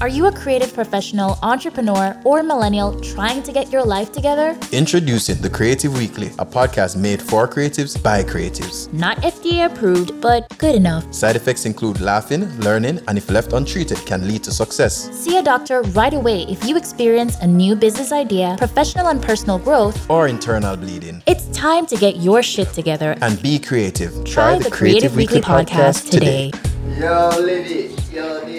Are 0.00 0.08
you 0.08 0.26
a 0.26 0.32
creative 0.32 0.72
professional, 0.72 1.40
entrepreneur, 1.42 2.16
or 2.24 2.44
millennial 2.44 3.00
trying 3.00 3.42
to 3.42 3.50
get 3.50 3.72
your 3.72 3.82
life 3.82 4.12
together? 4.12 4.56
Introducing 4.70 5.38
The 5.42 5.50
Creative 5.50 5.92
Weekly, 5.98 6.28
a 6.38 6.46
podcast 6.46 6.96
made 6.96 7.20
for 7.20 7.48
creatives 7.48 8.00
by 8.00 8.22
creatives. 8.22 8.92
Not 8.92 9.16
FDA 9.22 9.66
approved, 9.66 10.20
but 10.20 10.56
good 10.56 10.76
enough. 10.76 11.12
Side 11.12 11.34
effects 11.34 11.66
include 11.66 12.00
laughing, 12.00 12.48
learning, 12.60 13.00
and 13.08 13.18
if 13.18 13.28
left 13.28 13.52
untreated, 13.52 13.98
can 14.06 14.28
lead 14.28 14.44
to 14.44 14.52
success. 14.52 15.10
See 15.18 15.36
a 15.36 15.42
doctor 15.42 15.82
right 15.82 16.14
away 16.14 16.42
if 16.42 16.64
you 16.64 16.76
experience 16.76 17.36
a 17.40 17.46
new 17.48 17.74
business 17.74 18.12
idea, 18.12 18.54
professional 18.56 19.08
and 19.08 19.20
personal 19.20 19.58
growth, 19.58 20.08
or 20.08 20.28
internal 20.28 20.76
bleeding. 20.76 21.24
It's 21.26 21.48
time 21.48 21.86
to 21.86 21.96
get 21.96 22.18
your 22.18 22.40
shit 22.44 22.72
together 22.72 23.16
and 23.20 23.42
be 23.42 23.58
creative. 23.58 24.12
Try, 24.24 24.32
Try 24.32 24.58
the, 24.58 24.64
the, 24.64 24.70
Creative, 24.70 25.10
Creative 25.12 25.16
Weekly, 25.16 25.38
Weekly 25.38 25.54
podcast, 25.54 26.06
podcast 26.06 26.10
today. 26.10 26.52
Yo, 27.00 27.30
Livy. 27.40 27.96
Yo, 28.12 28.40
Davian. 28.40 28.57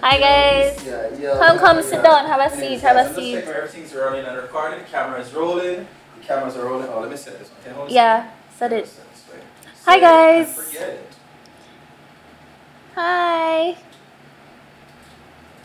Hi, 0.00 0.20
guys. 0.20 0.86
Yeah, 0.86 1.18
yo, 1.18 1.38
come, 1.38 1.58
come, 1.58 1.82
sit 1.82 2.04
down. 2.04 2.24
Have 2.26 2.52
a 2.52 2.56
seat. 2.56 2.80
Have 2.80 2.96
a 2.96 3.12
seat. 3.12 3.38
Everything's 3.38 3.92
rolling 3.92 4.24
and 4.24 4.36
recording. 4.36 4.78
The 4.78 4.84
camera 4.84 5.24
rolling. 5.34 5.88
The 6.20 6.24
cameras 6.24 6.56
are 6.56 6.64
rolling. 6.64 6.88
Oh, 6.88 7.00
let 7.00 7.10
me 7.10 7.16
set 7.16 7.36
this 7.40 7.48
one. 7.48 7.90
Yeah, 7.90 8.30
set 8.54 8.72
it. 8.72 8.88
Hi, 9.84 9.98
guys. 9.98 10.76
Hi. 12.94 13.76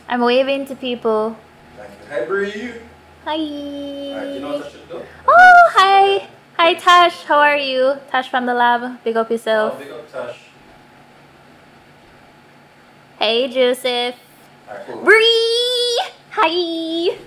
I'm 0.10 0.22
waving 0.22 0.66
to 0.66 0.76
people. 0.76 1.38
Thank 1.78 1.92
you. 1.92 2.08
Hi, 2.10 2.26
Bree. 2.26 2.74
Hi. 3.26 3.36
you 3.36 4.40
know 4.40 4.54
what 4.54 4.66
I 4.66 4.70
should 4.70 4.90
do? 4.90 5.02
Oh, 5.28 5.72
hi. 5.76 6.28
Hi, 6.58 6.74
Tash. 6.74 7.24
How 7.26 7.38
are 7.38 7.58
you? 7.58 8.00
Tash 8.10 8.30
from 8.30 8.48
the 8.48 8.56
lab. 8.56 9.04
Big 9.04 9.16
up 9.16 9.30
yourself. 9.30 9.76
Oh, 9.76 9.80
big 9.80 9.92
up, 9.92 10.12
Tash. 10.12 10.43
Hey, 13.24 13.48
Joseph. 13.48 14.16
Alright, 14.68 14.86
cool. 14.86 15.02
Bree. 15.02 16.02
Hi. 16.32 17.18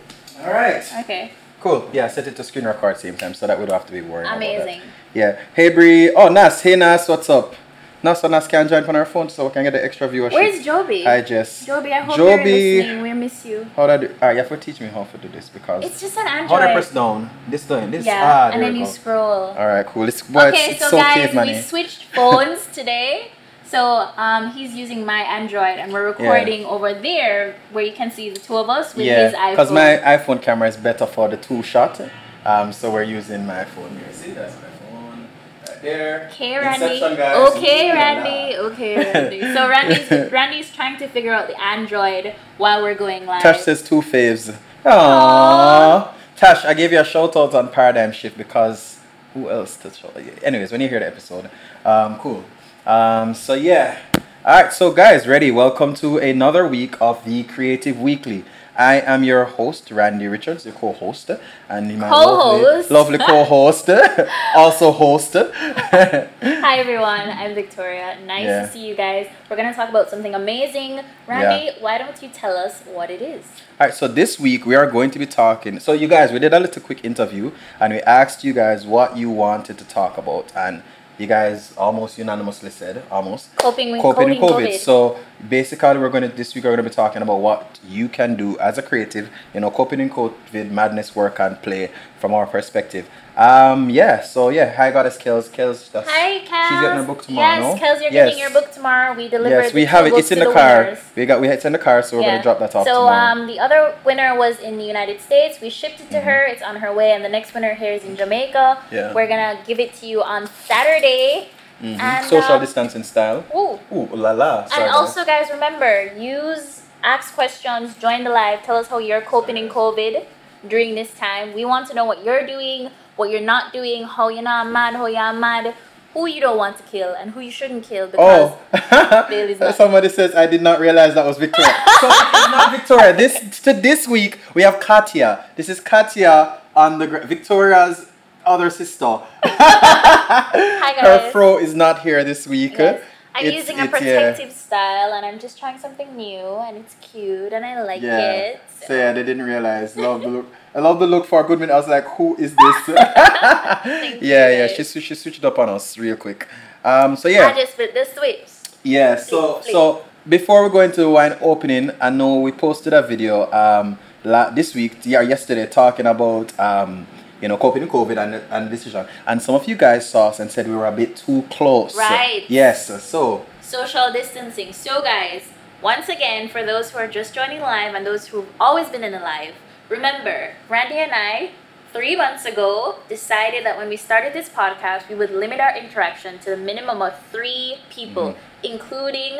All 0.44 0.52
right. 0.52 0.84
Okay. 1.00 1.30
Cool. 1.58 1.88
Yeah, 1.90 2.06
set 2.08 2.26
it 2.26 2.36
to 2.36 2.44
screen 2.44 2.66
record 2.66 2.98
same 2.98 3.16
time 3.16 3.32
so 3.32 3.46
that 3.46 3.58
we 3.58 3.64
don't 3.64 3.72
have 3.72 3.86
to 3.86 3.92
be 3.92 4.02
worried. 4.02 4.26
Amazing. 4.26 4.82
Yeah. 5.14 5.40
Hey, 5.54 5.70
Bree. 5.70 6.10
Oh, 6.10 6.28
Nas. 6.28 6.60
Hey, 6.60 6.76
Nas. 6.76 7.08
What's 7.08 7.30
up? 7.30 7.54
Nas 8.02 8.20
so 8.20 8.28
Nas 8.28 8.46
can 8.46 8.68
join 8.68 8.84
on 8.84 8.94
our 8.94 9.06
phone 9.06 9.30
so 9.30 9.46
we 9.46 9.52
can 9.54 9.62
get 9.62 9.70
the 9.72 9.82
extra 9.82 10.06
viewership. 10.06 10.34
Where's 10.34 10.62
Joby? 10.62 11.04
Hi, 11.04 11.22
Jess. 11.22 11.64
Joby, 11.64 11.94
I 11.94 12.00
hope 12.00 12.16
Joby, 12.18 12.50
you're 12.50 12.82
listening. 12.82 13.02
We 13.02 13.12
miss 13.14 13.46
you. 13.46 13.66
How 13.74 13.86
do 13.86 13.92
I 13.94 13.96
do? 13.96 14.06
Alright, 14.20 14.36
you 14.36 14.42
have 14.42 14.48
to 14.50 14.56
teach 14.58 14.78
me 14.82 14.88
how 14.88 15.04
to 15.04 15.16
do 15.16 15.28
this 15.28 15.48
because 15.48 15.82
it's 15.82 15.98
just 15.98 16.18
an 16.18 16.28
Android. 16.28 16.50
How 16.50 16.58
do 16.58 16.70
I 16.72 16.72
press 16.74 16.92
down? 16.92 17.30
This 17.48 17.64
down. 17.64 17.90
This. 17.90 18.04
Yeah. 18.04 18.20
Ah, 18.22 18.50
and 18.52 18.62
then 18.62 18.76
you 18.76 18.84
go. 18.84 18.90
scroll. 18.90 19.56
All 19.56 19.66
right. 19.66 19.86
Cool. 19.86 20.08
It's, 20.08 20.28
well, 20.28 20.48
okay, 20.48 20.72
it's, 20.72 20.80
so 20.80 20.84
it's 20.84 20.90
so 20.90 20.98
guys, 20.98 21.34
money. 21.34 21.54
we 21.54 21.60
switched 21.62 22.04
phones 22.14 22.66
today. 22.74 23.30
So 23.68 24.08
um, 24.16 24.52
he's 24.52 24.74
using 24.74 25.04
my 25.04 25.20
Android, 25.22 25.78
and 25.78 25.92
we're 25.92 26.06
recording 26.06 26.62
yeah. 26.62 26.68
over 26.68 26.94
there 26.94 27.56
where 27.72 27.84
you 27.84 27.92
can 27.92 28.10
see 28.10 28.30
the 28.30 28.38
two 28.38 28.56
of 28.56 28.70
us 28.70 28.94
with 28.94 29.06
yeah, 29.06 29.26
his 29.26 29.34
iPhone. 29.34 29.50
because 29.50 29.72
my 29.72 30.00
iPhone 30.04 30.40
camera 30.40 30.68
is 30.68 30.76
better 30.76 31.06
for 31.06 31.28
the 31.28 31.36
two 31.36 31.62
shot. 31.62 32.00
Um, 32.44 32.72
so 32.72 32.92
we're 32.92 33.02
using 33.02 33.44
my 33.44 33.64
phone 33.64 33.90
here. 33.98 34.12
See, 34.12 34.30
that's 34.30 34.54
my 34.54 34.68
phone 34.68 35.26
right 35.68 35.82
there. 35.82 36.28
Okay, 36.32 36.56
Randy. 36.58 37.02
Okay, 37.02 37.92
Randy. 37.92 38.56
Okay, 38.56 38.96
Randy. 39.12 39.40
So 39.40 39.68
Randy's 39.68 40.10
Randy's 40.32 40.72
trying 40.72 40.96
to 40.98 41.08
figure 41.08 41.32
out 41.32 41.48
the 41.48 41.60
Android 41.60 42.36
while 42.58 42.82
we're 42.82 42.94
going 42.94 43.26
live. 43.26 43.42
Tash 43.42 43.62
says 43.62 43.82
two 43.82 44.00
faves. 44.00 44.56
Aww. 44.84 44.92
Aww. 44.92 46.12
Tash, 46.36 46.64
I 46.64 46.74
gave 46.74 46.92
you 46.92 47.00
a 47.00 47.04
shout 47.04 47.34
out 47.34 47.54
on 47.54 47.68
Paradigm 47.70 48.12
Shift 48.12 48.38
because 48.38 49.00
who 49.34 49.50
else 49.50 49.76
to 49.78 49.90
show? 49.92 50.10
Anyways, 50.42 50.70
when 50.70 50.80
you 50.80 50.88
hear 50.88 51.00
the 51.00 51.06
episode, 51.06 51.50
um, 51.84 52.18
cool. 52.18 52.44
Um, 52.86 53.34
so 53.34 53.54
yeah. 53.54 53.98
All 54.44 54.62
right, 54.62 54.72
so 54.72 54.92
guys, 54.92 55.26
ready? 55.26 55.50
Welcome 55.50 55.92
to 55.94 56.18
another 56.18 56.68
week 56.68 56.94
of 57.00 57.24
the 57.24 57.42
Creative 57.42 58.00
Weekly. 58.00 58.44
I 58.78 59.00
am 59.00 59.24
your 59.24 59.44
host, 59.44 59.90
Randy 59.90 60.28
Richards, 60.28 60.64
your 60.64 60.74
co-host, 60.74 61.30
and 61.68 61.98
my 61.98 62.08
co-host. 62.08 62.88
lovely, 62.88 63.16
lovely 63.16 63.26
co-host, 63.26 63.90
also 64.54 64.92
host. 64.92 65.32
Hi 65.32 66.78
everyone, 66.78 67.28
I'm 67.28 67.56
Victoria. 67.56 68.20
Nice 68.24 68.44
yeah. 68.44 68.66
to 68.66 68.72
see 68.72 68.86
you 68.86 68.94
guys. 68.94 69.28
We're 69.50 69.56
gonna 69.56 69.74
talk 69.74 69.88
about 69.88 70.08
something 70.08 70.36
amazing. 70.36 71.00
Randy, 71.26 71.66
yeah. 71.66 71.72
why 71.80 71.98
don't 71.98 72.22
you 72.22 72.28
tell 72.28 72.56
us 72.56 72.82
what 72.82 73.10
it 73.10 73.20
is? 73.20 73.44
All 73.80 73.88
right, 73.88 73.94
so 73.94 74.06
this 74.06 74.38
week 74.38 74.64
we 74.64 74.76
are 74.76 74.88
going 74.88 75.10
to 75.10 75.18
be 75.18 75.26
talking. 75.26 75.80
So 75.80 75.92
you 75.92 76.06
guys, 76.06 76.30
we 76.30 76.38
did 76.38 76.54
a 76.54 76.60
little 76.60 76.82
quick 76.82 77.04
interview, 77.04 77.50
and 77.80 77.94
we 77.94 78.00
asked 78.02 78.44
you 78.44 78.52
guys 78.52 78.86
what 78.86 79.16
you 79.16 79.28
wanted 79.28 79.76
to 79.78 79.84
talk 79.84 80.16
about, 80.18 80.52
and 80.54 80.84
you 81.18 81.26
guys 81.26 81.74
almost 81.76 82.18
unanimously 82.18 82.70
said 82.70 83.02
almost 83.10 83.54
coping 83.56 83.92
with 83.92 84.02
coping 84.02 84.28
with 84.28 84.38
COVID. 84.38 84.68
COVID. 84.68 84.78
So 84.78 85.18
basically, 85.48 85.98
we're 85.98 86.10
gonna 86.10 86.28
this 86.28 86.54
week 86.54 86.64
we're 86.64 86.70
gonna 86.70 86.82
be 86.82 86.90
talking 86.90 87.22
about 87.22 87.40
what 87.40 87.78
you 87.86 88.08
can 88.08 88.36
do 88.36 88.58
as 88.58 88.78
a 88.78 88.82
creative, 88.82 89.30
you 89.54 89.60
know, 89.60 89.70
coping 89.70 90.00
in 90.00 90.10
COVID, 90.10 90.70
madness, 90.70 91.16
work 91.16 91.40
and 91.40 91.60
play 91.62 91.90
from 92.18 92.34
our 92.34 92.46
perspective. 92.46 93.08
Um, 93.36 93.90
yeah, 93.90 94.22
so 94.22 94.48
yeah, 94.48 94.74
hi 94.74 94.90
goddess 94.90 95.18
Kels. 95.18 95.50
Kels, 95.50 95.92
that's, 95.92 96.08
Hi, 96.08 96.40
Kels. 96.40 96.68
She's 96.70 96.80
getting 96.80 96.98
her 96.98 97.04
book 97.04 97.22
tomorrow. 97.22 97.60
Yes, 97.60 97.80
no? 97.80 97.86
Kels, 97.86 98.00
you're 98.00 98.12
yes. 98.12 98.28
getting 98.30 98.38
your 98.38 98.50
book 98.50 98.72
tomorrow. 98.72 99.14
We 99.14 99.28
delivered. 99.28 99.50
Yes, 99.50 99.74
we 99.74 99.84
have 99.84 100.06
it. 100.06 100.14
It's 100.14 100.32
in 100.32 100.38
the, 100.38 100.46
the 100.46 100.52
car. 100.54 100.84
Winners. 100.84 101.04
We 101.14 101.26
got 101.26 101.40
we 101.42 101.48
it's 101.48 101.66
in 101.66 101.72
the 101.72 101.78
car, 101.78 102.02
so 102.02 102.16
we're 102.16 102.22
gonna 102.22 102.42
drop 102.42 102.58
that 102.60 102.74
off. 102.74 102.86
So 102.86 102.94
tomorrow. 102.94 103.42
um, 103.42 103.46
the 103.46 103.60
other 103.60 103.94
winner 104.06 104.34
was 104.38 104.58
in 104.60 104.78
the 104.78 104.84
United 104.84 105.20
States. 105.20 105.60
We 105.60 105.68
shipped 105.68 106.00
it 106.00 106.08
to 106.12 106.16
mm-hmm. 106.16 106.26
her. 106.26 106.44
It's 106.46 106.62
on 106.62 106.76
her 106.76 106.94
way, 106.94 107.12
and 107.12 107.22
the 107.22 107.28
next 107.28 107.52
winner 107.52 107.74
here 107.74 107.92
is 107.92 108.04
in 108.04 108.16
Jamaica. 108.16 108.82
Yeah. 108.90 109.12
We're 109.12 109.28
gonna 109.28 109.60
give 109.66 109.80
it 109.80 109.92
to 109.96 110.06
you 110.06 110.22
on 110.22 110.46
Saturday. 110.46 111.50
Mm-hmm. 111.82 112.00
And, 112.00 112.24
Social 112.24 112.54
um, 112.54 112.60
distancing 112.62 113.02
style. 113.02 113.44
Ooh. 113.54 113.78
Ooh, 113.94 114.08
la 114.16 114.32
la. 114.32 114.64
Sorry, 114.64 114.84
and 114.84 114.92
also, 114.92 115.26
guys, 115.26 115.50
remember, 115.52 116.10
use, 116.16 116.84
ask 117.04 117.34
questions, 117.34 117.94
join 117.96 118.24
the 118.24 118.30
live, 118.30 118.62
tell 118.62 118.76
us 118.76 118.86
how 118.88 118.96
you're 118.96 119.20
coping 119.20 119.58
in 119.58 119.68
COVID 119.68 120.24
during 120.66 120.94
this 120.94 121.12
time. 121.12 121.52
We 121.52 121.66
want 121.66 121.86
to 121.88 121.94
know 121.94 122.06
what 122.06 122.24
you're 122.24 122.46
doing, 122.46 122.90
what 123.16 123.30
you're 123.30 123.40
not 123.40 123.72
doing, 123.72 124.04
how 124.04 124.28
you're 124.28 124.42
not 124.42 124.70
mad, 124.70 124.94
how 124.94 125.06
you're 125.06 125.32
mad, 125.32 125.74
who 126.14 126.26
you 126.26 126.40
don't 126.40 126.56
want 126.56 126.76
to 126.78 126.82
kill, 126.84 127.14
and 127.14 127.32
who 127.32 127.40
you 127.40 127.50
shouldn't 127.50 127.84
kill 127.84 128.10
oh. 128.16 128.58
because 128.70 129.60
oh. 129.60 129.72
Somebody 129.72 130.08
says, 130.08 130.34
I 130.34 130.46
did 130.46 130.62
not 130.62 130.80
realize 130.80 131.14
that 131.14 131.26
was 131.26 131.38
Victoria. 131.38 131.74
so, 132.00 132.08
not 132.08 132.72
Victoria. 132.72 133.14
This, 133.14 133.60
to 133.60 133.72
this 133.72 134.06
week, 134.08 134.38
we 134.54 134.62
have 134.62 134.80
Katia. 134.80 135.44
This 135.56 135.68
is 135.68 135.80
Katia 135.80 136.60
on 136.74 136.98
the 136.98 137.06
Victoria's 137.06 138.06
other 138.46 138.70
sister. 138.70 139.04
Hi 139.44 140.94
guys. 140.94 141.04
Her 141.04 141.30
fro 141.32 141.58
is 141.58 141.74
not 141.74 142.00
here 142.00 142.22
this 142.22 142.46
week. 142.46 142.78
Yes. 142.78 143.02
I'm 143.36 143.44
it's, 143.44 143.56
using 143.56 143.78
a 143.80 143.86
protective 143.86 144.48
yeah. 144.48 144.54
style 144.54 145.12
and 145.12 145.26
I'm 145.26 145.38
just 145.38 145.58
trying 145.58 145.78
something 145.78 146.16
new 146.16 146.40
and 146.66 146.78
it's 146.78 146.94
cute 147.02 147.52
and 147.52 147.66
I 147.66 147.82
like 147.82 148.00
yeah. 148.00 148.32
it. 148.32 148.60
So. 148.80 148.86
so 148.86 148.96
yeah, 148.96 149.12
they 149.12 149.22
didn't 149.22 149.44
realize. 149.44 149.94
Love 149.94 150.22
the 150.22 150.28
look. 150.28 150.46
I 150.74 150.80
love 150.80 150.98
the 151.00 151.06
look 151.06 151.26
for 151.26 151.44
a 151.44 151.44
good 151.44 151.60
minute. 151.60 151.74
I 151.74 151.76
was 151.76 151.86
like, 151.86 152.06
who 152.16 152.34
is 152.36 152.56
this? 152.56 152.76
yeah, 152.88 154.18
yeah. 154.22 154.66
She 154.68 154.82
she 155.00 155.14
switched 155.14 155.44
up 155.44 155.58
on 155.58 155.68
us 155.68 155.98
real 155.98 156.16
quick. 156.16 156.48
Um, 156.82 157.14
so 157.16 157.28
yeah. 157.28 157.48
I 157.48 157.60
just 157.60 157.74
fit 157.74 157.92
the 157.92 158.06
switch. 158.06 158.48
Yeah. 158.82 159.16
So 159.16 159.60
so 159.70 160.04
before 160.26 160.64
we 160.64 160.70
go 160.70 160.80
into 160.80 161.02
the 161.02 161.10
wine 161.10 161.36
opening, 161.42 161.90
I 162.00 162.08
know 162.08 162.40
we 162.40 162.52
posted 162.52 162.94
a 162.94 163.02
video 163.02 163.52
um 163.52 163.98
la- 164.24 164.48
this 164.48 164.74
week, 164.74 164.96
yeah, 165.04 165.20
yesterday, 165.20 165.66
talking 165.66 166.06
about 166.06 166.58
um 166.58 167.06
you 167.40 167.48
know, 167.48 167.56
coping 167.56 167.82
with 167.82 167.90
COVID 167.90 168.16
and, 168.22 168.34
and 168.50 168.70
decision. 168.70 169.06
And 169.26 169.40
some 169.42 169.54
of 169.54 169.68
you 169.68 169.76
guys 169.76 170.08
saw 170.08 170.28
us 170.28 170.40
and 170.40 170.50
said 170.50 170.66
we 170.66 170.74
were 170.74 170.86
a 170.86 170.92
bit 170.92 171.16
too 171.16 171.42
close. 171.50 171.96
Right. 171.96 172.44
Yes. 172.48 173.02
So 173.02 173.44
social 173.60 174.12
distancing. 174.12 174.72
So 174.72 175.02
guys, 175.02 175.48
once 175.82 176.08
again, 176.08 176.48
for 176.48 176.64
those 176.64 176.90
who 176.90 176.98
are 176.98 177.08
just 177.08 177.34
joining 177.34 177.60
live 177.60 177.94
and 177.94 178.06
those 178.06 178.28
who've 178.28 178.48
always 178.58 178.88
been 178.88 179.04
in 179.04 179.12
the 179.12 179.20
live, 179.20 179.54
remember, 179.88 180.52
Randy 180.68 180.96
and 180.96 181.12
I, 181.12 181.50
three 181.92 182.16
months 182.16 182.44
ago, 182.44 182.96
decided 183.08 183.64
that 183.64 183.76
when 183.76 183.88
we 183.88 183.96
started 183.96 184.32
this 184.32 184.48
podcast, 184.48 185.08
we 185.08 185.14
would 185.14 185.30
limit 185.30 185.60
our 185.60 185.76
interaction 185.76 186.38
to 186.40 186.50
the 186.50 186.56
minimum 186.56 187.02
of 187.02 187.14
three 187.30 187.78
people, 187.90 188.30
mm-hmm. 188.30 188.66
including 188.72 189.38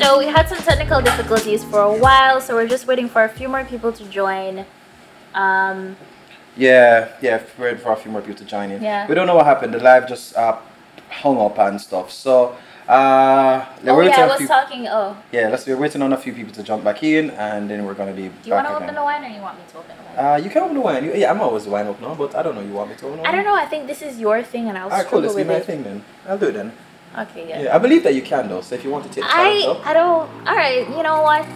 So 0.00 0.18
we 0.18 0.24
had 0.24 0.48
some 0.48 0.56
technical 0.58 1.02
difficulties 1.02 1.62
for 1.62 1.80
a 1.80 1.92
while, 1.92 2.40
so 2.40 2.54
we're 2.54 2.66
just 2.66 2.86
waiting 2.86 3.06
for 3.06 3.22
a 3.24 3.28
few 3.28 3.50
more 3.50 3.64
people 3.64 3.92
to 3.92 4.04
join. 4.06 4.64
Um, 5.34 5.94
yeah, 6.56 7.12
yeah, 7.20 7.42
we're 7.58 7.66
waiting 7.66 7.82
for 7.82 7.92
a 7.92 7.96
few 7.96 8.10
more 8.10 8.22
people 8.22 8.36
to 8.36 8.46
join 8.46 8.70
in. 8.70 8.82
Yeah. 8.82 9.06
We 9.06 9.14
don't 9.14 9.26
know 9.26 9.36
what 9.36 9.44
happened. 9.44 9.74
The 9.74 9.78
live 9.78 10.08
just 10.08 10.34
uh, 10.36 10.56
hung 11.10 11.38
up 11.38 11.58
and 11.58 11.78
stuff. 11.78 12.10
So 12.10 12.56
uh, 12.88 13.66
oh 13.86 14.00
yeah, 14.00 14.22
I 14.22 14.26
was 14.26 14.38
few, 14.38 14.48
talking. 14.48 14.88
Oh. 14.88 15.14
Yeah, 15.32 15.50
let's. 15.50 15.66
We're 15.66 15.76
waiting 15.76 16.00
on 16.00 16.14
a 16.14 16.16
few 16.16 16.32
people 16.32 16.54
to 16.54 16.62
jump 16.62 16.82
back 16.82 17.02
in, 17.02 17.28
and 17.32 17.68
then 17.68 17.84
we're 17.84 17.92
gonna 17.92 18.14
be. 18.14 18.28
Do 18.28 18.34
you 18.46 18.54
want 18.54 18.68
to 18.68 18.76
open 18.76 18.94
the 18.94 19.02
wine, 19.02 19.22
or 19.22 19.28
you 19.28 19.42
want 19.42 19.58
me 19.58 19.64
to 19.70 19.78
open 19.78 19.96
the 19.98 20.02
wine? 20.02 20.32
Uh, 20.32 20.36
you 20.42 20.48
can 20.48 20.62
open 20.62 20.76
the 20.76 20.80
wine. 20.80 21.04
You, 21.04 21.12
yeah, 21.14 21.30
I'm 21.30 21.42
always 21.42 21.64
the 21.64 21.70
wine 21.70 21.86
opener, 21.86 22.14
but 22.14 22.34
I 22.34 22.42
don't 22.42 22.54
know. 22.54 22.62
You 22.62 22.72
want 22.72 22.88
me 22.88 22.96
to 22.96 23.04
open 23.04 23.18
the 23.18 23.22
wine? 23.22 23.32
I 23.32 23.36
don't 23.36 23.44
know. 23.44 23.54
I 23.54 23.66
think 23.66 23.86
this 23.86 24.00
is 24.00 24.18
your 24.18 24.42
thing, 24.42 24.70
and 24.70 24.78
I'll. 24.78 24.90
Alright, 24.90 25.06
cool. 25.06 25.20
Let's 25.20 25.34
be 25.34 25.44
my 25.44 25.60
thing 25.60 25.84
then. 25.84 26.02
I'll 26.26 26.38
do 26.38 26.48
it 26.48 26.52
then. 26.52 26.72
Okay, 27.18 27.48
yeah. 27.48 27.62
Yeah, 27.62 27.74
I 27.74 27.78
believe 27.78 28.04
that 28.04 28.14
you 28.14 28.22
can 28.22 28.48
though. 28.48 28.60
So 28.60 28.74
if 28.76 28.84
you 28.84 28.90
want 28.90 29.04
to 29.04 29.10
take 29.10 29.24
the 29.24 29.30
I 29.30 29.64
up. 29.66 29.86
I 29.86 29.92
don't. 29.92 30.30
All 30.46 30.56
right, 30.56 30.88
you 30.88 31.02
know 31.02 31.22
what? 31.22 31.46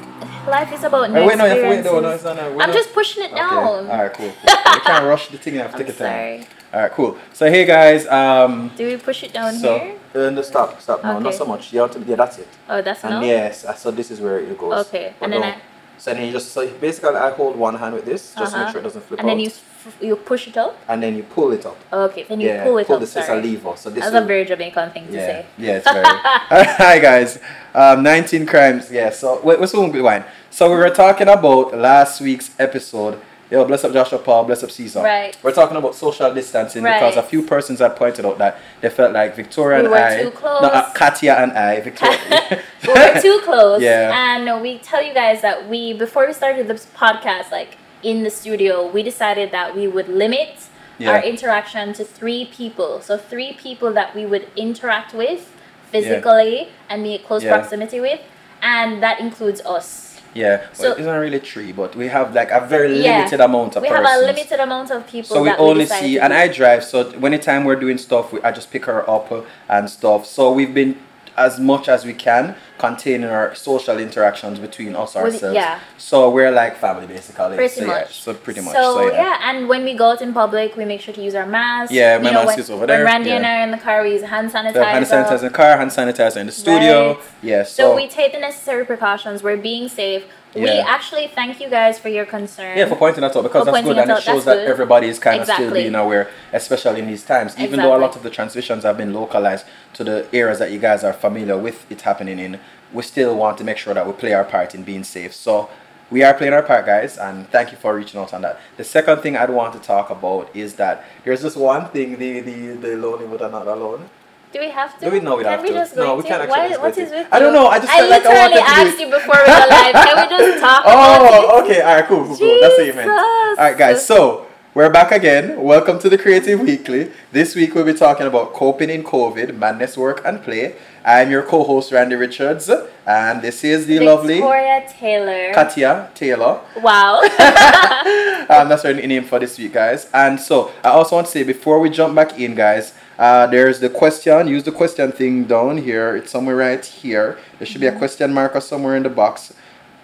Life 0.48 0.72
is 0.72 0.84
about 0.84 1.10
new 1.10 1.24
wait, 1.24 1.38
no, 1.38 1.44
you 1.44 1.50
have 1.50 1.60
to 1.60 1.68
wait. 1.68 1.84
No, 1.84 2.00
no, 2.00 2.10
it's 2.10 2.24
not. 2.24 2.36
No, 2.36 2.50
I'm 2.50 2.56
not. 2.58 2.72
just 2.72 2.92
pushing 2.92 3.24
it 3.24 3.34
down. 3.34 3.86
Okay. 3.86 3.90
All 3.90 4.02
right, 4.02 4.12
cool. 4.18 4.32
cool. 4.32 4.74
you 4.74 4.80
can't 4.80 5.04
rush 5.06 5.28
the 5.28 5.38
thing. 5.38 5.54
You 5.54 5.60
have 5.60 5.72
to 5.72 5.78
take 5.78 5.88
a 5.88 5.92
time. 5.92 6.46
All 6.72 6.80
right, 6.80 6.90
cool. 6.90 7.16
So 7.32 7.48
hey 7.48 7.64
guys, 7.64 8.06
um. 8.08 8.72
Do 8.76 8.86
we 8.86 8.96
push 8.96 9.22
it 9.22 9.32
down 9.32 9.54
so, 9.54 9.78
here? 9.78 9.96
Uh, 10.14 10.30
no, 10.30 10.42
stop, 10.42 10.80
stop. 10.80 11.02
No, 11.04 11.18
not 11.20 11.34
so 11.34 11.44
much. 11.44 11.72
You 11.72 11.80
have 11.80 11.92
to, 11.92 12.00
yeah, 12.00 12.16
that's 12.16 12.38
it. 12.38 12.48
Oh, 12.68 12.82
that's 12.82 13.04
And 13.04 13.24
yes, 13.24 13.64
uh, 13.64 13.74
so 13.74 13.90
this 13.90 14.10
is 14.10 14.20
where 14.20 14.38
it 14.38 14.58
goes. 14.58 14.86
Okay, 14.86 15.14
But 15.18 15.26
and 15.26 15.32
then. 15.34 15.42
I- 15.44 15.60
So 15.98 16.12
then 16.12 16.26
you 16.26 16.32
just 16.32 16.52
so 16.52 16.68
basically 16.68 17.16
I 17.16 17.30
hold 17.30 17.56
one 17.56 17.76
hand 17.76 17.94
with 17.94 18.04
this 18.04 18.34
just 18.34 18.52
to 18.52 18.58
Uh-huh. 18.58 18.64
make 18.64 18.72
sure 18.72 18.80
it 18.80 18.84
doesn't 18.84 19.02
flip 19.04 19.20
And 19.20 19.28
out. 19.28 19.32
then 19.32 19.40
you 19.40 19.46
f- 19.46 19.96
you 20.00 20.16
push 20.16 20.48
it 20.48 20.56
up. 20.56 20.76
and 20.88 21.02
then 21.02 21.14
you 21.16 21.22
pull 21.22 21.52
it 21.52 21.64
up. 21.66 21.76
Okay, 21.92 22.24
then 22.28 22.40
you 22.40 22.48
yeah, 22.48 22.64
pull 22.64 22.78
it 22.78 22.90
up. 22.90 23.00
this. 23.00 23.16
It's 23.16 23.28
a 23.28 23.34
lever. 23.36 23.74
So 23.76 23.90
this 23.90 24.02
That's 24.04 24.14
will- 24.14 24.22
a 24.24 24.26
very 24.26 24.44
Jamaican 24.44 24.90
thing 24.90 25.06
to 25.08 25.12
yeah, 25.12 25.26
say. 25.26 25.46
yeah, 25.58 25.72
it's 25.78 25.90
very. 25.90 26.04
Hi 26.84 26.98
guys, 26.98 27.38
um, 27.74 28.02
19 28.02 28.46
crimes. 28.46 28.90
Yeah, 28.90 29.10
so 29.10 29.40
wait, 29.42 29.58
what's 29.60 29.74
wrong 29.74 29.92
with 29.92 30.02
wine? 30.02 30.24
So 30.50 30.70
we 30.70 30.76
were 30.76 30.90
talking 30.90 31.28
about 31.28 31.76
last 31.76 32.20
week's 32.20 32.50
episode. 32.58 33.20
Yo, 33.50 33.64
bless 33.64 33.84
up 33.84 33.92
Joshua 33.92 34.18
Paul, 34.18 34.44
bless 34.44 34.62
up 34.62 34.70
Caesar. 34.70 35.02
Right. 35.02 35.36
We're 35.42 35.52
talking 35.52 35.76
about 35.76 35.94
social 35.94 36.32
distancing 36.32 36.82
because 36.82 37.16
a 37.16 37.22
few 37.22 37.42
persons 37.42 37.78
had 37.80 37.94
pointed 37.94 38.24
out 38.24 38.38
that 38.38 38.58
they 38.80 38.88
felt 38.88 39.12
like 39.12 39.36
Victoria 39.36 39.80
We 39.80 39.86
and 39.86 39.94
I, 39.94 40.22
too 40.22 40.30
close. 40.30 40.62
no, 40.62 40.68
uh, 40.68 40.92
Katia 40.94 41.36
and 41.36 41.52
I, 41.52 41.80
Victoria. 41.80 42.18
we 42.86 42.92
were 42.92 43.20
too 43.20 43.40
close. 43.44 43.82
Yeah. 43.82 44.10
And 44.36 44.62
we 44.62 44.78
tell 44.78 45.02
you 45.02 45.12
guys 45.12 45.42
that 45.42 45.68
we 45.68 45.92
before 45.92 46.26
we 46.26 46.32
started 46.32 46.68
this 46.68 46.86
podcast, 46.96 47.50
like 47.52 47.76
in 48.02 48.22
the 48.22 48.30
studio, 48.30 48.86
we 48.90 49.02
decided 49.02 49.50
that 49.52 49.76
we 49.76 49.86
would 49.88 50.08
limit 50.08 50.68
Yeah. 50.98 51.10
our 51.12 51.22
interaction 51.22 51.92
to 51.94 52.04
three 52.04 52.46
people. 52.46 53.00
So 53.02 53.18
three 53.18 53.52
people 53.52 53.92
that 53.92 54.14
we 54.14 54.24
would 54.26 54.46
interact 54.56 55.12
with 55.12 55.52
physically 55.90 56.68
and 56.88 57.02
be 57.02 57.14
in 57.16 57.22
close 57.22 57.44
Yeah. 57.44 57.56
proximity 57.58 58.00
with, 58.00 58.20
and 58.62 59.02
that 59.02 59.20
includes 59.20 59.60
us. 59.66 60.13
Yeah, 60.34 60.62
So- 60.72 60.82
well, 60.88 60.92
it's 60.98 61.06
not 61.06 61.14
really 61.16 61.38
three, 61.38 61.72
but 61.72 61.94
we 61.94 62.08
have 62.08 62.34
like 62.34 62.50
a 62.50 62.60
very 62.60 62.98
Yeah. 63.00 63.18
limited 63.18 63.40
amount 63.40 63.76
of 63.76 63.82
people. 63.82 63.82
We 63.82 63.88
persons. 63.88 64.08
have 64.08 64.18
a 64.22 64.26
limited 64.26 64.60
amount 64.60 64.90
of 64.90 65.06
people. 65.06 65.36
So 65.36 65.42
we 65.42 65.50
only 65.52 65.84
decide 65.84 66.00
see, 66.00 66.18
and 66.18 66.34
I 66.34 66.48
drive. 66.48 66.82
So 66.84 67.10
anytime 67.22 67.64
we're 67.64 67.76
doing 67.76 67.98
stuff, 67.98 68.32
we, 68.32 68.42
I 68.42 68.50
just 68.50 68.70
pick 68.70 68.84
her 68.86 69.08
up 69.08 69.32
and 69.68 69.88
stuff. 69.88 70.26
So 70.26 70.52
we've 70.52 70.74
been 70.74 70.96
as 71.36 71.58
much 71.58 71.88
as 71.88 72.04
we 72.04 72.12
can 72.14 72.54
containing 72.78 73.28
our 73.28 73.54
social 73.54 73.98
interactions 73.98 74.58
between 74.58 74.94
us 74.94 75.16
ourselves. 75.16 75.54
yeah. 75.54 75.80
So 75.98 76.30
we're 76.30 76.50
like 76.50 76.76
family 76.76 77.06
basically. 77.06 77.56
Pretty 77.56 77.74
so, 77.74 77.86
yeah, 77.86 78.06
so 78.08 78.34
pretty 78.34 78.60
much. 78.60 78.74
So, 78.74 78.94
So, 78.96 79.10
yeah. 79.10 79.22
yeah. 79.40 79.50
and 79.50 79.68
when 79.68 79.84
we 79.84 79.94
go 79.94 80.10
out 80.10 80.22
in 80.22 80.32
public, 80.32 80.76
we 80.76 80.84
make 80.84 81.00
sure 81.00 81.14
to 81.14 81.22
use 81.22 81.34
our 81.34 81.46
masks. 81.46 81.92
Yeah, 81.92 82.18
my 82.18 82.28
You 82.28 82.34
know, 82.34 82.44
mask 82.44 82.56
when, 82.56 82.58
is 82.60 82.70
over 82.70 82.86
there. 82.86 82.98
when 82.98 83.06
Randy 83.06 83.30
and. 83.30 83.46
I 83.46 83.60
are 83.60 83.64
in 83.64 83.70
the 83.70 83.78
car, 83.78 84.02
we 84.02 84.12
use 84.12 84.22
hand 84.22 84.50
sanitizer. 84.50 84.74
So 84.74 84.84
hand 84.84 85.06
sanitizer 85.06 85.38
in 85.38 85.44
the 85.44 85.50
car, 85.50 85.76
hand 85.76 85.90
sanitizer 85.90 86.36
in 86.36 86.46
the 86.46 86.52
studio. 86.52 87.14
Right. 87.14 87.22
Yeah. 87.42 87.62
So, 87.64 87.90
So, 87.90 87.96
we 87.96 88.06
take 88.08 88.32
the 88.32 88.40
necessary 88.40 88.84
precautions. 88.84 89.42
We're 89.42 89.56
being 89.56 89.88
safe. 89.88 90.24
We 90.54 90.68
actually 90.68 91.26
thank 91.28 91.60
you 91.60 91.68
guys 91.68 91.98
for 91.98 92.08
your 92.08 92.26
concern. 92.26 92.78
yeah, 92.78 92.86
for 92.86 92.96
pointing 92.96 93.22
that 93.22 93.34
out 93.36 93.42
because 93.42 93.64
For 93.66 93.72
that's 93.72 93.84
good 93.84 93.98
and 93.98 94.10
it 94.10 94.18
it 94.18 94.22
shows 94.22 94.44
that 94.44 94.58
everybody 94.58 95.08
is 95.08 95.18
kind 95.18 95.40
of 95.40 95.48
still 95.48 95.72
being 95.72 95.94
aware, 95.94 96.30
especially 96.52 97.00
in 97.00 97.06
these 97.06 97.24
times. 97.24 97.58
Even 97.58 97.80
though 97.80 97.96
a 97.96 97.98
lot 97.98 98.16
of 98.16 98.22
the 98.22 98.30
transmissions 98.30 98.84
have 98.84 98.96
been 98.96 99.12
localized 99.12 99.66
to 99.94 100.04
the 100.04 100.26
areas 100.32 100.58
that 100.60 100.70
you 100.70 100.78
guys 100.78 101.02
are 101.04 101.12
familiar 101.12 101.58
with 101.58 101.90
it 101.90 102.02
happening 102.02 102.38
in, 102.38 102.60
we 102.92 103.02
still 103.02 103.36
want 103.36 103.58
to 103.58 103.64
make 103.64 103.76
sure 103.78 103.94
that 103.94 104.06
we 104.06 104.12
play 104.12 104.32
our 104.32 104.44
part 104.44 104.74
in 104.74 104.82
being 104.84 105.04
safe. 105.04 105.34
So 105.34 105.68
we 106.10 106.22
are 106.22 106.34
playing 106.34 106.52
our 106.52 106.62
part, 106.62 106.86
guys, 106.86 107.18
and 107.18 107.48
thank 107.50 107.72
you 107.72 107.78
for 107.78 107.94
reaching 107.94 108.20
out 108.20 108.32
on 108.32 108.42
that. 108.42 108.60
The 108.76 108.84
second 108.84 109.18
thing 109.22 109.36
I'd 109.36 109.50
want 109.50 109.72
to 109.74 109.80
talk 109.80 110.10
about 110.10 110.54
is 110.54 110.74
that 110.74 111.04
there's 111.24 111.42
just 111.42 111.56
one 111.56 111.88
thing 111.88 112.18
the 112.18 112.40
the, 112.40 112.56
the 112.74 112.96
lonely 112.96 113.26
but 113.26 113.42
are 113.42 113.50
not 113.50 113.66
alone. 113.66 114.08
Do 114.54 114.60
we 114.60 114.70
have 114.70 114.96
to? 115.00 115.06
Do 115.06 115.10
we? 115.10 115.18
No, 115.18 115.34
we 115.34 115.42
Can 115.42 115.50
have 115.50 115.62
we 115.62 115.70
to. 115.70 115.74
just 115.74 115.96
go 115.96 116.04
No, 116.04 116.14
we 116.14 116.22
can't 116.22 116.40
actually 116.40 116.76
Why, 116.76 116.76
what 116.78 116.96
is 116.96 117.10
it. 117.10 117.16
with 117.16 117.26
I 117.32 117.40
don't 117.40 117.52
know, 117.52 117.66
I 117.66 117.80
just 117.80 117.90
I 117.90 117.98
felt 117.98 118.10
like 118.10 118.24
I 118.24 118.34
wanted 118.38 118.54
to 118.54 118.60
do 118.60 118.88
asked 118.88 119.00
you 119.00 119.10
before 119.10 119.34
we 119.40 119.46
go 119.46 119.66
live. 119.68 119.94
Can 120.06 120.16
we 120.22 120.36
just 120.38 120.60
talk 120.66 120.84
about? 120.84 121.20
Oh, 121.22 121.64
okay. 121.64 121.80
All 121.82 121.94
right, 121.96 122.04
cool, 122.06 122.24
cool, 122.24 122.36
cool. 122.36 122.60
That's 122.60 122.78
what 122.78 122.86
you 122.86 122.94
meant. 122.94 123.10
All 123.10 123.56
right, 123.58 123.76
guys. 123.76 124.06
So 124.06 124.46
we're 124.72 124.90
back 124.90 125.10
again. 125.10 125.60
Welcome 125.60 125.98
to 125.98 126.08
the 126.08 126.16
Creative 126.16 126.60
Weekly. 126.60 127.10
This 127.32 127.56
week 127.56 127.74
we'll 127.74 127.84
be 127.84 127.94
talking 127.94 128.28
about 128.28 128.52
coping 128.52 128.90
in 128.90 129.02
COVID, 129.02 129.56
madness, 129.58 129.98
work, 129.98 130.22
and 130.24 130.40
play. 130.40 130.76
I'm 131.04 131.32
your 131.32 131.42
co-host 131.42 131.90
Randy 131.90 132.14
Richards, 132.14 132.70
and 133.06 133.42
this 133.42 133.64
is 133.64 133.86
the 133.86 133.98
lovely 133.98 134.34
Victoria 134.34 134.86
Taylor. 134.88 135.52
Katia 135.52 136.10
Taylor. 136.14 136.60
Wow. 136.80 137.18
um, 138.48 138.68
that's 138.68 138.84
our 138.84 138.94
name 138.94 139.24
for 139.24 139.40
this 139.40 139.58
week, 139.58 139.72
guys. 139.72 140.08
And 140.14 140.38
so 140.38 140.70
I 140.84 140.90
also 140.90 141.16
want 141.16 141.26
to 141.26 141.32
say 141.32 141.42
before 141.42 141.80
we 141.80 141.90
jump 141.90 142.14
back 142.14 142.38
in, 142.38 142.54
guys, 142.54 142.94
uh, 143.18 143.46
there's 143.46 143.80
the 143.80 143.88
question. 143.88 144.48
Use 144.48 144.64
the 144.64 144.72
question 144.72 145.12
thing 145.12 145.44
down 145.44 145.78
here. 145.78 146.16
It's 146.16 146.30
somewhere 146.30 146.56
right 146.56 146.84
here. 146.84 147.38
There 147.58 147.66
should 147.66 147.80
be 147.80 147.86
a 147.86 147.96
question 147.96 148.32
marker 148.32 148.60
somewhere 148.60 148.96
in 148.96 149.02
the 149.02 149.10
box. 149.10 149.52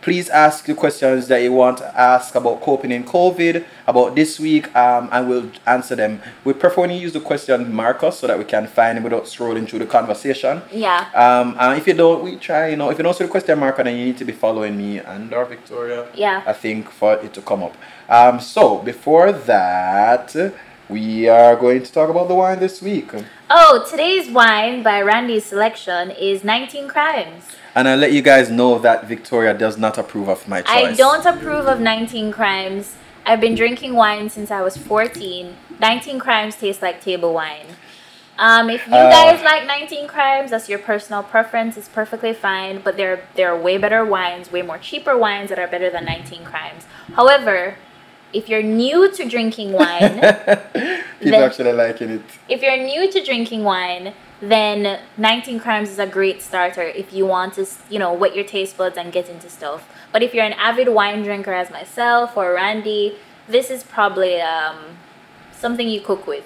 Please 0.02 0.30
ask 0.30 0.64
the 0.64 0.72
questions 0.72 1.28
that 1.28 1.42
you 1.42 1.52
want 1.52 1.76
to 1.76 2.00
ask 2.00 2.34
about 2.34 2.62
coping 2.62 2.90
in 2.90 3.04
COVID, 3.04 3.66
about 3.86 4.14
this 4.14 4.40
week, 4.40 4.74
um, 4.74 5.10
and 5.12 5.28
we'll 5.28 5.50
answer 5.66 5.94
them. 5.94 6.22
We 6.42 6.54
prefer 6.54 6.80
when 6.80 6.90
you 6.90 6.96
use 6.96 7.12
the 7.12 7.20
question 7.20 7.70
marker 7.70 8.10
so 8.10 8.26
that 8.26 8.38
we 8.38 8.44
can 8.44 8.66
find 8.66 8.96
them 8.96 9.04
without 9.04 9.24
scrolling 9.24 9.68
through 9.68 9.80
the 9.80 9.86
conversation. 9.86 10.62
yeah. 10.72 11.10
Um, 11.14 11.54
and 11.60 11.76
if 11.78 11.86
you 11.86 11.92
don't, 11.92 12.24
we 12.24 12.36
try, 12.36 12.68
you 12.68 12.76
know, 12.76 12.88
if 12.88 12.96
you 12.96 13.04
don't 13.04 13.14
see 13.14 13.24
the 13.24 13.30
question 13.30 13.58
marker, 13.58 13.84
then 13.84 13.94
you 13.94 14.06
need 14.06 14.16
to 14.16 14.24
be 14.24 14.32
following 14.32 14.78
me 14.78 15.00
and 15.00 15.34
or 15.34 15.44
Victoria. 15.44 16.06
Yeah. 16.14 16.44
I 16.46 16.54
think 16.54 16.88
for 16.90 17.16
it 17.16 17.34
to 17.34 17.42
come 17.42 17.62
up. 17.62 17.76
Um, 18.08 18.40
so 18.40 18.78
before 18.78 19.32
that, 19.32 20.34
we 20.90 21.28
are 21.28 21.56
going 21.56 21.82
to 21.82 21.92
talk 21.92 22.10
about 22.10 22.28
the 22.28 22.34
wine 22.34 22.58
this 22.58 22.82
week, 22.82 23.10
Oh, 23.48 23.84
today's 23.90 24.28
wine 24.30 24.82
by 24.82 25.00
Randy's 25.02 25.44
selection 25.44 26.10
is 26.10 26.44
19 26.44 26.88
Crimes. 26.88 27.44
and 27.74 27.88
I'll 27.88 27.96
let 27.98 28.12
you 28.12 28.22
guys 28.22 28.50
know 28.50 28.78
that 28.80 29.06
Victoria 29.06 29.54
does 29.54 29.76
not 29.78 29.98
approve 29.98 30.28
of 30.28 30.46
my 30.48 30.62
choice. 30.62 30.70
I 30.74 30.92
don't 30.94 31.24
approve 31.24 31.66
of 31.66 31.80
19 31.80 32.32
Crimes. 32.32 32.96
I've 33.24 33.40
been 33.40 33.54
drinking 33.54 33.94
wine 33.94 34.28
since 34.30 34.50
I 34.50 34.62
was 34.62 34.76
14. 34.76 35.56
19 35.80 36.18
Crimes 36.18 36.56
tastes 36.56 36.82
like 36.82 37.00
table 37.00 37.32
wine. 37.34 37.66
Um, 38.38 38.70
if 38.70 38.86
you 38.86 38.94
Uh, 38.94 39.10
guys 39.10 39.42
like 39.44 39.66
19 39.66 40.08
Crimes, 40.08 40.50
that's 40.50 40.68
your 40.68 40.78
personal 40.78 41.22
preference. 41.22 41.76
It's 41.76 41.88
perfectly 41.88 42.32
fine. 42.32 42.80
But 42.80 42.96
there, 42.96 43.22
there 43.34 43.52
are 43.52 43.56
way 43.60 43.76
better 43.78 44.04
wines, 44.04 44.50
way 44.50 44.62
more 44.62 44.78
cheaper 44.78 45.16
wines 45.16 45.50
that 45.50 45.58
are 45.58 45.68
better 45.68 45.90
than 45.90 46.04
19 46.06 46.44
Crimes. 46.44 46.84
However, 47.14 47.76
if 48.32 48.48
you're 48.48 48.62
new 48.62 49.10
to 49.12 49.28
drinking 49.28 49.72
wine, 49.72 50.20
People 51.20 51.38
then- 51.38 51.42
actually 51.42 51.72
liking 51.72 52.10
it. 52.10 52.22
if 52.48 52.62
you're 52.62 52.76
new 52.76 53.10
to 53.10 53.24
drinking 53.24 53.64
wine, 53.64 54.14
then 54.40 55.00
19 55.18 55.60
Crimes 55.60 55.90
is 55.90 55.98
a 55.98 56.06
great 56.06 56.40
starter 56.40 56.82
if 56.82 57.12
you 57.12 57.26
want 57.26 57.54
to, 57.54 57.66
you 57.90 57.98
know, 57.98 58.12
wet 58.12 58.34
your 58.34 58.44
taste 58.44 58.76
buds 58.78 58.96
and 58.96 59.12
get 59.12 59.28
into 59.28 59.50
stuff. 59.50 59.86
But 60.12 60.22
if 60.22 60.32
you're 60.34 60.46
an 60.46 60.54
avid 60.54 60.88
wine 60.88 61.22
drinker 61.22 61.52
as 61.52 61.70
myself 61.70 62.36
or 62.36 62.54
Randy, 62.54 63.16
this 63.48 63.70
is 63.70 63.82
probably 63.84 64.40
um, 64.40 64.76
something 65.52 65.86
you 65.88 66.00
cook 66.00 66.26
with. 66.26 66.44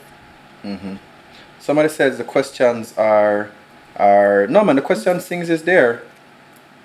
Somebody 1.60 1.88
says 1.88 2.18
the 2.18 2.24
questions 2.24 2.96
are 2.98 3.50
are 3.96 4.46
no 4.48 4.64
man. 4.64 4.76
The 4.76 4.82
question 4.82 5.20
things 5.20 5.48
is 5.48 5.62
there. 5.62 6.02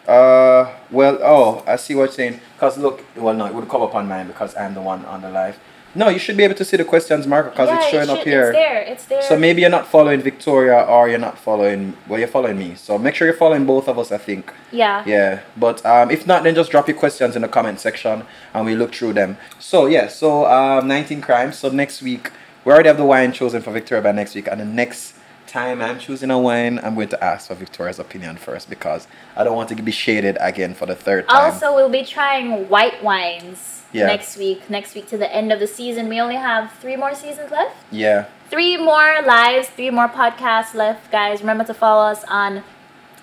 Uh, 0.10 0.76
well, 0.90 1.20
oh, 1.22 1.64
I 1.68 1.76
see 1.76 1.94
what 1.96 2.06
you're 2.06 2.12
saying. 2.14 2.42
Cause 2.58 2.78
look, 2.78 3.06
well, 3.16 3.36
no, 3.36 3.46
it 3.46 3.54
would 3.54 3.70
come 3.70 3.82
up 3.84 3.94
on 3.94 4.08
mine 4.08 4.28
because 4.28 4.56
I'm 4.58 4.74
the 4.74 4.82
one 4.82 5.06
on 5.06 5.22
the 5.22 5.30
live. 5.30 5.60
No, 5.96 6.10
you 6.10 6.20
should 6.20 6.38
be 6.38 6.44
able 6.44 6.56
to 6.56 6.66
see 6.66 6.78
the 6.78 6.86
questions 6.86 7.26
marker 7.26 7.50
because 7.50 7.70
it's 7.70 7.86
it 7.88 7.92
showing 7.92 8.10
up 8.10 8.24
here. 8.24 8.50
It's 8.50 8.58
there. 8.58 8.82
It's 8.82 9.06
there. 9.06 9.22
So 9.24 9.38
maybe 9.38 9.62
you're 9.62 9.72
not 9.72 9.88
following 9.88 10.22
Victoria 10.22 10.82
or 10.84 11.10
you're 11.10 11.18
not 11.18 11.38
following 11.38 11.98
well 12.08 12.20
you're 12.20 12.28
following 12.28 12.60
me. 12.60 12.76
So 12.76 12.98
make 13.00 13.16
sure 13.16 13.28
you're 13.28 13.36
following 13.38 13.66
both 13.66 13.88
of 13.88 13.98
us 13.98 14.12
I 14.12 14.20
think. 14.20 14.54
yeah. 14.72 15.04
Yeah. 15.06 15.42
But 15.58 15.84
um 15.86 16.12
if 16.12 16.28
not 16.28 16.44
then 16.44 16.54
just 16.54 16.70
drop 16.70 16.88
your 16.88 16.98
questions 16.98 17.36
in 17.36 17.42
the 17.42 17.48
comment 17.48 17.80
section 17.80 18.24
and 18.54 18.66
we 18.68 18.76
look 18.76 18.94
through 18.94 19.14
them. 19.14 19.38
So 19.60 19.88
yeah, 19.88 20.08
so 20.08 20.46
um 20.46 20.88
19 20.88 21.22
crimes. 21.22 21.58
So 21.58 21.70
next 21.70 22.04
week 22.04 22.32
we 22.66 22.72
already 22.72 22.90
have 22.90 22.98
the 22.98 23.06
wine 23.06 23.32
chosen 23.32 23.62
for 23.64 23.72
Victoria 23.72 24.04
by 24.04 24.12
next 24.12 24.36
week 24.36 24.48
and 24.48 24.62
the 24.62 24.66
next 24.66 25.16
time 25.50 25.82
I'm 25.82 26.00
choosing 26.00 26.32
a 26.32 26.40
wine 26.40 26.80
I'm 26.84 26.96
going 26.96 27.10
to 27.10 27.24
ask 27.24 27.48
for 27.48 27.56
Victoria's 27.56 28.00
opinion 28.00 28.38
first 28.38 28.70
because 28.70 29.08
I 29.36 29.44
don't 29.44 29.56
want 29.56 29.70
to 29.70 29.76
be 29.76 29.92
shaded 29.92 30.38
again 30.40 30.74
for 30.74 30.86
the 30.86 30.96
third 30.96 31.28
time. 31.28 31.52
Also, 31.54 31.74
we'll 31.76 31.90
be 31.90 32.04
trying 32.04 32.70
white 32.70 33.04
wines 33.04 33.82
Yeah. 33.92 34.08
next 34.08 34.38
week. 34.38 34.70
Next 34.70 34.94
week 34.96 35.08
to 35.10 35.18
the 35.18 35.34
end 35.34 35.52
of 35.52 35.60
the 35.60 35.68
season. 35.68 36.08
We 36.10 36.20
only 36.22 36.36
have 36.36 36.72
three 36.82 36.96
more 36.96 37.14
seasons 37.16 37.52
left. 37.52 37.76
yeah. 37.92 38.26
three 38.50 38.78
more 38.78 39.22
lives, 39.26 39.68
three 39.70 39.92
more 39.92 40.08
podcasts 40.10 40.74
left, 40.74 41.12
guys. 41.12 41.42
Remember 41.42 41.64
to 41.66 41.74
follow 41.74 42.06
us 42.14 42.24
on 42.28 42.64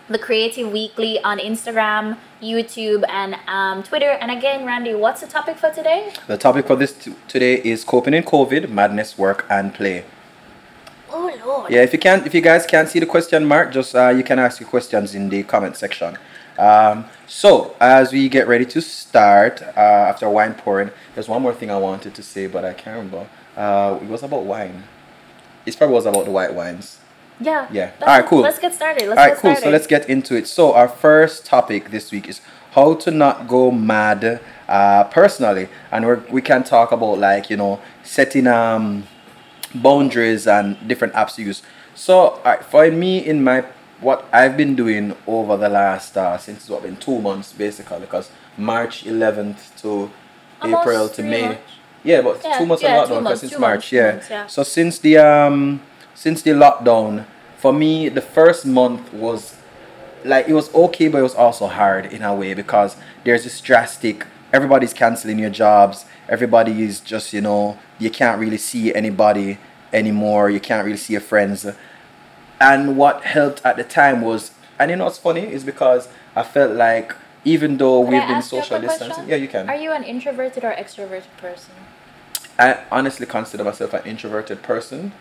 the 0.08 0.18
Creative 0.18 0.70
Weekly 0.70 1.18
on 1.24 1.38
Instagram, 1.40 2.16
YouTube, 2.40 3.02
and 3.08 3.34
um, 3.48 3.82
Twitter. 3.82 4.10
And 4.22 4.30
again, 4.30 4.64
Randy, 4.64 4.94
what's 4.94 5.20
the 5.20 5.26
topic 5.26 5.56
for 5.56 5.70
today? 5.70 6.12
The 6.28 6.36
topic 6.38 6.64
for 6.68 6.76
this 6.76 6.92
t- 6.92 7.14
today 7.26 7.54
is 7.72 7.82
coping 7.82 8.14
in 8.14 8.22
COVID, 8.22 8.68
madness, 8.70 9.18
work 9.18 9.44
and 9.50 9.74
play. 9.74 10.04
Lord. 11.44 11.70
Yeah, 11.70 11.82
if 11.82 11.92
you 11.92 11.98
can't, 11.98 12.26
if 12.26 12.34
you 12.34 12.40
guys 12.40 12.66
can't 12.66 12.88
see 12.88 13.00
the 13.00 13.06
question 13.06 13.44
mark, 13.44 13.72
just 13.72 13.94
uh, 13.94 14.08
you 14.08 14.22
can 14.22 14.38
ask 14.38 14.60
your 14.60 14.68
questions 14.68 15.14
in 15.14 15.28
the 15.28 15.42
comment 15.42 15.76
section. 15.76 16.16
Um, 16.58 17.06
so 17.26 17.76
as 17.80 18.12
we 18.12 18.28
get 18.28 18.48
ready 18.48 18.64
to 18.66 18.80
start, 18.80 19.62
uh, 19.62 20.10
after 20.10 20.28
wine 20.28 20.54
pouring, 20.54 20.90
there's 21.14 21.28
one 21.28 21.42
more 21.42 21.52
thing 21.52 21.70
I 21.70 21.76
wanted 21.76 22.14
to 22.14 22.22
say, 22.22 22.46
but 22.46 22.64
I 22.64 22.72
can't 22.72 22.96
remember. 22.96 23.28
Uh, 23.56 23.98
it 24.00 24.08
was 24.08 24.22
about 24.22 24.44
wine. 24.44 24.84
It 25.66 25.76
probably 25.76 25.94
was 25.94 26.06
about 26.06 26.24
the 26.24 26.30
white 26.30 26.54
wines. 26.54 26.98
Yeah. 27.40 27.68
Yeah. 27.70 27.92
Alright, 28.00 28.26
cool. 28.26 28.40
Let's 28.40 28.58
get 28.58 28.72
started. 28.72 29.08
Let's 29.08 29.18
All 29.18 29.26
right, 29.26 29.32
cool. 29.32 29.50
started. 29.50 29.62
So 29.62 29.70
let's 29.70 29.86
get 29.86 30.08
into 30.08 30.36
it. 30.36 30.46
So 30.46 30.72
our 30.72 30.88
first 30.88 31.44
topic 31.44 31.90
this 31.90 32.10
week 32.10 32.28
is 32.28 32.40
how 32.72 32.94
to 32.94 33.10
not 33.10 33.48
go 33.48 33.70
mad 33.70 34.40
uh, 34.68 35.04
personally, 35.04 35.68
and 35.90 36.06
we 36.06 36.14
we 36.30 36.42
can 36.42 36.62
talk 36.62 36.92
about 36.92 37.18
like 37.18 37.50
you 37.50 37.56
know 37.56 37.80
setting 38.02 38.46
um 38.46 39.04
boundaries 39.74 40.46
and 40.46 40.76
different 40.88 41.14
apps 41.14 41.38
you 41.38 41.46
use 41.46 41.62
So, 41.94 42.34
alright, 42.44 42.64
for 42.64 42.90
me, 42.90 43.18
in 43.24 43.42
my 43.42 43.64
what 44.00 44.26
I've 44.32 44.56
been 44.56 44.74
doing 44.76 45.16
over 45.26 45.56
the 45.56 45.68
last 45.70 46.16
uh, 46.16 46.36
since 46.36 46.68
what 46.68 46.82
been 46.82 46.96
two 46.96 47.20
months 47.20 47.52
basically, 47.52 48.00
because 48.00 48.30
March 48.58 49.04
11th 49.04 49.80
to 49.82 50.10
Almost 50.60 50.82
April 50.82 51.08
to 51.08 51.22
May. 51.22 51.46
months. 51.48 51.60
Yeah, 52.04 52.22
but 52.22 52.40
Yeah, 52.44 52.58
two 52.58 52.66
months 52.66 52.82
yeah, 52.82 53.02
of 53.02 53.08
lockdown 53.08 53.22
because 53.22 53.40
since 53.40 53.58
March, 53.58 53.70
months, 53.70 53.92
yeah. 53.92 54.10
months, 54.12 54.30
yeah. 54.30 54.46
So 54.46 54.62
since 54.62 54.98
the 54.98 55.18
um 55.18 55.80
since 56.14 56.42
the 56.42 56.50
lockdown, 56.52 57.24
for 57.56 57.72
me 57.72 58.08
the 58.08 58.20
first 58.20 58.66
month 58.66 59.12
was 59.12 59.56
like 60.24 60.48
it 60.48 60.52
was 60.54 60.72
okay, 60.74 61.08
but 61.08 61.18
it 61.18 61.22
was 61.22 61.34
also 61.34 61.66
hard 61.66 62.06
in 62.06 62.22
a 62.22 62.34
way 62.34 62.54
because 62.54 62.96
there's 63.24 63.44
this 63.44 63.60
drastic. 63.60 64.26
Everybody's 64.52 64.92
canceling 64.92 65.38
your 65.38 65.50
jobs. 65.50 66.04
Everybody 66.28 66.82
is 66.82 67.00
just 67.00 67.32
you 67.32 67.40
know 67.40 67.78
you 67.98 68.10
can't 68.10 68.40
really 68.40 68.58
see 68.58 68.94
anybody 68.94 69.58
anymore. 69.92 70.50
You 70.50 70.60
can't 70.60 70.84
really 70.84 70.96
see 70.98 71.14
your 71.14 71.22
friends. 71.22 71.66
And 72.60 72.96
what 72.96 73.24
helped 73.24 73.60
at 73.64 73.76
the 73.76 73.84
time 73.84 74.22
was, 74.22 74.52
and 74.78 74.90
you 74.90 74.96
know 74.96 75.04
what's 75.04 75.18
funny 75.18 75.42
is 75.42 75.62
because 75.64 76.08
I 76.34 76.42
felt 76.42 76.72
like 76.72 77.14
even 77.44 77.76
though 77.76 78.02
Could 78.02 78.12
we've 78.12 78.22
I 78.22 78.26
been 78.26 78.42
social 78.42 78.80
distancing, 78.80 79.08
question? 79.08 79.28
yeah, 79.28 79.36
you 79.36 79.48
can. 79.48 79.68
Are 79.68 79.76
you 79.76 79.92
an 79.92 80.02
introverted 80.02 80.64
or 80.64 80.72
extroverted 80.72 81.24
person? 81.36 81.74
I 82.58 82.82
honestly 82.90 83.26
consider 83.26 83.64
myself 83.64 83.92
an 83.92 84.04
introverted 84.04 84.62
person, 84.62 85.12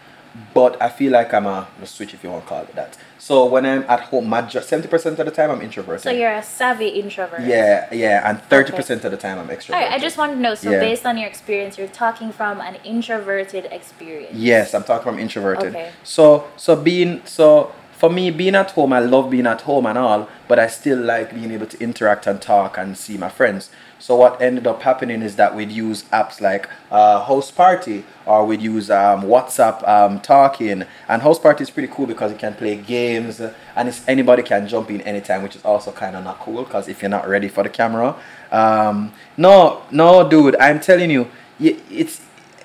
but 0.53 0.81
I 0.81 0.89
feel 0.89 1.11
like 1.11 1.33
I'm 1.33 1.45
a, 1.45 1.67
a 1.81 1.85
switch 1.85 2.13
if 2.13 2.23
you 2.23 2.29
want 2.29 2.43
to 2.43 2.49
call 2.49 2.63
it 2.63 2.75
that. 2.75 2.97
So 3.17 3.45
when 3.45 3.65
I'm 3.65 3.83
at 3.83 4.01
home, 4.01 4.29
seventy 4.49 4.87
percent 4.87 5.17
of 5.19 5.25
the 5.25 5.31
time 5.31 5.49
I'm 5.49 5.61
introverted. 5.61 6.03
So 6.03 6.11
you're 6.11 6.33
a 6.33 6.43
savvy 6.43 6.89
introvert. 6.89 7.41
yeah, 7.41 7.91
yeah, 7.93 8.29
and 8.29 8.41
thirty 8.43 8.71
percent 8.71 9.03
of 9.05 9.11
the 9.11 9.17
time 9.17 9.39
I'm 9.39 9.47
extroverted. 9.47 9.73
Alright, 9.75 9.91
I 9.91 9.99
just 9.99 10.17
want 10.17 10.33
to 10.33 10.39
know. 10.39 10.55
So 10.55 10.71
Yeah. 10.71 10.79
based 10.79 11.05
on 11.05 11.17
your 11.17 11.27
experience, 11.27 11.77
you're 11.77 11.87
talking 11.87 12.31
from 12.31 12.61
an 12.61 12.75
introverted 12.83 13.65
experience. 13.71 14.35
Yes, 14.35 14.73
I'm 14.73 14.83
talking 14.83 15.03
from 15.03 15.19
introverted. 15.19 15.69
Okay. 15.75 15.91
So 16.03 16.47
so 16.57 16.75
being 16.75 17.21
so 17.25 17.71
for 17.93 18.09
me 18.09 18.29
being 18.29 18.55
at 18.55 18.71
home, 18.71 18.91
I 18.93 18.99
love 18.99 19.29
being 19.29 19.47
at 19.47 19.61
home 19.61 19.85
and 19.85 19.97
all, 19.97 20.27
but 20.47 20.59
I 20.59 20.67
still 20.67 20.99
like 20.99 21.33
being 21.33 21.51
able 21.51 21.65
to 21.67 21.79
interact 21.81 22.27
and 22.27 22.41
talk 22.41 22.77
and 22.77 22.97
see 22.97 23.17
my 23.17 23.29
friends. 23.29 23.69
So 23.97 24.15
what 24.15 24.41
ended 24.41 24.67
up 24.67 24.81
happening 24.81 25.21
is 25.21 25.35
that 25.37 25.55
we'd 25.55 25.71
use 25.71 26.03
apps 26.05 26.41
like 26.41 26.69
uh, 26.91 27.25
Houseparty 27.25 28.03
or 28.25 28.45
we'd 28.45 28.61
use 28.61 28.91
um, 28.91 29.23
WhatsApp 29.23 29.87
um, 29.87 30.19
Talking. 30.19 30.83
And 31.07 31.21
Houseparty 31.21 31.61
is 31.61 31.69
pretty 31.69 31.91
cool 31.91 32.05
because 32.05 32.31
you 32.31 32.37
can 32.37 32.53
play 32.53 32.75
games 32.75 33.39
and 33.39 33.89
it's, 33.89 34.07
anybody 34.07 34.43
can 34.43 34.67
jump 34.67 34.91
in 34.91 35.01
anytime, 35.01 35.43
which 35.43 35.55
is 35.55 35.63
also 35.63 35.91
kind 35.91 36.15
of 36.15 36.23
not 36.23 36.39
cool 36.39 36.63
because 36.63 36.87
if 36.87 37.01
you're 37.01 37.09
not 37.09 37.27
ready 37.27 37.47
for 37.47 37.63
the 37.63 37.69
camera, 37.69 38.15
um, 38.51 39.13
no, 39.37 39.83
no, 39.91 40.27
dude, 40.29 40.55
I'm 40.57 40.79
telling 40.79 41.09
you, 41.09 41.29
it's. 41.59 42.21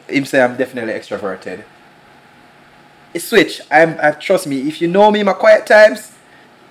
Him 0.09 0.25
say 0.25 0.43
I'm 0.43 0.57
definitely 0.57 0.93
extroverted 0.95 1.63
switch. 3.19 3.61
I'm, 3.71 3.99
I 4.01 4.13
trust 4.13 4.47
me. 4.47 4.69
If 4.69 4.81
you 4.81 4.89
know 4.89 5.11
me, 5.11 5.23
my 5.23 5.33
quiet 5.33 5.67
times, 5.67 6.13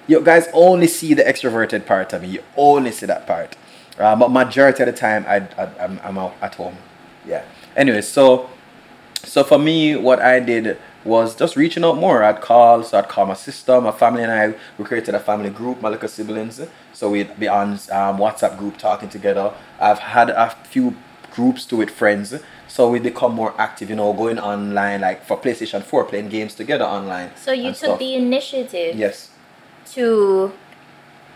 you 0.08 0.22
guys 0.22 0.48
only 0.54 0.88
see 0.88 1.14
the 1.14 1.24
extroverted 1.24 1.86
part 1.86 2.14
of 2.14 2.22
me. 2.22 2.30
You 2.30 2.44
only 2.56 2.92
see 2.92 3.06
that 3.08 3.28
part. 3.28 3.56
Uh, 4.00 4.16
but 4.16 4.32
majority 4.32 4.82
of 4.84 4.88
the 4.88 4.94
time, 4.94 5.26
I, 5.28 5.38
I 5.62 5.70
I'm, 5.84 6.00
I'm 6.04 6.18
out 6.18 6.34
at 6.42 6.56
home. 6.56 6.76
Yeah. 7.26 7.44
Anyway, 7.76 8.02
so 8.02 8.50
so 9.24 9.44
for 9.44 9.60
me, 9.60 9.96
what 9.96 10.22
I 10.22 10.40
did 10.40 10.78
was 11.04 11.36
just 11.36 11.56
reaching 11.56 11.84
out 11.84 11.98
more. 11.98 12.24
I'd 12.24 12.42
call, 12.42 12.84
so 12.84 12.98
I'd 13.00 13.10
call 13.10 13.26
my 13.26 13.34
sister, 13.34 13.80
my 13.82 13.92
family, 13.92 14.24
and 14.24 14.32
I. 14.32 14.54
We 14.78 14.86
created 14.86 15.16
a 15.16 15.20
family 15.20 15.50
group, 15.50 15.82
my 15.82 15.90
little 15.90 16.08
siblings. 16.08 16.62
So 16.94 17.10
we'd 17.10 17.38
be 17.40 17.48
on 17.48 17.72
um, 17.92 18.18
WhatsApp 18.18 18.58
group 18.58 18.78
talking 18.78 19.10
together. 19.10 19.54
I've 19.80 20.00
had 20.00 20.30
a 20.30 20.50
few 20.64 20.96
groups 21.32 21.66
to 21.66 21.78
with 21.78 21.90
friends. 21.90 22.34
So 22.68 22.90
we 22.90 23.00
become 23.00 23.34
more 23.34 23.54
active, 23.58 23.90
you 23.90 23.96
know, 23.96 24.14
going 24.14 24.40
online, 24.40 25.02
like 25.02 25.26
for 25.26 25.38
PlayStation 25.40 25.82
4, 25.84 26.06
playing 26.06 26.30
games 26.30 26.54
together 26.56 26.86
online. 26.86 27.32
So 27.36 27.52
you 27.52 27.70
took 27.70 27.76
stuff. 27.78 28.00
the 28.00 28.16
initiative 28.16 28.96
Yes. 28.96 29.32
to 29.94 30.52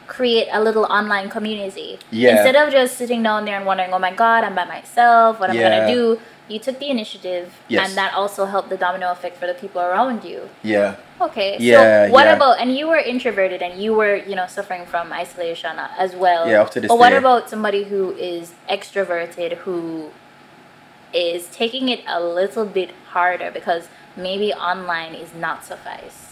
create 0.08 0.48
a 0.52 0.62
little 0.62 0.86
online 0.86 1.30
community. 1.30 2.00
Yeah. 2.12 2.32
Instead 2.32 2.56
of 2.56 2.72
just 2.72 2.98
sitting 2.98 3.24
down 3.24 3.46
there 3.46 3.58
and 3.58 3.66
wondering, 3.66 3.94
oh 3.94 4.00
my 4.00 4.12
god, 4.14 4.44
I'm 4.44 4.56
by 4.56 4.66
myself, 4.66 5.40
what 5.40 5.50
am 5.50 5.58
I 5.58 5.60
Yeah. 5.60 5.80
gonna 5.80 5.94
do? 5.94 6.20
You 6.50 6.60
took 6.60 6.78
the 6.80 6.90
initiative 6.90 7.54
Yes. 7.70 7.88
and 7.88 7.98
that 7.98 8.14
also 8.14 8.46
helped 8.46 8.70
the 8.70 8.76
domino 8.78 9.12
effect 9.12 9.38
for 9.38 9.48
the 9.48 9.54
people 9.54 9.82
around 9.82 10.24
you. 10.26 10.50
Yeah. 10.62 10.96
Okay. 11.22 11.56
Yeah, 11.60 12.08
So 12.08 12.12
what 12.12 12.26
yeah. 12.26 12.34
about 12.36 12.60
and 12.60 12.76
you 12.78 12.88
were 12.88 12.98
introverted 12.98 13.62
and 13.62 13.82
you 13.82 13.94
were, 13.94 14.16
you 14.18 14.36
know, 14.36 14.48
suffering 14.48 14.86
from 14.86 15.14
isolation 15.14 15.80
uh, 15.80 15.90
as 15.98 16.16
well. 16.16 16.48
Yeah, 16.48 16.66
to 16.66 16.82
this 16.82 16.90
But 16.90 16.98
what 17.00 17.14
about 17.14 17.50
somebody 17.50 17.84
who 17.86 18.12
is 18.16 18.54
extroverted 18.70 19.54
who 19.60 20.12
is 21.14 21.48
taking 21.48 21.90
it 21.90 22.02
a 22.08 22.20
little 22.22 22.66
bit 22.66 22.92
harder 23.12 23.52
because 23.52 23.88
maybe 24.18 24.52
online 24.54 25.14
is 25.14 25.34
not 25.34 25.64
suffice. 25.64 26.23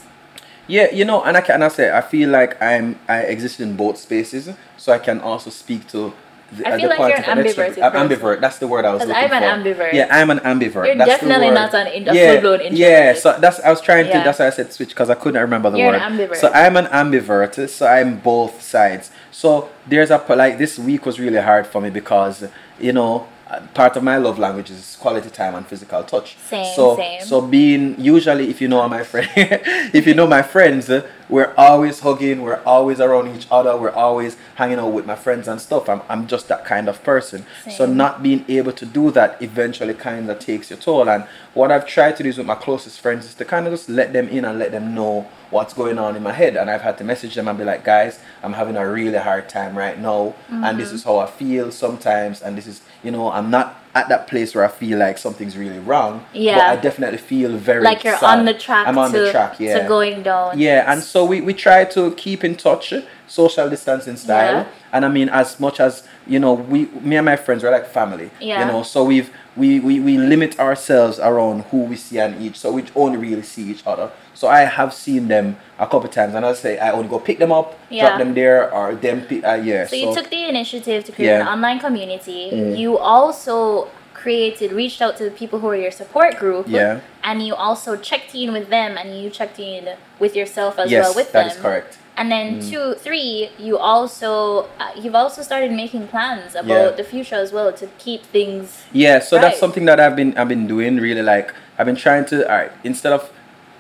Yeah, 0.71 0.89
you 0.91 1.03
know, 1.03 1.21
and 1.23 1.35
I 1.35 1.41
can 1.41 1.61
I 1.61 1.67
say 1.67 1.91
I 1.91 2.01
feel 2.01 2.29
like 2.29 2.61
I'm 2.61 2.97
I 3.07 3.19
exist 3.23 3.59
in 3.59 3.75
both 3.75 3.97
spaces, 3.97 4.49
so 4.77 4.93
I 4.93 4.99
can 4.99 5.19
also 5.19 5.49
speak 5.49 5.87
to. 5.89 6.13
The, 6.53 6.67
I 6.67 6.71
feel 6.71 6.81
the 6.81 6.87
like 6.89 6.97
point 6.97 7.09
you're 7.11 7.19
of 7.19 7.37
an. 7.37 7.83
I'm 7.83 8.09
ambivert. 8.09 8.41
That's 8.41 8.57
the 8.59 8.67
word 8.67 8.83
I 8.83 8.93
was 8.93 9.05
looking 9.05 9.29
for. 9.29 9.35
I'm 9.35 9.43
an 9.43 9.63
for. 9.63 9.69
ambivert. 9.69 9.93
Yeah, 9.93 10.07
I'm 10.11 10.29
an 10.29 10.39
ambivert. 10.39 10.85
You're 10.85 10.95
that's 10.95 11.09
definitely 11.09 11.49
not 11.49 11.73
an 11.73 11.87
in- 11.87 12.03
yeah, 12.03 12.33
full-blown 12.33 12.75
Yeah, 12.75 13.13
so 13.13 13.37
that's 13.39 13.59
I 13.61 13.69
was 13.69 13.81
trying 13.81 14.05
to. 14.05 14.11
Yeah. 14.11 14.23
That's 14.23 14.39
why 14.39 14.47
I 14.47 14.49
said 14.49 14.71
switch 14.73 14.89
because 14.89 15.09
I 15.09 15.15
couldn't 15.15 15.41
remember 15.41 15.69
the 15.69 15.77
You're 15.79 15.91
word. 15.91 16.01
an 16.01 16.17
ambivert. 16.17 16.37
So 16.37 16.51
I'm 16.51 16.75
an 16.77 16.87
ambivert. 16.87 17.69
So 17.69 17.87
I'm 17.87 18.19
both 18.19 18.61
sides. 18.61 19.11
So 19.31 19.69
there's 19.87 20.11
a 20.11 20.17
like 20.41 20.57
this 20.57 20.77
week 20.77 21.05
was 21.05 21.19
really 21.19 21.41
hard 21.41 21.67
for 21.67 21.79
me 21.81 21.89
because 21.89 22.45
you 22.79 22.93
know 22.93 23.27
part 23.74 23.98
of 23.98 24.03
my 24.03 24.17
love 24.17 24.39
language 24.39 24.70
is 24.72 24.98
quality 25.00 25.29
time 25.29 25.55
and 25.55 25.65
physical 25.67 26.03
touch. 26.03 26.38
Same, 26.38 26.74
so 26.75 26.96
same. 26.96 27.22
so 27.22 27.41
being 27.41 28.00
usually 28.00 28.50
if 28.50 28.62
you 28.62 28.67
know 28.67 28.88
my 28.88 29.03
friend 29.03 29.27
if 29.93 30.08
you 30.08 30.13
know 30.13 30.25
my 30.27 30.41
friends 30.41 30.89
we're 31.29 31.53
always 31.58 32.00
hugging 32.01 32.41
we're 32.41 32.62
always 32.65 33.00
around 33.00 33.34
each 33.36 33.48
other 33.50 33.75
we're 33.77 33.89
always 33.91 34.36
hanging 34.55 34.79
out 34.79 34.91
with 34.91 35.05
my 35.05 35.15
friends 35.15 35.48
and 35.48 35.60
stuff 35.62 35.88
i'm, 35.89 36.01
I'm 36.10 36.27
just 36.27 36.48
that 36.50 36.65
kind 36.65 36.89
of 36.89 37.01
person 37.03 37.46
Same. 37.63 37.74
so 37.74 37.86
not 37.86 38.22
being 38.22 38.43
able 38.50 38.74
to 38.74 38.86
do 38.86 39.12
that 39.12 39.41
eventually 39.41 39.93
kind 39.93 40.29
of 40.29 40.39
takes 40.39 40.70
your 40.70 40.79
toll 40.79 41.10
and 41.10 41.24
what 41.53 41.72
i've 41.72 41.86
tried 41.88 42.17
to 42.17 42.24
do 42.24 42.29
is 42.29 42.38
with 42.38 42.48
my 42.48 42.55
closest 42.55 43.00
friends 43.00 43.25
is 43.25 43.34
to 43.36 43.46
kind 43.46 43.65
of 43.67 43.72
just 43.74 43.88
let 43.89 44.12
them 44.13 44.27
in 44.27 44.43
and 44.46 44.60
let 44.60 44.72
them 44.72 44.93
know 44.93 45.25
what's 45.51 45.74
going 45.74 45.98
on 45.98 46.15
in 46.17 46.24
my 46.24 46.34
head 46.34 46.55
and 46.58 46.70
i've 46.70 46.81
had 46.81 46.98
to 46.98 47.03
message 47.05 47.36
them 47.36 47.48
and 47.48 47.58
be 47.58 47.63
like 47.63 47.84
guys 47.86 48.20
i'm 48.43 48.53
having 48.53 48.75
a 48.75 48.89
really 48.89 49.17
hard 49.17 49.48
time 49.50 49.77
right 49.77 50.00
now 50.00 50.34
and 50.50 50.63
Mm-hmm. 50.63 50.77
this 50.79 50.91
is 50.91 51.03
how 51.05 51.17
i 51.20 51.27
feel 51.27 51.72
sometimes 51.72 52.41
and 52.41 52.58
this 52.58 52.67
is 52.67 52.81
you 53.03 53.12
know 53.12 53.31
i'm 53.31 53.50
not 53.50 53.77
at 53.93 54.08
that 54.10 54.27
place 54.27 54.55
where 54.55 54.63
i 54.63 54.67
feel 54.67 54.98
like 54.98 55.17
something's 55.17 55.58
really 55.58 55.79
wrong 55.79 56.24
Yeah. 56.34 56.58
but 56.58 56.65
i 56.65 56.75
definitely 56.81 57.17
feel 57.17 57.58
very 57.58 57.84
Like 57.84 58.03
you're 58.03 58.17
sad. 58.17 58.39
on 58.39 58.46
the 58.46 58.53
track 58.53 58.88
i'm 58.88 58.98
on 58.98 59.12
to, 59.12 59.20
the 59.20 59.31
track 59.31 59.60
yeah 59.60 59.79
to 59.81 59.88
going 59.88 60.24
down. 60.24 60.58
yeah, 60.60 60.91
and 60.91 61.01
so 61.03 61.25
we, 61.25 61.41
we 61.41 61.53
try 61.53 61.84
to 61.86 62.12
keep 62.15 62.43
in 62.43 62.55
touch, 62.55 62.93
social 63.27 63.70
distancing 63.70 64.17
style. 64.17 64.60
Yeah. 64.63 64.67
And 64.93 65.05
I 65.05 65.10
mean, 65.10 65.29
as 65.29 65.60
much 65.60 65.79
as 65.79 66.05
you 66.31 66.39
know, 66.39 66.53
we 66.53 66.85
me 67.09 67.17
and 67.17 67.25
my 67.25 67.35
friends 67.35 67.61
we're 67.63 67.71
like 67.71 67.88
family. 67.88 68.31
Yeah. 68.39 68.59
You 68.65 68.71
know, 68.71 68.83
so 68.83 69.03
we've 69.03 69.29
we, 69.57 69.81
we 69.88 70.00
we 70.00 70.17
limit 70.17 70.57
ourselves 70.59 71.19
around 71.19 71.63
who 71.69 71.79
we 71.91 71.97
see 71.97 72.19
and 72.19 72.41
each, 72.41 72.57
so 72.57 72.71
we 72.71 72.85
only 72.95 73.17
really 73.17 73.41
see 73.53 73.63
each 73.73 73.83
other. 73.85 74.09
So 74.33 74.47
I 74.47 74.61
have 74.61 74.93
seen 74.93 75.27
them 75.27 75.57
a 75.77 75.85
couple 75.85 76.07
times, 76.07 76.33
and 76.35 76.45
I 76.45 76.53
say 76.53 76.79
I 76.79 76.91
only 76.91 77.09
go 77.09 77.19
pick 77.19 77.38
them 77.43 77.51
up, 77.51 77.67
Yeah. 77.89 78.07
drop 78.07 78.19
them 78.19 78.33
there, 78.33 78.73
or 78.73 78.95
them 78.95 79.17
pick. 79.29 79.43
Uh, 79.43 79.59
yeah. 79.69 79.85
So 79.88 79.97
you 79.97 80.13
took 80.15 80.29
the 80.29 80.43
initiative 80.47 81.03
to 81.07 81.11
create 81.11 81.27
Yeah. 81.27 81.41
an 81.41 81.47
online 81.55 81.79
community. 81.79 82.50
Mm. 82.53 82.77
You 82.77 82.97
also 82.97 83.89
created, 84.13 84.71
reached 84.71 85.01
out 85.01 85.17
to 85.17 85.23
the 85.29 85.31
people 85.31 85.59
who 85.59 85.67
are 85.73 85.75
your 85.75 85.91
support 86.01 86.38
group. 86.38 86.65
Yeah. 86.69 87.00
And 87.23 87.45
you 87.45 87.53
also 87.55 87.97
checked 87.97 88.33
in 88.35 88.53
with 88.53 88.69
them, 88.69 88.91
and 89.00 89.07
you 89.21 89.29
checked 89.29 89.59
in 89.59 89.89
with 90.19 90.33
yourself 90.35 90.79
as 90.79 90.89
yes, 90.91 91.03
well 91.03 91.15
with 91.15 91.31
that 91.33 91.47
them. 91.47 91.57
is 91.57 91.61
correct. 91.61 91.97
And 92.18 92.32
then 92.32 92.60
Mm. 92.60 92.70
two, 92.70 92.94
three, 92.96 93.50
you 93.58 93.77
also 93.77 94.68
uh, 94.80 94.91
you've 94.96 95.15
also 95.15 95.41
started 95.41 95.72
making 95.72 96.08
plans 96.08 96.56
about 96.56 96.68
Yeah. 96.68 96.89
the 96.91 97.03
future 97.03 97.36
as 97.36 97.51
well 97.53 97.72
to 97.74 97.88
keep 97.98 98.24
things. 98.25 98.84
Yeah, 98.91 99.20
so 99.20 99.38
Right. 99.38 99.44
that's 99.44 99.60
something 99.60 99.86
that 99.86 100.00
I've 100.00 100.15
been 100.15 100.38
I've 100.38 100.50
been 100.50 100.68
doing 100.68 100.98
really 100.98 101.22
like 101.24 101.53
I've 101.77 101.86
been 101.86 101.96
trying 101.96 102.25
to 102.25 102.44
all 102.50 102.58
right 102.58 102.72
instead 102.84 103.13
of 103.13 103.30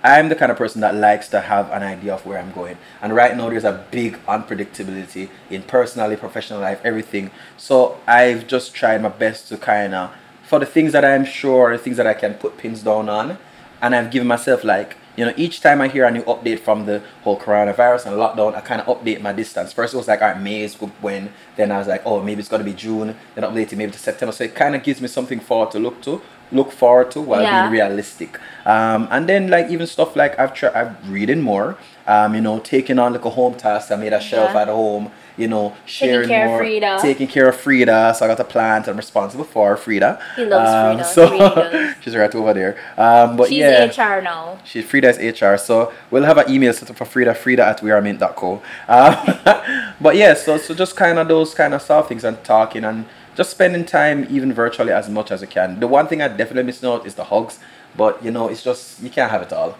I'm 0.03 0.29
the 0.29 0.35
kind 0.35 0.51
of 0.51 0.57
person 0.57 0.81
that 0.81 0.95
likes 0.95 1.27
to 1.27 1.41
have 1.41 1.69
an 1.71 1.83
idea 1.83 2.13
of 2.15 2.25
where 2.25 2.39
I'm 2.39 2.51
going. 2.53 2.77
And 3.03 3.13
right 3.15 3.37
now 3.37 3.49
there's 3.49 3.65
a 3.65 3.85
big 3.91 4.17
unpredictability 4.25 5.29
in 5.51 5.61
personally, 5.61 6.15
professional 6.15 6.59
life, 6.59 6.79
everything. 6.83 7.29
So 7.57 7.97
I've 8.07 8.47
just 8.47 8.73
tried 8.73 9.01
my 9.03 9.09
best 9.09 9.49
to 9.49 9.57
kind 9.57 9.93
of 9.93 10.09
for 10.43 10.57
the 10.59 10.65
things 10.65 10.91
that 10.93 11.05
I'm 11.05 11.23
sure, 11.25 11.71
the 11.71 11.77
things 11.83 11.97
that 11.97 12.07
I 12.07 12.13
can 12.15 12.33
put 12.33 12.57
pins 12.57 12.81
down 12.81 13.09
on, 13.09 13.37
and 13.81 13.93
I've 13.95 14.09
given 14.09 14.27
myself 14.27 14.63
like 14.63 14.97
you 15.21 15.27
know, 15.27 15.33
each 15.37 15.61
time 15.61 15.81
I 15.81 15.87
hear 15.87 16.05
a 16.05 16.09
new 16.09 16.23
update 16.23 16.61
from 16.61 16.87
the 16.87 17.03
whole 17.23 17.39
coronavirus 17.39 18.07
and 18.07 18.15
lockdown, 18.15 18.55
I 18.55 18.61
kind 18.61 18.81
of 18.81 18.87
update 18.87 19.21
my 19.21 19.31
distance. 19.31 19.71
First, 19.71 19.93
it 19.93 19.97
was 19.97 20.07
like, 20.07 20.19
all 20.19 20.29
right, 20.29 20.41
May 20.41 20.61
is 20.63 20.73
good 20.73 20.89
when. 20.99 21.31
Then 21.57 21.71
I 21.71 21.77
was 21.77 21.87
like, 21.87 22.01
oh, 22.07 22.23
maybe 22.23 22.39
it's 22.39 22.49
going 22.49 22.63
to 22.65 22.65
be 22.65 22.73
June. 22.75 23.15
Then 23.35 23.43
updated 23.43 23.77
maybe 23.77 23.91
to 23.91 23.99
September. 23.99 24.31
So 24.31 24.45
it 24.45 24.55
kind 24.55 24.75
of 24.75 24.81
gives 24.81 24.99
me 24.99 25.07
something 25.07 25.39
forward 25.39 25.69
to 25.73 25.79
look 25.79 26.01
to, 26.07 26.23
look 26.51 26.71
forward 26.71 27.11
to 27.11 27.21
while 27.21 27.43
Yeah. 27.43 27.61
being 27.61 27.71
realistic. 27.71 28.39
Um, 28.65 29.07
and 29.11 29.29
then 29.29 29.47
like 29.51 29.69
even 29.69 29.85
stuff 29.85 30.15
like 30.15 30.39
I've 30.39 30.55
tried, 30.55 30.73
I've 30.73 31.07
reading 31.07 31.41
more. 31.41 31.77
Um, 32.07 32.33
you 32.33 32.41
know, 32.41 32.57
taking 32.57 32.97
on 32.97 33.13
like 33.13 33.23
a 33.25 33.29
home 33.29 33.53
task. 33.53 33.91
I 33.91 33.97
made 33.97 34.13
a 34.13 34.19
shelf 34.19 34.53
Yeah. 34.55 34.63
at 34.63 34.69
home 34.69 35.11
you 35.37 35.47
know, 35.47 35.75
sharing 35.85 36.27
care 36.27 36.45
of 36.45 36.49
more, 36.51 36.59
Frida. 36.59 36.99
taking 37.01 37.27
care 37.27 37.47
of 37.49 37.55
Frida. 37.55 38.13
So 38.17 38.25
I 38.25 38.27
got 38.27 38.39
a 38.39 38.43
plant. 38.43 38.87
I'm 38.87 38.97
responsible 38.97 39.43
for 39.45 39.75
Frida. 39.77 40.21
He 40.35 40.45
loves 40.45 40.71
Frida. 40.71 41.03
So 41.05 41.37
does. 41.37 41.95
she's 42.01 42.15
right 42.15 42.33
over 42.35 42.53
there. 42.53 42.77
Um, 42.97 43.37
but 43.37 43.49
She's 43.49 43.59
yeah, 43.59 43.85
HR 43.85 44.21
now. 44.21 44.59
She's 44.63 44.85
Frida's 44.85 45.17
HR, 45.17 45.57
so 45.57 45.91
we'll 46.09 46.23
have 46.23 46.37
an 46.37 46.49
email 46.51 46.73
set 46.73 46.89
up 46.89 46.97
for 46.97 47.05
Frida, 47.05 47.33
Frida 47.35 47.65
at 47.65 47.79
wearemint.co. 47.81 48.61
Um, 48.87 49.93
but 50.01 50.15
yeah, 50.15 50.33
so 50.33 50.57
so 50.57 50.73
just 50.73 50.95
kind 50.95 51.17
of 51.19 51.27
those 51.27 51.53
kind 51.53 51.73
of 51.73 51.81
soft 51.81 52.09
things 52.09 52.23
and 52.23 52.43
talking 52.43 52.83
and 52.83 53.05
just 53.35 53.51
spending 53.51 53.85
time 53.85 54.27
even 54.29 54.51
virtually 54.53 54.91
as 54.91 55.09
much 55.09 55.31
as 55.31 55.41
you 55.41 55.47
can. 55.47 55.79
The 55.79 55.87
one 55.87 56.07
thing 56.07 56.21
I 56.21 56.27
definitely 56.27 56.63
miss 56.63 56.83
out 56.83 57.05
is 57.07 57.15
the 57.15 57.23
hugs, 57.25 57.59
but 57.95 58.23
you 58.23 58.31
know 58.31 58.49
it's 58.49 58.63
just 58.63 59.01
you 59.01 59.09
can't 59.09 59.31
have 59.31 59.41
it 59.41 59.53
all. 59.53 59.77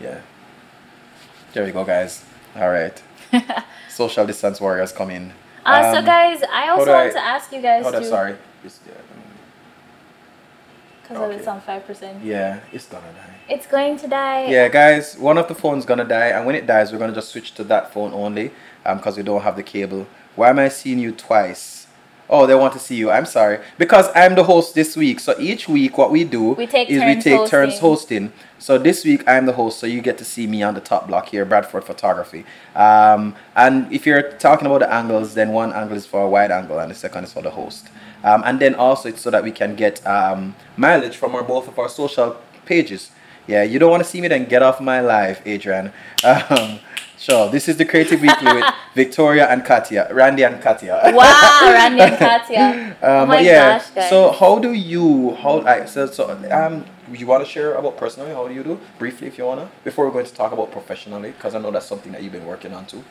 Yeah. 0.00 0.20
There 1.52 1.66
you 1.66 1.72
go, 1.72 1.84
guys. 1.84 2.24
All 2.56 2.70
right. 2.70 3.02
Social 3.92 4.26
distance 4.26 4.60
warriors 4.60 4.90
come 4.92 5.10
in. 5.10 5.32
Uh, 5.64 5.92
so 5.92 5.98
Um, 5.98 6.04
guys, 6.04 6.42
I 6.50 6.68
also 6.70 6.90
want 6.90 7.10
I- 7.10 7.12
to 7.12 7.24
ask 7.24 7.52
you 7.52 7.60
guys 7.60 7.82
Hold 7.82 7.94
on, 7.94 8.04
sorry. 8.04 8.36
Yeah, 8.64 8.70
because 11.02 11.22
Okay. 11.22 11.36
it's 11.36 11.46
on 11.46 11.60
five 11.60 11.86
percent. 11.86 12.24
yeah, 12.24 12.60
it's 12.72 12.86
gonna 12.86 13.02
die. 13.12 13.34
It's 13.54 13.66
going 13.66 13.96
to 13.98 14.08
die. 14.08 14.46
Yeah, 14.46 14.68
guys, 14.68 15.16
one 15.18 15.36
of 15.36 15.46
the 15.48 15.54
phones 15.54 15.84
gonna 15.84 16.04
die, 16.04 16.28
and 16.28 16.46
when 16.46 16.54
it 16.54 16.66
dies, 16.66 16.90
we're 16.92 16.98
gonna 16.98 17.12
just 17.12 17.30
switch 17.30 17.54
to 17.54 17.64
that 17.64 17.92
phone 17.92 18.12
only, 18.14 18.50
um, 18.86 18.96
because 18.96 19.16
we 19.16 19.22
don't 19.22 19.42
have 19.42 19.56
the 19.56 19.62
cable. 19.62 20.06
Why 20.36 20.48
am 20.50 20.58
I 20.58 20.68
seeing 20.68 20.98
you 20.98 21.12
twice? 21.12 21.86
Oh, 22.30 22.46
they 22.46 22.54
want 22.54 22.72
to 22.72 22.78
see 22.78 22.94
you. 22.94 23.10
I'm 23.10 23.26
sorry, 23.26 23.58
because 23.76 24.08
I'm 24.14 24.34
the 24.36 24.44
host 24.44 24.74
this 24.74 24.96
week. 24.96 25.20
So 25.20 25.34
each 25.38 25.68
week, 25.68 25.98
what 25.98 26.10
we 26.10 26.24
do 26.24 26.52
We 26.54 26.64
is 26.64 27.04
we 27.04 27.20
take 27.20 27.46
turns 27.46 27.78
hosting. 27.78 28.32
So 28.62 28.78
this 28.78 29.04
week, 29.04 29.24
I'm 29.26 29.46
the 29.46 29.54
host, 29.54 29.80
so 29.80 29.88
you 29.88 30.00
get 30.00 30.18
to 30.18 30.24
see 30.24 30.46
me 30.46 30.62
on 30.62 30.74
the 30.74 30.80
top 30.80 31.08
block 31.08 31.30
here, 31.30 31.44
Bradford 31.44 31.82
Photography. 31.82 32.44
Um, 32.76 33.34
and 33.56 33.92
if 33.92 34.06
you're 34.06 34.22
talking 34.34 34.66
about 34.68 34.78
the 34.78 34.92
angles, 34.94 35.34
then 35.34 35.50
one 35.50 35.72
angle 35.72 35.96
is 35.96 36.06
for 36.06 36.22
a 36.22 36.28
wide 36.28 36.52
angle, 36.52 36.78
and 36.78 36.88
the 36.88 36.94
second 36.94 37.24
is 37.24 37.32
for 37.32 37.42
the 37.42 37.50
host. 37.50 37.88
Um, 38.22 38.44
and 38.46 38.60
then 38.60 38.76
also 38.76 39.08
it's 39.08 39.20
so 39.20 39.30
that 39.30 39.42
we 39.42 39.50
can 39.50 39.74
get 39.74 40.06
um, 40.06 40.54
mileage 40.76 41.16
from 41.16 41.34
our 41.34 41.42
both 41.42 41.66
of 41.66 41.76
our 41.76 41.88
social 41.88 42.36
pages. 42.64 43.10
Yeah, 43.48 43.64
you 43.64 43.80
don't 43.80 43.90
want 43.90 44.04
to 44.04 44.08
see 44.08 44.20
me, 44.20 44.28
then 44.28 44.44
get 44.44 44.62
off 44.62 44.80
my 44.80 45.00
live, 45.00 45.42
Adrian. 45.44 45.92
Um, 46.24 46.78
sure, 47.18 47.50
this 47.50 47.68
is 47.68 47.78
the 47.78 47.84
Creative 47.84 48.20
Weekly 48.20 48.52
with 48.54 48.64
Victoria 48.94 49.48
and 49.48 49.64
Katia, 49.64 50.06
Randy 50.14 50.44
and 50.44 50.62
Katia. 50.62 51.00
Wow, 51.12 51.60
Randy 51.62 52.00
and 52.00 52.16
Katia. 52.16 52.96
Um, 53.02 53.22
oh 53.22 53.26
my 53.26 53.40
yeah, 53.40 53.78
gosh, 53.78 53.90
guys. 53.90 54.08
so 54.08 54.30
how 54.30 54.60
do 54.60 54.72
you 54.72 55.34
how 55.42 55.62
I 55.62 55.86
so 55.86 56.06
so 56.06 56.30
um 56.52 56.84
you 57.20 57.26
want 57.26 57.44
to 57.44 57.50
share 57.50 57.74
about 57.74 57.96
personally 57.96 58.32
how 58.32 58.46
do 58.46 58.54
you 58.54 58.62
do 58.62 58.78
briefly 58.98 59.26
if 59.28 59.38
you 59.38 59.44
wanna 59.44 59.68
before 59.84 60.06
we're 60.06 60.12
going 60.12 60.26
to 60.26 60.34
talk 60.34 60.52
about 60.52 60.70
professionally 60.72 61.30
because 61.32 61.54
I 61.54 61.58
know 61.58 61.70
that's 61.70 61.86
something 61.86 62.12
that 62.12 62.22
you've 62.22 62.32
been 62.32 62.46
working 62.46 62.72
on 62.72 62.86
too. 62.86 63.04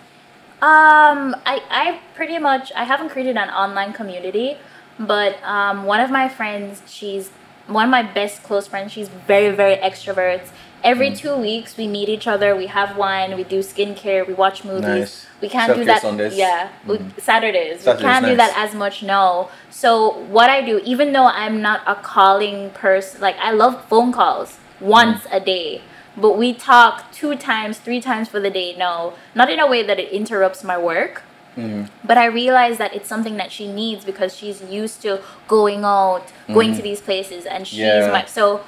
Um, 0.61 1.35
I, 1.45 1.63
I 1.71 1.99
pretty 2.13 2.37
much 2.37 2.71
I 2.75 2.83
haven't 2.83 3.09
created 3.09 3.35
an 3.35 3.49
online 3.49 3.93
community, 3.93 4.57
but 4.99 5.41
um, 5.43 5.85
one 5.85 5.99
of 5.99 6.11
my 6.11 6.29
friends, 6.29 6.83
she's 6.85 7.31
one 7.67 7.85
of 7.85 7.89
my 7.91 8.03
best 8.03 8.43
close 8.43 8.67
friends. 8.67 8.91
She's 8.91 9.09
very 9.09 9.55
very 9.55 9.75
extrovert. 9.77 10.41
Every 10.83 11.11
Mm. 11.11 11.17
two 11.17 11.35
weeks 11.35 11.77
we 11.77 11.85
meet 11.87 12.09
each 12.09 12.27
other. 12.27 12.55
We 12.55 12.65
have 12.67 12.97
wine. 12.97 13.35
We 13.35 13.43
do 13.43 13.59
skincare. 13.59 14.25
We 14.25 14.33
watch 14.33 14.63
movies. 14.63 14.81
Nice. 14.81 15.25
We 15.39 15.47
can't 15.49 15.75
do 15.75 15.85
that. 15.85 16.01
Sundays. 16.01 16.35
Yeah, 16.35 16.69
we, 16.87 16.97
Saturdays. 17.19 17.81
Saturdays, 17.81 17.85
we 17.85 17.93
can't 18.01 18.25
do 18.25 18.35
that 18.35 18.53
as 18.57 18.73
much 18.73 19.03
now. 19.03 19.49
So 19.69 20.17
what 20.37 20.49
I 20.49 20.61
do, 20.61 20.81
even 20.83 21.13
though 21.13 21.27
I'm 21.27 21.61
not 21.61 21.81
a 21.85 21.95
calling 21.95 22.71
person, 22.71 23.21
like 23.21 23.37
I 23.39 23.51
love 23.51 23.85
phone 23.85 24.11
calls 24.11 24.57
once 24.79 25.21
Mm. 25.25 25.35
a 25.37 25.39
day. 25.39 25.81
But 26.17 26.33
we 26.37 26.51
talk 26.53 27.11
two 27.13 27.35
times, 27.35 27.77
three 27.77 28.01
times 28.01 28.27
for 28.27 28.39
the 28.39 28.49
day. 28.49 28.75
No, 28.77 29.13
not 29.35 29.49
in 29.49 29.59
a 29.59 29.67
way 29.67 29.81
that 29.83 29.99
it 29.99 30.09
interrupts 30.09 30.63
my 30.63 30.77
work. 30.77 31.23
Mm. 31.57 31.89
But 32.03 32.17
I 32.17 32.25
realize 32.25 32.77
that 32.77 32.95
it's 32.95 33.09
something 33.09 33.35
that 33.37 33.51
she 33.51 33.71
needs 33.71 34.05
because 34.05 34.35
she's 34.35 34.61
used 34.63 35.01
to 35.01 35.19
going 35.47 35.83
out, 35.83 36.31
going 36.47 36.73
to 36.75 36.81
these 36.81 37.01
places, 37.01 37.45
and 37.45 37.67
she's 37.67 37.79
Mm. 37.79 38.01
Yeah. 38.07 38.11
my 38.11 38.25
so. 38.25 38.61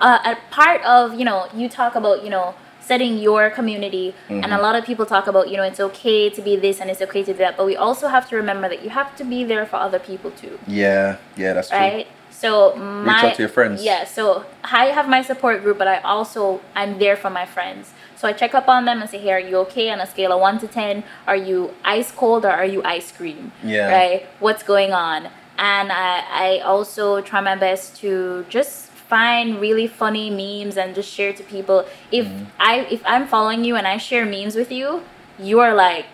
Uh, 0.00 0.18
a 0.32 0.36
part 0.54 0.80
of 0.84 1.18
you 1.18 1.24
know 1.24 1.48
you 1.54 1.68
talk 1.68 1.96
about 1.96 2.22
you 2.24 2.30
know 2.30 2.54
setting 2.80 3.18
your 3.18 3.50
community, 3.50 4.14
and 4.28 4.44
Mm-hmm. 4.44 4.52
a 4.52 4.62
lot 4.62 4.74
of 4.76 4.84
people 4.84 5.04
talk 5.06 5.26
about 5.26 5.48
you 5.50 5.56
know 5.56 5.64
it's 5.64 5.80
okay 5.80 6.30
to 6.30 6.40
be 6.40 6.54
this 6.56 6.80
and 6.80 6.88
it's 6.88 7.02
okay 7.02 7.22
to 7.24 7.32
do 7.32 7.38
that, 7.38 7.56
but 7.56 7.66
we 7.66 7.76
also 7.76 8.06
have 8.08 8.28
to 8.30 8.36
remember 8.36 8.68
that 8.68 8.82
you 8.84 8.90
have 8.90 9.14
to 9.16 9.24
be 9.24 9.42
there 9.44 9.66
for 9.66 9.76
other 9.76 9.98
people 9.98 10.30
too 10.30 10.56
Yeah, 10.68 11.16
yeah, 11.36 11.52
that's 11.52 11.68
true. 11.70 11.78
right 11.78 12.06
so 12.30 12.76
my 12.76 13.26
out 13.30 13.34
to 13.34 13.42
your 13.42 13.48
friends. 13.48 13.82
yeah 13.82 14.04
so 14.04 14.44
i 14.62 14.84
have 14.96 15.08
my 15.08 15.22
support 15.22 15.56
group 15.64 15.76
but 15.78 15.88
i 15.88 15.98
also 16.14 16.60
i'm 16.76 16.98
there 17.00 17.16
for 17.16 17.30
my 17.30 17.44
friends 17.44 17.90
so 18.18 18.26
i 18.28 18.32
check 18.32 18.54
up 18.54 18.68
on 18.68 18.84
them 18.84 19.00
and 19.00 19.08
say 19.10 19.18
hey 19.18 19.32
are 19.32 19.40
you 19.50 19.56
okay 19.64 19.90
on 19.90 20.00
a 20.00 20.06
scale 20.06 20.32
of 20.32 20.40
1 20.40 20.58
to 20.60 20.66
10 20.66 21.04
are 21.26 21.36
you 21.36 21.72
ice 21.84 22.10
cold 22.10 22.44
or 22.44 22.50
are 22.50 22.64
you 22.74 22.82
ice 22.84 23.12
cream 23.12 23.52
Yeah. 23.62 23.90
right 23.98 24.26
what's 24.40 24.62
going 24.62 24.92
on 24.92 25.28
and 25.58 25.92
i 25.92 26.12
i 26.46 26.58
also 26.72 27.20
try 27.20 27.40
my 27.40 27.56
best 27.56 27.96
to 28.02 28.44
just 28.48 28.86
find 29.14 29.60
really 29.60 29.86
funny 29.86 30.28
memes 30.30 30.76
and 30.76 30.94
just 30.94 31.10
share 31.10 31.32
to 31.32 31.42
people 31.44 31.78
if 32.12 32.26
Mm-hmm. 32.26 32.44
i 32.70 32.74
if 32.96 33.02
i'm 33.06 33.26
following 33.26 33.64
you 33.64 33.74
and 33.76 33.86
i 33.86 33.96
share 34.08 34.24
memes 34.26 34.54
with 34.54 34.70
you 34.70 35.02
you 35.38 35.60
are 35.60 35.74
like 35.74 36.12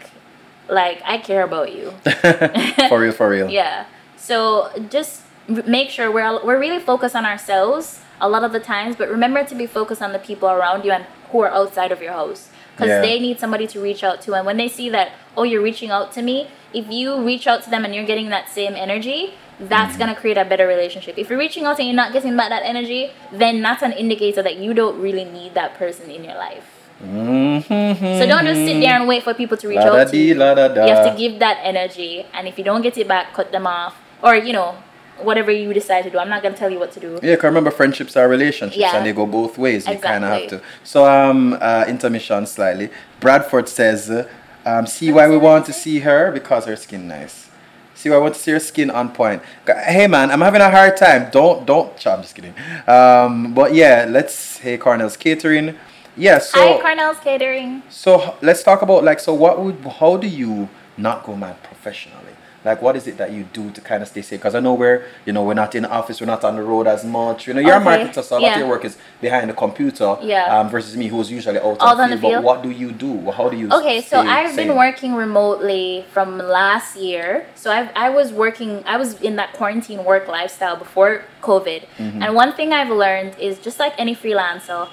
like 0.69 1.03
i 1.05 1.17
care 1.19 1.43
about 1.51 1.69
you 1.75 1.91
for 2.89 2.99
real, 3.01 3.13
for 3.13 3.29
real. 3.31 3.49
yeah. 3.51 3.87
So 4.17 4.71
just 4.89 5.23
make 5.49 5.91
sure 5.91 6.11
we're 6.11 6.43
we're 6.47 6.59
really 6.59 6.79
focused 6.81 7.15
on 7.15 7.27
ourselves 7.27 8.01
a 8.21 8.29
lot 8.29 8.43
of 8.45 8.53
the 8.53 8.61
times, 8.61 8.97
but 8.97 9.11
remember 9.11 9.45
to 9.45 9.55
be 9.55 9.67
focused 9.67 10.01
on 10.01 10.13
the 10.13 10.19
people 10.19 10.49
around 10.49 10.85
you 10.87 10.93
and 10.93 11.05
who 11.35 11.41
are 11.43 11.51
outside 11.51 11.91
of 11.91 12.01
your 12.01 12.13
house 12.13 12.49
because 12.77 12.89
Yeah. 12.89 13.01
they 13.01 13.19
need 13.19 13.41
somebody 13.41 13.67
to 13.67 13.81
reach 13.81 14.05
out 14.05 14.23
to. 14.23 14.35
And 14.35 14.47
when 14.47 14.57
they 14.57 14.69
see 14.69 14.89
that, 14.91 15.09
oh, 15.37 15.43
you're 15.43 15.61
reaching 15.71 15.91
out 15.91 16.13
to 16.13 16.23
me, 16.23 16.47
if 16.73 16.87
you 16.89 17.21
reach 17.31 17.49
out 17.49 17.65
to 17.65 17.71
them 17.71 17.85
and 17.85 17.93
you're 17.93 18.05
getting 18.13 18.29
that 18.31 18.49
same 18.49 18.75
energy. 18.77 19.35
That's 19.61 19.93
Mm-hmm. 19.93 19.99
gonna 20.01 20.15
create 20.17 20.37
a 20.37 20.45
better 20.45 20.67
relationship. 20.67 21.15
If 21.17 21.31
you're 21.31 21.39
reaching 21.39 21.65
out 21.65 21.79
and 21.79 21.87
you're 21.89 21.95
not 22.05 22.13
getting 22.13 22.37
back 22.37 22.49
that 22.51 22.65
energy, 22.65 23.13
then 23.33 23.63
that's 23.63 23.83
an 23.89 23.93
indicator 23.93 24.43
that 24.43 24.57
you 24.65 24.75
don't 24.75 25.01
really 25.01 25.25
need 25.25 25.55
that 25.55 25.75
person 25.83 26.11
in 26.11 26.25
your 26.25 26.35
life. 26.35 26.67
Mm-hmm. 27.01 28.19
So 28.19 28.27
don't 28.27 28.47
just 28.51 28.63
sit 28.67 28.81
there 28.81 28.95
and 28.99 29.07
wait 29.07 29.23
for 29.23 29.33
people 29.33 29.57
to 29.59 29.69
reach 29.69 29.79
out 29.79 30.09
to 30.11 30.17
you. 30.17 30.35
You 30.35 30.41
have 30.41 31.07
to 31.11 31.15
give 31.17 31.39
that 31.39 31.59
energy, 31.63 32.27
and 32.35 32.49
if 32.49 32.59
you 32.59 32.65
don't 32.65 32.83
get 32.83 32.99
it 32.99 33.07
back, 33.07 33.33
cut 33.33 33.53
them 33.53 33.67
off, 33.67 33.95
or 34.23 34.35
you 34.35 34.53
know, 34.53 34.75
whatever 35.23 35.51
you 35.51 35.73
decide 35.73 36.03
to 36.03 36.11
do. 36.11 36.19
I'm 36.19 36.29
not 36.29 36.43
gonna 36.43 36.57
tell 36.57 36.71
you 36.71 36.79
what 36.79 36.93
to 36.93 37.01
do. 37.01 37.15
Yeah, 37.15 37.33
because 37.35 37.45
remember, 37.45 37.71
friendships 37.71 38.17
are 38.17 38.29
relationships 38.29 38.79
Yeah. 38.79 38.97
and 38.97 39.07
they 39.07 39.13
go 39.13 39.27
both 39.27 39.59
ways. 39.59 39.87
You 39.87 39.97
kind 39.99 40.25
of 40.25 40.31
have 40.31 40.49
to. 40.51 40.63
So, 40.83 41.07
um, 41.07 41.57
uh, 41.61 41.85
intermission 41.89 42.47
slightly. 42.47 42.91
Bradford 43.21 43.69
says, 43.69 44.11
uh, 44.11 44.29
um, 44.67 44.87
see 44.87 45.13
why 45.13 45.29
we 45.29 45.37
want 45.37 45.67
to 45.67 45.73
see 45.73 46.01
her 46.01 46.33
because 46.33 46.65
her 46.67 46.77
skin 46.77 47.07
nice. 47.07 47.49
See 47.95 48.11
why 48.11 48.17
I 48.17 48.19
want 48.19 48.35
to 48.35 48.41
see 48.41 48.51
her 48.51 48.61
skin 48.61 48.91
on 48.91 49.11
point. 49.13 49.43
Hey 49.67 50.07
man, 50.07 50.31
I'm 50.31 50.41
having 50.41 50.61
a 50.61 50.71
hard 50.71 50.97
time. 50.97 51.31
Don't, 51.31 51.65
don't. 51.65 52.07
I'm 52.07 52.23
just 52.23 52.35
kidding. 52.35 52.55
Um, 52.87 53.55
but 53.55 53.75
yeah, 53.75 54.07
let's. 54.09 54.59
Hey, 54.59 54.77
Cornell's 54.79 55.17
catering. 55.17 55.77
Yeah. 56.17 56.39
So. 56.39 56.59
Hi, 56.59 56.81
Cornell's 56.81 57.19
Catering. 57.19 57.83
So 57.91 58.37
let's 58.41 58.63
talk 58.63 58.83
about 58.83 59.05
like 59.05 59.21
so 59.21 59.35
what 59.35 59.61
would 59.61 59.77
how 59.99 60.17
do 60.17 60.29
you 60.29 60.69
not 60.97 61.25
go 61.25 61.35
mad 61.37 61.63
professionally? 61.63 62.34
Like 62.65 62.81
what 62.81 62.97
is 62.97 63.07
it 63.07 63.19
that 63.19 63.33
you 63.33 63.45
do 63.53 63.71
to 63.71 63.81
kind 63.81 64.03
of 64.03 64.09
stay 64.09 64.23
safe? 64.23 64.41
Because 64.41 64.55
I 64.55 64.61
know 64.61 64.75
we're 64.75 65.07
you 65.27 65.33
know 65.33 65.45
we're 65.45 65.55
not 65.55 65.75
in 65.75 65.83
the 65.83 65.91
office, 65.91 66.21
we're 66.21 66.27
not 66.27 66.45
on 66.45 66.57
the 66.57 66.63
road 66.63 66.87
as 66.87 67.05
much. 67.05 67.47
You 67.47 67.55
know 67.55 67.61
you're 67.61 67.75
Okay, 67.75 68.03
a 68.03 68.07
marketer, 68.09 68.23
so 68.23 68.39
a 68.39 68.41
lot 68.41 68.53
of 68.53 68.59
your 68.59 68.69
work 68.69 68.85
is 68.85 68.97
behind 69.21 69.51
the 69.51 69.55
computer. 69.55 70.17
Yeah. 70.23 70.59
Um, 70.59 70.71
versus 70.71 70.97
me, 70.97 71.09
who's 71.09 71.31
usually 71.31 71.59
out 71.59 71.79
on, 71.81 71.97
the 71.99 72.17
the 72.17 72.21
field. 72.21 72.33
field. 72.33 72.35
But 72.35 72.45
what 72.45 72.63
do 72.63 72.71
you 72.71 72.93
do? 72.93 73.31
How 73.31 73.49
do 73.49 73.57
you? 73.57 73.71
Okay, 73.71 74.01
so 74.01 74.19
I've 74.21 74.57
been 74.57 74.75
working 74.77 75.15
remotely 75.15 76.07
from 76.11 76.39
last 76.39 76.97
year. 76.97 77.47
So 77.55 77.71
I 77.71 77.91
I 77.95 78.11
was 78.11 78.33
working. 78.33 78.83
I 78.87 78.97
was 78.97 79.21
in 79.21 79.37
that 79.37 79.53
quarantine 79.53 80.05
work 80.05 80.27
lifestyle 80.29 80.77
before 80.77 81.25
COVID. 81.43 81.87
Mm-hmm. 81.99 82.23
And 82.23 82.35
one 82.35 82.53
thing 82.55 82.73
I've 82.73 82.91
learned 82.91 83.39
is 83.39 83.59
just 83.59 83.79
like 83.79 83.95
any 83.99 84.17
freelancer, 84.17 84.89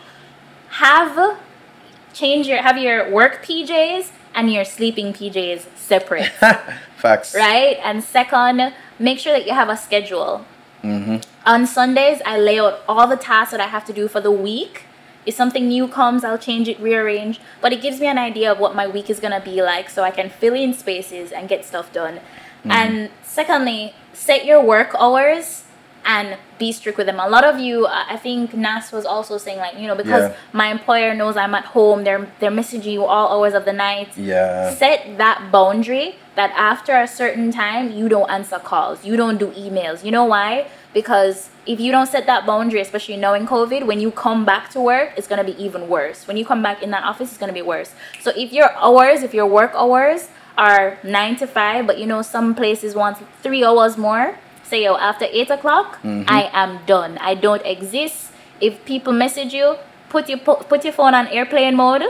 have 0.70 1.38
change 2.14 2.48
your 2.48 2.62
have 2.62 2.78
your 2.78 3.10
work 3.10 3.44
PJs 3.46 4.12
and 4.34 4.52
your 4.52 4.66
sleeping 4.66 5.14
PJs 5.14 5.66
separate. 5.76 6.32
Facts. 7.02 7.34
right? 7.36 7.78
And 7.84 8.04
second, 8.04 8.74
make 9.00 9.20
sure 9.20 9.34
that 9.34 9.46
you 9.48 9.54
have 9.54 9.70
a 9.70 9.78
schedule. 9.78 10.46
Mm-hmm. 10.84 11.18
On 11.46 11.66
Sundays, 11.66 12.22
I 12.26 12.38
lay 12.40 12.60
out 12.60 12.82
all 12.88 13.08
the 13.08 13.16
tasks 13.18 13.52
that 13.52 13.60
I 13.60 13.68
have 13.68 13.86
to 13.86 13.94
do 13.94 14.08
for 14.08 14.22
the 14.22 14.32
week. 14.32 14.84
If 15.26 15.36
something 15.36 15.68
new 15.68 15.88
comes, 15.88 16.24
I'll 16.24 16.38
change 16.38 16.68
it, 16.68 16.80
rearrange. 16.80 17.40
But 17.62 17.72
it 17.74 17.82
gives 17.82 18.00
me 18.00 18.08
an 18.08 18.18
idea 18.18 18.52
of 18.52 18.60
what 18.60 18.76
my 18.76 18.88
week 18.88 19.10
is 19.10 19.20
gonna 19.20 19.40
be 19.42 19.62
like, 19.62 19.90
so 19.90 20.04
I 20.04 20.10
can 20.12 20.30
fill 20.30 20.56
in 20.56 20.74
spaces 20.74 21.32
and 21.32 21.48
get 21.48 21.66
stuff 21.66 21.92
done. 21.94 22.20
And 22.66 23.10
secondly, 23.24 23.94
set 24.14 24.46
your 24.46 24.62
work 24.64 24.96
hours 25.00 25.64
and 26.06 26.38
be 26.58 26.72
strict 26.72 26.98
with 26.98 27.08
them. 27.08 27.20
A 27.20 27.28
lot 27.30 27.44
of 27.44 27.60
you, 27.60 27.86
uh, 27.86 28.04
I 28.10 28.18
think 28.18 28.54
Nas 28.56 28.92
was 28.92 29.06
also 29.06 29.38
saying 29.38 29.58
like, 29.60 29.78
you 29.80 29.88
know, 29.88 29.96
because 29.96 30.30
Yeah. 30.30 30.36
my 30.52 30.68
employer 30.68 31.14
knows 31.14 31.38
I'm 31.38 31.54
at 31.54 31.66
home, 31.66 32.04
they're 32.04 32.28
they're 32.40 32.52
messaging 32.62 32.86
you 32.98 33.06
all 33.06 33.28
hours 33.36 33.54
of 33.54 33.66
the 33.66 33.74
night 33.74 34.10
Yeah. 34.18 34.74
set 34.74 35.18
that 35.18 35.52
boundary 35.52 36.16
that 36.36 36.52
after 36.56 36.96
a 36.96 37.08
certain 37.08 37.52
time 37.52 37.92
you 37.92 38.08
don't 38.08 38.30
answer 38.30 38.60
calls 38.60 39.04
you 39.06 39.16
don't 39.16 39.38
do 39.38 39.48
emails 39.48 40.04
you 40.04 40.12
know 40.12 40.26
why 40.26 40.68
because 40.94 41.50
if 41.66 41.80
you 41.80 41.92
don't 41.92 42.08
set 42.08 42.26
that 42.26 42.46
boundary 42.46 42.80
especially 42.82 43.18
knowing 43.18 43.46
covid 43.46 43.86
when 43.86 44.00
you 44.00 44.12
come 44.12 44.46
back 44.46 44.70
to 44.70 44.80
work 44.80 45.12
it's 45.18 45.28
going 45.28 45.46
to 45.46 45.54
be 45.54 45.62
even 45.62 45.88
worse 45.88 46.28
when 46.28 46.38
you 46.38 46.46
come 46.46 46.64
back 46.64 46.82
in 46.82 46.90
that 46.92 47.04
office 47.04 47.30
it's 47.30 47.38
going 47.38 47.50
to 47.50 47.54
be 47.54 47.62
worse 47.62 47.94
so 48.22 48.32
if 48.36 48.54
your 48.54 48.72
hours 48.78 49.24
if 49.24 49.34
your 49.34 49.46
work 49.46 49.72
hours 49.76 50.30
are 50.58 51.00
nine 51.04 51.36
to 51.38 51.48
five, 51.48 51.88
but 51.88 51.98
you 51.98 52.06
know 52.06 52.22
some 52.22 52.54
places 52.54 52.94
want 52.96 53.18
three 53.42 53.64
hours 53.64 53.98
more. 53.98 54.38
Say 54.64 54.84
yo, 54.84 54.96
after 54.96 55.26
eight 55.26 55.50
o'clock, 55.50 56.00
Mm-hmm. 56.04 56.24
I 56.28 56.50
am 56.54 56.86
done. 56.86 57.18
I 57.20 57.36
don't 57.36 57.66
exist. 57.66 58.32
If 58.60 58.84
people 58.86 59.14
message 59.14 59.54
you, 59.54 59.78
put 60.10 60.30
your 60.30 60.38
put 60.40 60.84
your 60.84 60.94
phone 60.94 61.14
on 61.14 61.28
airplane 61.28 61.76
mode. 61.76 62.04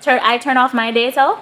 Turn 0.00 0.20
I 0.22 0.38
turn 0.38 0.56
off 0.56 0.74
my 0.74 0.90
data, 0.90 1.38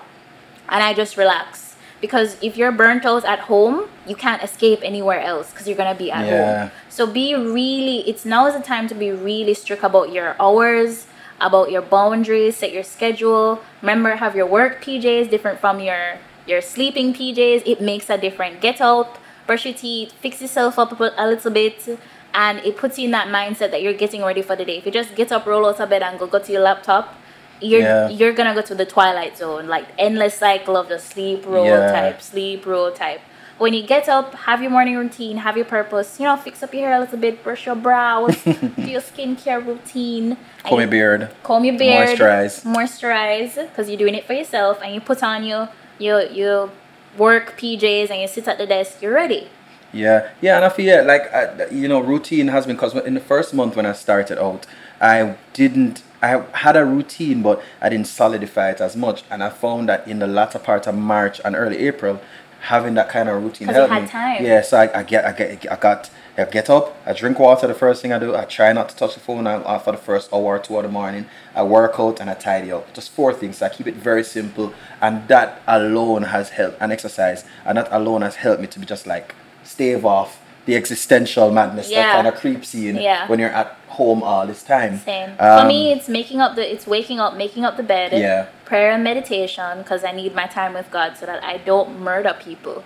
and 0.68 0.82
I 0.82 0.92
just 0.92 1.16
relax. 1.16 1.63
Because 2.04 2.36
if 2.42 2.52
you're 2.58 2.70
burnt 2.82 3.06
out 3.06 3.24
at 3.24 3.40
home, 3.50 3.76
you 4.06 4.14
can't 4.14 4.42
escape 4.42 4.80
anywhere 4.82 5.20
else 5.32 5.46
because 5.50 5.66
you're 5.66 5.80
gonna 5.82 6.00
be 6.06 6.10
at 6.12 6.26
Yeah. 6.26 6.34
home. 6.36 6.70
So 6.96 7.06
be 7.06 7.34
really. 7.34 7.98
It's 8.10 8.24
now 8.34 8.42
is 8.48 8.52
the 8.60 8.66
time 8.74 8.86
to 8.92 8.96
be 9.04 9.08
really 9.10 9.54
strict 9.54 9.82
about 9.82 10.12
your 10.16 10.36
hours, 10.38 11.06
about 11.40 11.70
your 11.74 11.80
boundaries, 11.80 12.58
set 12.58 12.72
your 12.78 12.86
schedule. 12.96 13.46
Remember, 13.80 14.10
have 14.24 14.36
your 14.36 14.48
work 14.58 14.72
PJs 14.84 15.30
different 15.34 15.58
from 15.64 15.80
your 15.88 16.04
your 16.50 16.60
sleeping 16.60 17.08
PJs. 17.18 17.62
It 17.72 17.80
makes 17.80 18.06
a 18.10 18.18
difference. 18.26 18.56
Get 18.60 18.78
up, 18.92 19.16
brush 19.46 19.64
your 19.64 19.72
teeth, 19.84 20.12
fix 20.24 20.42
yourself 20.42 20.78
up 20.78 20.90
a 21.00 21.12
a 21.16 21.26
little 21.32 21.52
bit, 21.60 21.78
and 22.34 22.58
it 22.68 22.76
puts 22.76 22.98
you 22.98 23.06
in 23.08 23.12
that 23.18 23.28
mindset 23.38 23.70
that 23.72 23.80
you're 23.84 23.98
getting 24.04 24.22
ready 24.22 24.42
for 24.48 24.54
the 24.60 24.66
day. 24.68 24.76
If 24.76 24.84
you 24.84 24.92
just 24.92 25.14
get 25.20 25.32
up, 25.32 25.46
roll 25.46 25.64
out 25.70 25.80
of 25.80 25.88
bed, 25.88 26.02
and 26.02 26.18
go 26.20 26.26
go 26.26 26.38
to 26.46 26.52
your 26.52 26.64
laptop, 26.70 27.04
you're 27.60 27.80
Yeah. 27.82 28.08
you're 28.08 28.32
gonna 28.32 28.54
go 28.54 28.62
to 28.62 28.74
the 28.74 28.84
twilight 28.86 29.36
zone, 29.38 29.66
like 29.66 29.86
endless 29.98 30.34
cycle 30.34 30.76
of 30.76 30.88
the 30.88 30.98
sleep 30.98 31.44
roll 31.46 31.66
Yeah. 31.66 31.92
type, 31.92 32.20
sleep 32.22 32.66
roll 32.66 32.90
type. 32.90 33.20
When 33.56 33.72
you 33.72 33.84
get 33.86 34.08
up, 34.08 34.34
have 34.34 34.62
your 34.62 34.70
morning 34.72 34.96
routine, 34.96 35.36
have 35.36 35.56
your 35.56 35.64
purpose. 35.64 36.18
You 36.18 36.26
know, 36.26 36.36
fix 36.36 36.60
up 36.64 36.74
your 36.74 36.88
hair 36.88 36.96
a 36.96 37.00
little 37.00 37.18
bit, 37.18 37.44
brush 37.44 37.66
your 37.66 37.76
brows, 37.76 38.36
do 38.44 38.90
your 38.96 39.00
skincare 39.00 39.64
routine. 39.64 40.36
Comb 40.64 40.80
your 40.80 40.88
beard. 40.88 41.28
comb 41.44 41.64
your 41.64 41.78
beard, 41.78 42.18
Moisturize. 42.18 42.64
moisturize, 42.64 43.54
because 43.68 43.88
you're 43.88 43.98
doing 43.98 44.14
it 44.16 44.24
for 44.26 44.32
yourself, 44.32 44.80
and 44.82 44.94
you 44.94 45.00
put 45.00 45.22
on 45.22 45.44
your 45.44 45.68
your 45.98 46.22
your 46.22 46.70
work 47.16 47.54
PJs 47.56 48.10
and 48.10 48.20
you 48.20 48.26
sit 48.28 48.48
at 48.48 48.58
the 48.58 48.66
desk. 48.66 49.00
You're 49.00 49.14
ready. 49.14 49.48
Yeah, 49.92 50.30
yeah, 50.40 50.56
and 50.56 50.64
I 50.64 50.70
feel 50.70 51.04
like 51.04 51.32
I, 51.32 51.68
you 51.70 51.86
know, 51.86 52.00
routine 52.00 52.48
has 52.48 52.66
been 52.66 52.74
because 52.74 52.94
in 53.06 53.14
the 53.14 53.20
first 53.20 53.54
month 53.54 53.76
when 53.76 53.86
I 53.86 53.92
started 53.92 54.38
out, 54.42 54.66
I 55.04 55.36
didn't. 55.52 56.02
I 56.22 56.42
had 56.52 56.76
a 56.76 56.84
routine, 56.86 57.42
but 57.42 57.62
I 57.82 57.90
didn't 57.90 58.06
solidify 58.06 58.70
it 58.70 58.80
as 58.80 58.96
much, 58.96 59.22
and 59.30 59.42
I 59.42 59.50
found 59.50 59.90
that 59.90 60.08
in 60.08 60.18
the 60.18 60.26
latter 60.26 60.58
part 60.58 60.86
of 60.86 60.94
March 60.94 61.38
and 61.44 61.54
early 61.54 61.76
April, 61.86 62.22
having 62.62 62.94
that 62.94 63.10
kind 63.10 63.28
of 63.28 63.42
routine 63.42 63.68
helped 63.68 63.92
had 63.92 64.02
me. 64.04 64.08
time. 64.08 64.42
Yeah, 64.42 64.62
so 64.62 64.78
I, 64.78 65.00
I 65.00 65.02
get, 65.02 65.26
I 65.26 65.32
get, 65.32 65.70
I 65.70 65.76
got, 65.76 66.10
I 66.38 66.44
get 66.44 66.70
up, 66.70 66.96
I 67.04 67.12
drink 67.12 67.38
water. 67.38 67.66
The 67.66 67.74
first 67.74 68.00
thing 68.00 68.14
I 68.14 68.18
do, 68.18 68.34
I 68.34 68.46
try 68.46 68.72
not 68.72 68.88
to 68.88 68.96
touch 68.96 69.12
the 69.12 69.20
phone 69.20 69.44
for 69.80 69.92
the 69.92 69.98
first 69.98 70.32
hour 70.32 70.56
or 70.56 70.58
two 70.58 70.78
of 70.78 70.84
the 70.84 70.88
morning. 70.88 71.26
I 71.54 71.62
work 71.64 71.96
out 71.98 72.20
and 72.20 72.30
I 72.30 72.34
tidy 72.34 72.72
up. 72.72 72.94
Just 72.94 73.10
four 73.10 73.34
things. 73.34 73.60
I 73.60 73.68
keep 73.68 73.86
it 73.86 73.96
very 73.96 74.24
simple, 74.24 74.72
and 75.02 75.28
that 75.28 75.60
alone 75.66 76.22
has 76.22 76.48
helped. 76.48 76.78
And 76.80 76.90
exercise, 76.90 77.44
and 77.66 77.76
that 77.76 77.88
alone 77.90 78.22
has 78.22 78.36
helped 78.36 78.62
me 78.62 78.68
to 78.68 78.78
be 78.80 78.86
just 78.86 79.06
like 79.06 79.34
stave 79.62 80.06
off 80.06 80.40
the 80.66 80.74
existential 80.76 81.50
madness 81.50 81.90
that 81.90 82.12
kind 82.12 82.26
of 82.26 82.34
creeps 82.36 82.74
in 82.74 82.96
Yeah. 82.96 83.26
when 83.28 83.38
you're 83.38 83.50
at 83.50 83.76
home 83.88 84.22
all 84.22 84.46
this 84.46 84.62
time. 84.62 84.98
Same. 84.98 85.30
Um, 85.38 85.60
for 85.62 85.66
me, 85.68 85.92
it's 85.92 86.08
making 86.08 86.40
up 86.40 86.54
the, 86.56 86.72
it's 86.72 86.86
waking 86.86 87.20
up, 87.20 87.36
making 87.36 87.64
up 87.64 87.76
the 87.76 87.82
bed, 87.82 88.12
Yeah. 88.12 88.46
prayer 88.64 88.90
and 88.92 89.04
meditation, 89.04 89.78
because 89.78 90.04
I 90.04 90.12
need 90.12 90.34
my 90.34 90.46
time 90.46 90.72
with 90.74 90.90
God 90.90 91.16
so 91.18 91.26
that 91.26 91.44
I 91.44 91.58
don't 91.58 92.00
murder 92.00 92.34
people. 92.38 92.82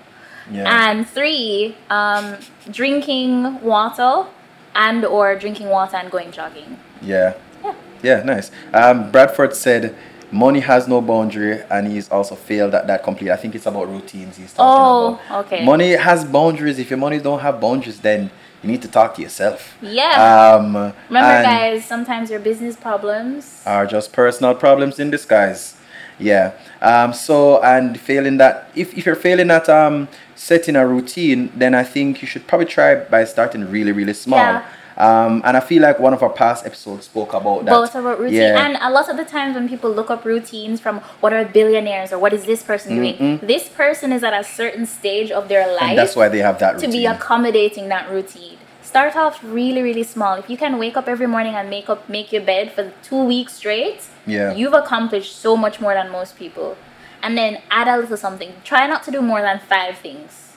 Yeah. 0.50 0.64
And 0.90 1.08
three, 1.08 1.76
um, 1.90 2.36
drinking 2.70 3.60
water 3.62 4.26
and 4.74 5.04
or 5.04 5.34
drinking 5.36 5.68
water 5.68 5.96
and 5.96 6.10
going 6.10 6.30
jogging. 6.32 6.78
Yeah. 7.00 7.34
Yeah. 7.64 7.74
Yeah, 8.02 8.22
nice. 8.22 8.50
Um, 8.72 9.10
Bradford 9.10 9.54
said 9.54 9.94
money 10.30 10.60
has 10.60 10.86
no 10.88 11.00
boundary 11.00 11.60
and 11.70 11.86
he's 11.88 12.08
also 12.10 12.34
failed 12.34 12.74
at 12.74 12.86
that 12.86 13.02
completely. 13.02 13.32
I 13.32 13.36
think 13.36 13.54
it's 13.54 13.66
about 13.66 13.88
routines 13.88 14.36
he's 14.36 14.52
talking 14.52 14.82
Oh, 14.84 15.20
about. 15.26 15.46
okay. 15.46 15.64
Money 15.64 15.92
has 15.92 16.24
boundaries. 16.24 16.78
If 16.78 16.90
your 16.90 16.98
money 16.98 17.18
don't 17.18 17.40
have 17.40 17.60
boundaries, 17.60 18.00
then 18.00 18.30
you 18.62 18.70
need 18.70 18.82
to 18.82 18.88
talk 18.88 19.14
to 19.14 19.22
yourself. 19.22 19.76
Yeah. 19.80 20.56
Um, 20.58 20.74
Remember, 21.08 21.42
guys, 21.42 21.84
sometimes 21.84 22.30
your 22.30 22.40
business 22.40 22.76
problems. 22.76 23.62
Are 23.66 23.86
just 23.86 24.12
personal 24.12 24.54
problems 24.54 24.98
in 24.98 25.10
disguise. 25.10 25.76
Yeah. 26.18 26.52
Um, 26.82 27.12
so, 27.12 27.62
and 27.62 27.98
failing 27.98 28.38
that, 28.38 28.70
if, 28.74 28.96
if 28.98 29.06
you're 29.06 29.14
failing 29.14 29.50
at 29.52 29.68
um, 29.68 30.08
setting 30.34 30.74
a 30.74 30.86
routine, 30.86 31.52
then 31.54 31.74
I 31.74 31.84
think 31.84 32.20
you 32.22 32.26
should 32.26 32.46
probably 32.46 32.66
try 32.66 32.96
by 32.96 33.24
starting 33.24 33.70
really, 33.70 33.92
really 33.92 34.14
small. 34.14 34.40
Yeah. 34.40 34.66
Um, 34.98 35.42
and 35.44 35.56
I 35.56 35.60
feel 35.60 35.80
like 35.80 36.00
one 36.00 36.12
of 36.12 36.24
our 36.24 36.28
past 36.30 36.66
episodes 36.66 37.04
spoke 37.06 37.32
about 37.32 37.64
that. 37.64 37.70
both 37.70 37.94
about 37.94 38.18
routine 38.18 38.34
Yeah. 38.42 38.66
and 38.66 38.76
a 38.80 38.90
lot 38.90 39.08
of 39.08 39.16
the 39.16 39.24
times 39.24 39.54
when 39.54 39.68
people 39.68 39.90
look 39.92 40.10
up 40.10 40.24
routines 40.24 40.80
from 40.80 40.98
what 41.20 41.32
are 41.32 41.44
billionaires 41.44 42.12
or 42.12 42.18
what 42.18 42.32
is 42.32 42.46
this 42.46 42.64
person 42.64 42.96
doing 42.96 43.38
this 43.40 43.68
person 43.68 44.12
is 44.12 44.24
at 44.24 44.34
a 44.34 44.42
certain 44.42 44.86
stage 44.86 45.30
of 45.30 45.46
their 45.48 45.66
life 45.72 45.82
and 45.90 45.98
that's 45.98 46.16
why 46.16 46.28
they 46.28 46.40
have 46.48 46.58
that 46.58 46.74
routine. 46.74 46.90
to 46.90 46.96
be 46.96 47.06
accommodating 47.06 47.88
that 47.88 48.10
routine 48.10 48.58
start 48.82 49.14
off 49.14 49.38
really 49.44 49.82
really 49.82 50.02
small 50.02 50.34
if 50.34 50.50
you 50.50 50.56
can 50.56 50.78
wake 50.80 50.96
up 50.96 51.06
every 51.06 51.28
morning 51.28 51.54
and 51.54 51.70
make 51.70 51.88
up 51.88 52.08
make 52.08 52.32
your 52.32 52.42
bed 52.42 52.72
for 52.72 52.90
two 53.08 53.22
weeks 53.24 53.52
straight 53.54 54.00
Yeah. 54.26 54.52
you've 54.52 54.74
accomplished 54.74 55.32
so 55.40 55.56
much 55.56 55.80
more 55.80 55.94
than 55.94 56.10
most 56.10 56.36
people 56.36 56.76
and 57.22 57.38
then 57.38 57.58
add 57.70 57.86
a 57.86 57.96
little 57.96 58.16
something 58.16 58.50
try 58.64 58.88
not 58.88 59.04
to 59.04 59.12
do 59.12 59.20
more 59.22 59.42
than 59.42 59.60
five 59.60 59.96
things 59.98 60.54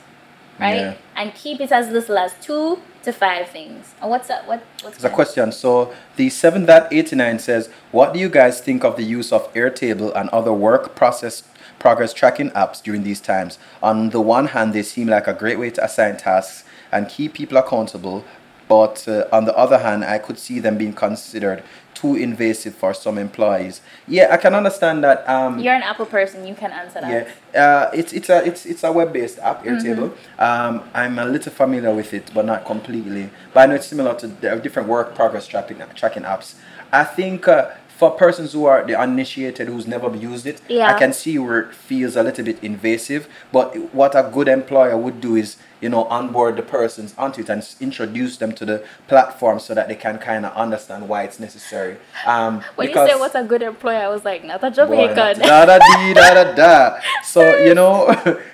right 0.60 0.76
Yeah. 0.80 0.94
and 1.16 1.36
keep 1.36 1.62
it 1.62 1.72
as 1.72 1.90
little 1.90 2.18
as 2.18 2.34
two 2.42 2.80
to 3.04 3.12
five 3.12 3.50
things 3.50 3.94
and 4.02 4.10
what's 4.10 4.28
that 4.28 4.48
what 4.48 4.64
what's 4.82 5.04
a 5.04 5.10
question. 5.10 5.52
So 5.52 5.94
the 6.16 6.28
7.89 6.28 7.40
says, 7.40 7.70
what 7.92 8.14
do 8.14 8.20
you 8.20 8.30
guys 8.30 8.62
think 8.62 8.84
of 8.84 8.96
the 8.96 9.04
use 9.04 9.32
of 9.32 9.52
Airtable 9.54 10.16
and 10.16 10.30
other 10.30 10.54
work 10.54 10.96
process 10.96 11.44
progress 11.80 12.14
tracking 12.14 12.52
apps 12.52 12.82
during 12.82 13.04
these 13.04 13.20
times? 13.20 13.58
On 13.82 14.12
the 14.12 14.22
one 14.22 14.48
hand, 14.48 14.74
they 14.74 14.84
seem 14.84 15.08
like 15.08 15.28
a 15.28 15.34
great 15.34 15.60
way 15.60 15.70
to 15.72 15.84
assign 15.84 16.18
tasks 16.18 16.64
and 16.92 17.10
keep 17.10 17.34
people 17.34 17.58
accountable, 17.58 18.24
but 18.72 19.06
uh, 19.06 19.28
on 19.34 19.44
the 19.44 19.58
other 19.58 19.80
hand, 19.80 20.06
I 20.06 20.18
could 20.18 20.40
see 20.40 20.62
them 20.62 20.78
being 20.78 20.94
considered 20.94 21.62
too 21.94 22.16
invasive 22.16 22.74
for 22.74 22.94
some 22.94 23.18
employees. 23.18 23.82
Yeah, 24.08 24.30
I 24.32 24.38
can 24.38 24.56
understand 24.56 25.04
that. 25.04 25.28
Um, 25.28 25.60
You're 25.60 25.74
an 25.74 25.84
Apple 25.84 26.06
person. 26.06 26.48
You 26.48 26.56
can 26.56 26.72
answer 26.72 27.02
that. 27.02 27.12
yeah, 27.54 27.62
uh, 27.62 27.92
it's 27.94 28.14
it's 28.14 28.30
a 28.30 28.38
it's 28.48 28.66
it's 28.66 28.86
a 28.86 28.92
web-based 28.94 29.40
app, 29.40 29.66
Airtable. 29.66 30.16
Um, 30.40 30.84
I'm 30.94 31.20
a 31.20 31.26
little 31.26 31.52
familiar 31.52 31.94
with 31.94 32.14
it, 32.14 32.32
but 32.34 32.46
not 32.46 32.64
completely. 32.64 33.30
But 33.54 33.60
I 33.60 33.66
know 33.66 33.76
it's 33.76 33.88
similar 33.88 34.14
to 34.22 34.28
the 34.28 34.56
different 34.56 34.88
work 34.88 35.16
progress 35.16 35.48
tracking 35.48 35.84
tracking 35.96 36.24
apps. 36.24 36.56
I 36.94 37.04
think 37.04 37.50
uh, 37.50 37.72
for 38.02 38.10
persons 38.10 38.54
who 38.54 38.66
are 38.66 38.84
the 38.84 38.96
uninitiated, 39.00 39.68
who's 39.68 39.86
never 39.86 40.10
used 40.16 40.48
it, 40.48 40.60
yeah. 40.68 40.88
I 40.92 40.98
can 40.98 41.14
see 41.14 41.38
where 41.38 41.60
it 41.60 41.76
feels 41.76 42.16
a 42.16 42.24
little 42.24 42.44
bit 42.44 42.58
invasive. 42.64 43.28
But 43.52 43.94
what 43.94 44.16
a 44.16 44.28
good 44.34 44.48
employer 44.48 44.98
would 44.98 45.22
do 45.22 45.36
is, 45.36 45.58
you 45.82 45.90
know, 45.90 46.06
onboard 46.06 46.56
the 46.58 46.64
persons 46.64 47.14
onto 47.16 47.42
it 47.42 47.50
and 47.50 47.62
introduce 47.80 48.38
them 48.38 48.54
to 48.54 48.66
the 48.66 48.84
platform 49.08 49.60
so 49.60 49.76
that 49.76 49.88
they 49.88 49.94
can 49.94 50.18
kind 50.18 50.48
of 50.48 50.54
understand 50.54 51.10
why 51.10 51.22
it's 51.26 51.40
necessary. 51.40 51.98
Um, 52.26 52.64
When 52.76 52.88
because- 52.88 53.08
you 53.08 53.14
say 53.14 53.20
what's 53.20 53.36
a 53.36 53.44
good 53.44 53.62
employer, 53.62 54.00
I 54.00 54.08
was 54.08 54.26
like, 54.26 54.44
not 54.44 54.64
a 54.64 54.72
Boy, 54.72 54.74
Jamaican. 54.74 55.48
Da 55.48 55.66
da 55.66 55.78
dee, 55.78 56.14
da 56.16 56.34
da 56.34 56.56
da. 56.56 57.00
So 57.24 57.56
you 57.56 57.76
know, 57.76 57.96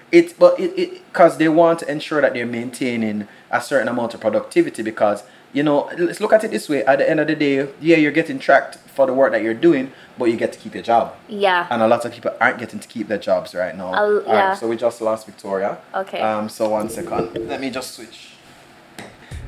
it 0.11 0.37
but 0.37 0.59
it 0.59 0.77
it 0.77 0.89
because 1.07 1.37
they 1.37 1.47
want 1.47 1.79
to 1.79 1.89
ensure 1.89 2.19
that 2.19 2.33
they're 2.33 2.45
maintaining 2.45 3.29
a 3.49 3.61
certain 3.61 3.87
amount 3.87 4.13
of 4.13 4.19
productivity 4.19 4.83
because 4.83 5.23
you 5.57 5.63
know 5.67 5.79
let's 6.07 6.19
look 6.23 6.33
at 6.37 6.43
it 6.45 6.51
this 6.51 6.65
way. 6.71 6.79
At 6.91 6.97
the 6.99 7.05
end 7.11 7.19
of 7.23 7.27
the 7.31 7.35
day, 7.45 7.55
yeah, 7.89 7.97
you're 8.03 8.17
getting 8.21 8.39
tracked 8.47 8.73
for 8.95 9.03
the 9.09 9.13
work 9.19 9.31
that 9.33 9.41
you're 9.45 9.61
doing, 9.69 9.85
but 10.17 10.25
you 10.31 10.37
get 10.43 10.51
to 10.55 10.59
keep 10.63 10.73
your 10.77 10.83
job. 10.91 11.05
yeah. 11.45 11.67
And 11.71 11.79
a 11.81 11.87
lot 11.93 12.01
of 12.05 12.11
people 12.15 12.31
aren't 12.41 12.59
getting 12.63 12.79
to 12.85 12.87
keep 12.93 13.05
their 13.11 13.21
jobs 13.29 13.49
right 13.61 13.75
now. 13.81 13.89
I'll- 13.99 14.23
yeah. 14.25 14.53
so 14.59 14.67
we 14.71 14.75
just 14.87 14.97
lost 15.01 15.21
Victoria. 15.31 15.71
Okay. 16.03 16.21
Um. 16.29 16.45
So 16.57 16.61
one 16.79 16.89
second. 16.89 17.23
Let 17.51 17.59
me 17.65 17.69
just 17.79 17.89
switch. 17.95 18.19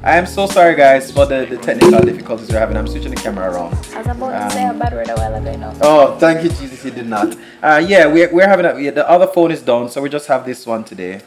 I 0.02 0.15
am 0.22 0.26
so 0.38 0.48
sorry, 0.48 0.76
guys, 0.76 1.12
for 1.12 1.26
the, 1.26 1.39
the 1.50 1.58
technical 1.58 2.00
difficulties 2.12 2.48
we're 2.50 2.60
having. 2.63 2.78
I'm 2.78 2.88
switching 2.88 3.13
the 3.15 3.22
camera 3.26 3.52
around. 3.52 3.74
I 3.93 3.98
was 3.98 4.08
about 4.15 4.32
to 4.50 4.56
say 4.56 4.63
a 4.65 4.69
Um, 4.69 4.80
bad 4.80 4.93
word 4.93 5.10
a 5.10 5.15
while 5.22 5.36
ago. 5.36 5.52
No. 5.63 5.69
Oh, 5.82 6.06
thank 6.24 6.38
you, 6.43 6.50
Jesus. 6.60 6.86
You 6.86 6.91
did 6.91 7.08
not. 7.15 7.36
Uh, 7.62 7.84
yeah, 7.86 8.04
we're, 8.08 8.32
we're 8.36 8.48
having 8.48 8.65
a, 8.65 8.80
yeah, 8.80 8.91
the 8.91 9.06
other 9.15 9.28
phone 9.28 9.52
is 9.52 9.62
down, 9.62 9.89
so 9.89 10.02
we 10.02 10.08
just 10.08 10.28
have 10.28 10.45
this 10.45 10.65
one 10.65 10.86
today. 10.86 11.19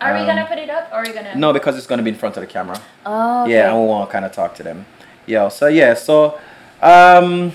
Are 0.00 0.14
we 0.14 0.20
um, 0.20 0.26
gonna 0.26 0.46
put 0.46 0.58
it 0.58 0.70
up 0.70 0.90
or 0.92 0.96
are 0.96 1.04
we 1.04 1.12
gonna? 1.12 1.34
No, 1.34 1.52
because 1.52 1.76
it's 1.76 1.86
gonna 1.86 2.02
be 2.02 2.10
in 2.10 2.16
front 2.16 2.36
of 2.36 2.40
the 2.40 2.46
camera. 2.46 2.80
Oh. 3.04 3.42
Okay. 3.42 3.52
Yeah, 3.52 3.70
and 3.70 3.80
we 3.80 3.86
want 3.86 4.08
to 4.08 4.12
kind 4.12 4.24
of 4.24 4.32
talk 4.32 4.54
to 4.56 4.62
them. 4.62 4.86
Yeah. 5.26 5.48
So 5.48 5.66
yeah. 5.66 5.94
So, 5.94 6.38
um, 6.80 7.52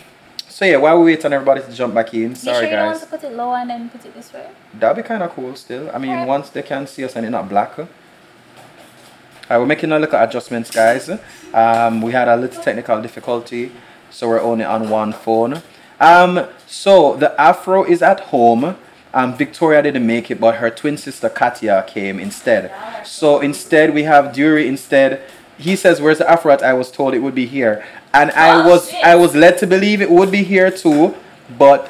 so 0.47 0.65
yeah. 0.65 0.77
While 0.77 0.99
we 0.99 1.05
wait 1.05 1.25
on 1.25 1.33
everybody 1.33 1.61
to 1.61 1.73
jump 1.73 1.93
back 1.95 2.13
in, 2.13 2.29
you 2.29 2.35
sorry 2.35 2.57
sure 2.57 2.63
you 2.65 2.75
don't 2.75 2.85
want 2.85 2.99
guys. 2.99 3.09
to 3.09 3.17
put 3.17 3.23
it 3.23 3.33
lower 3.33 3.55
and 3.57 3.69
then 3.69 3.89
put 3.89 4.05
it 4.05 4.13
this 4.13 4.31
way? 4.31 4.47
That'd 4.75 5.03
be 5.03 5.07
kind 5.07 5.23
of 5.23 5.31
cool. 5.31 5.55
Still, 5.55 5.89
I 5.93 5.97
mean, 5.97 6.27
once 6.27 6.49
they 6.49 6.61
can 6.61 6.85
see 6.85 7.03
us 7.03 7.15
and 7.15 7.25
it's 7.25 7.31
not 7.31 7.49
black. 7.49 7.77
Alright, 7.77 9.59
we're 9.59 9.65
making 9.67 9.91
a 9.91 9.99
little 9.99 10.19
adjustments, 10.19 10.71
guys. 10.71 11.07
Um, 11.53 12.01
we 12.01 12.11
had 12.11 12.27
a 12.27 12.35
little 12.35 12.63
technical 12.63 12.99
difficulty, 12.99 13.71
so 14.09 14.27
we're 14.27 14.41
only 14.41 14.65
on 14.65 14.89
one 14.89 15.13
phone. 15.13 15.61
Um, 15.99 16.47
so 16.65 17.15
the 17.15 17.39
afro 17.39 17.83
is 17.83 18.01
at 18.01 18.19
home. 18.21 18.75
Um, 19.15 19.33
Victoria 19.37 19.81
didn't 19.81 20.05
make 20.05 20.29
it, 20.29 20.39
but 20.41 20.55
her 20.55 20.69
twin 20.69 20.97
sister 20.97 21.29
Katia 21.29 21.85
came 21.87 22.19
instead. 22.19 22.69
So 23.05 23.39
instead, 23.39 23.93
we 23.93 24.03
have 24.03 24.25
Dury 24.35 24.65
instead. 24.67 25.21
He 25.57 25.75
says, 25.77 26.01
"Where's 26.01 26.17
the 26.17 26.29
afro?" 26.29 26.51
At 26.51 26.61
I 26.61 26.73
was 26.73 26.91
told 26.91 27.13
it 27.13 27.19
would 27.19 27.33
be 27.43 27.45
here, 27.45 27.83
and 28.13 28.29
I 28.31 28.49
Oh, 28.61 28.69
was. 28.69 28.93
I 29.03 29.15
was 29.15 29.33
led 29.33 29.57
to 29.59 29.67
believe 29.67 30.01
it 30.01 30.11
would 30.11 30.31
be 30.31 30.43
here 30.43 30.69
too, 30.69 31.15
but 31.57 31.87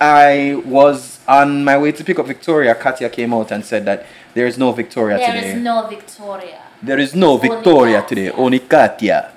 I 0.00 0.60
was 0.66 1.20
on 1.28 1.64
my 1.64 1.78
way 1.78 1.92
to 1.92 2.02
pick 2.04 2.18
up 2.18 2.26
Victoria, 2.26 2.74
Katia 2.74 3.08
came 3.08 3.32
out 3.32 3.50
and 3.52 3.64
said 3.64 3.84
that 3.86 4.04
there 4.34 4.46
is 4.46 4.58
no 4.58 4.72
Victoria 4.72 5.16
There 5.16 5.26
today. 5.28 5.40
There 5.40 5.56
is 5.56 5.62
no 5.62 5.86
Victoria. 5.86 6.60
there 6.82 6.98
is 6.98 7.14
no 7.14 7.30
Only 7.34 7.48
Victoria 7.48 8.02
today, 8.02 8.30
only 8.30 8.58
Katia. 8.58 9.30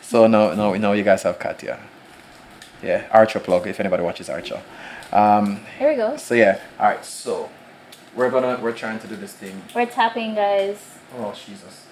So 0.00 0.26
now, 0.28 0.54
now, 0.54 0.72
now 0.74 0.92
you 0.92 1.02
guys 1.02 1.24
have 1.24 1.38
Katia. 1.38 1.78
Yeah, 2.82 3.02
Archer 3.10 3.40
plug 3.40 3.66
if 3.66 3.80
anybody 3.80 4.02
watches 4.04 4.30
Archer. 4.30 4.60
Um, 5.12 5.60
Here 5.78 5.90
we 5.90 5.96
go. 5.96 6.16
so 6.16 6.34
yeah, 6.34 6.60
all 6.78 6.86
right. 6.86 7.04
So 7.04 7.48
we're 8.14 8.30
gonna 8.30 8.58
we're 8.62 8.72
trying 8.72 8.98
to 9.00 9.06
do 9.06 9.16
this 9.16 9.32
thing. 9.32 9.62
We're 9.74 9.86
tapping, 9.86 10.34
guys. 10.34 10.78
Oh 11.18 11.32
Jesus! 11.32 11.86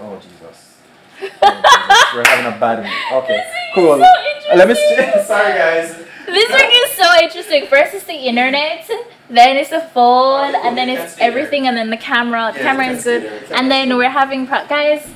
Oh 0.00 0.16
Jesus! 0.16 0.76
Oh, 1.20 1.28
Jesus. 1.50 2.14
We're 2.14 2.24
having 2.28 2.46
a 2.46 2.58
bad 2.60 2.84
week. 2.84 2.92
Okay, 3.12 3.44
cool. 3.74 3.96
so 3.96 4.54
Let 4.54 4.68
me. 4.68 4.74
Sorry, 5.24 5.52
guys. 5.58 5.96
This 6.26 6.48
week 6.52 6.70
is 6.72 6.90
so 6.92 7.08
interesting. 7.22 7.66
First 7.66 7.94
is 7.94 8.04
the 8.04 8.12
internet, 8.14 8.88
then 9.30 9.56
it's 9.56 9.70
the 9.70 9.80
phone, 9.80 10.54
Okay, 10.54 10.68
and 10.68 10.76
then 10.76 10.88
it's 10.90 11.16
everything, 11.18 11.66
and 11.66 11.76
then 11.76 11.90
the 11.90 11.96
camera. 11.96 12.50
The 12.52 12.58
Yeah, 12.60 12.64
camera 12.66 12.86
is 12.88 13.02
good, 13.04 13.22
there. 13.22 13.40
We 13.40 13.46
can 13.46 13.56
and 13.56 13.70
then 13.70 13.96
we're 13.96 14.10
having 14.10 14.46
pro- 14.46 14.66
guys. 14.68 15.06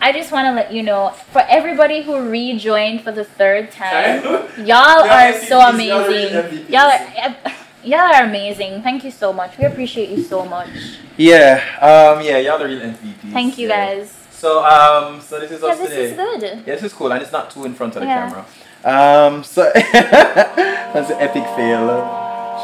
I 0.00 0.12
just 0.12 0.30
want 0.30 0.46
to 0.46 0.52
let 0.52 0.72
you 0.72 0.82
know, 0.82 1.10
for 1.32 1.42
everybody 1.48 2.02
who 2.02 2.28
rejoined 2.28 3.02
for 3.02 3.12
the 3.12 3.24
third 3.24 3.70
time, 3.72 4.22
y'all 4.58 4.66
Y'all 4.66 5.04
are 5.04 5.32
MVPs, 5.32 5.48
so 5.48 5.58
y'all 5.58 5.70
amazing. 5.74 6.66
Y'all 6.68 6.90
are, 6.90 7.52
y'all 7.82 8.14
are 8.14 8.24
amazing. 8.24 8.82
Thank 8.82 9.04
you 9.04 9.10
so 9.10 9.32
much. 9.32 9.56
We 9.58 9.64
appreciate 9.64 10.10
you 10.10 10.22
so 10.22 10.44
much. 10.44 10.68
Yeah. 11.16 11.62
Um. 11.80 12.24
Yeah. 12.24 12.38
Y'all 12.38 12.62
are 12.62 12.66
real 12.66 12.80
MVPs. 12.80 13.32
Thank 13.32 13.58
you, 13.58 13.68
yeah. 13.68 13.94
guys. 13.96 14.12
So 14.30 14.64
um. 14.64 15.20
So 15.22 15.40
this 15.40 15.50
is 15.50 15.62
Yeah, 15.62 15.68
us 15.68 15.78
this 15.78 15.88
today. 15.88 16.04
is 16.04 16.16
good. 16.16 16.42
Yeah, 16.66 16.74
this 16.74 16.82
is 16.84 16.92
cool, 16.92 17.10
and 17.12 17.22
it's 17.22 17.32
not 17.32 17.50
too 17.50 17.64
in 17.64 17.74
front 17.74 17.96
of 17.96 18.02
the 18.02 18.06
Yeah. 18.06 18.28
camera. 18.28 18.44
Um. 18.84 19.42
So 19.44 19.70
that's 19.74 21.10
an 21.10 21.16
epic 21.20 21.44
fail. 21.56 21.88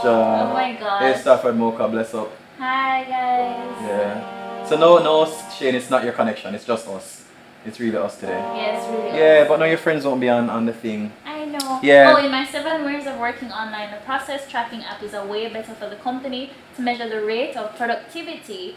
Sure. 0.02 0.10
Oh 0.10 0.52
my 0.52 0.76
god. 0.78 1.00
Hey, 1.00 1.12
god. 1.12 1.20
Stafford 1.20 1.56
Mocha, 1.56 1.88
bless 1.88 2.12
up. 2.14 2.30
Hi 2.58 3.04
guys. 3.04 3.82
Yeah. 3.88 4.66
So 4.68 4.76
no, 4.76 4.98
no, 4.98 5.26
Shane, 5.58 5.74
it's 5.74 5.90
not 5.90 6.04
your 6.04 6.12
connection. 6.12 6.54
It's 6.54 6.64
just 6.64 6.86
us. 6.88 7.21
It's 7.64 7.78
really 7.78 7.96
us 7.96 8.18
today. 8.18 8.38
Yes, 8.56 8.88
really. 8.90 9.18
Yeah, 9.18 9.48
but 9.48 9.58
now 9.60 9.66
your 9.66 9.78
friends 9.78 10.04
won't 10.04 10.20
be 10.20 10.28
on 10.28 10.50
on 10.50 10.66
the 10.66 10.72
thing. 10.72 11.12
I 11.24 11.44
know. 11.44 11.80
Yeah. 11.82 12.14
Oh, 12.14 12.24
in 12.24 12.30
my 12.30 12.44
seven 12.44 12.90
years 12.90 13.06
of 13.06 13.18
working 13.18 13.52
online, 13.52 13.90
the 13.90 13.98
process 14.04 14.48
tracking 14.50 14.82
app 14.82 15.02
is 15.02 15.14
a 15.14 15.24
way 15.24 15.48
better 15.52 15.74
for 15.74 15.88
the 15.88 15.96
company 15.96 16.50
to 16.76 16.82
measure 16.82 17.08
the 17.08 17.24
rate 17.24 17.56
of 17.56 17.76
productivity. 17.76 18.76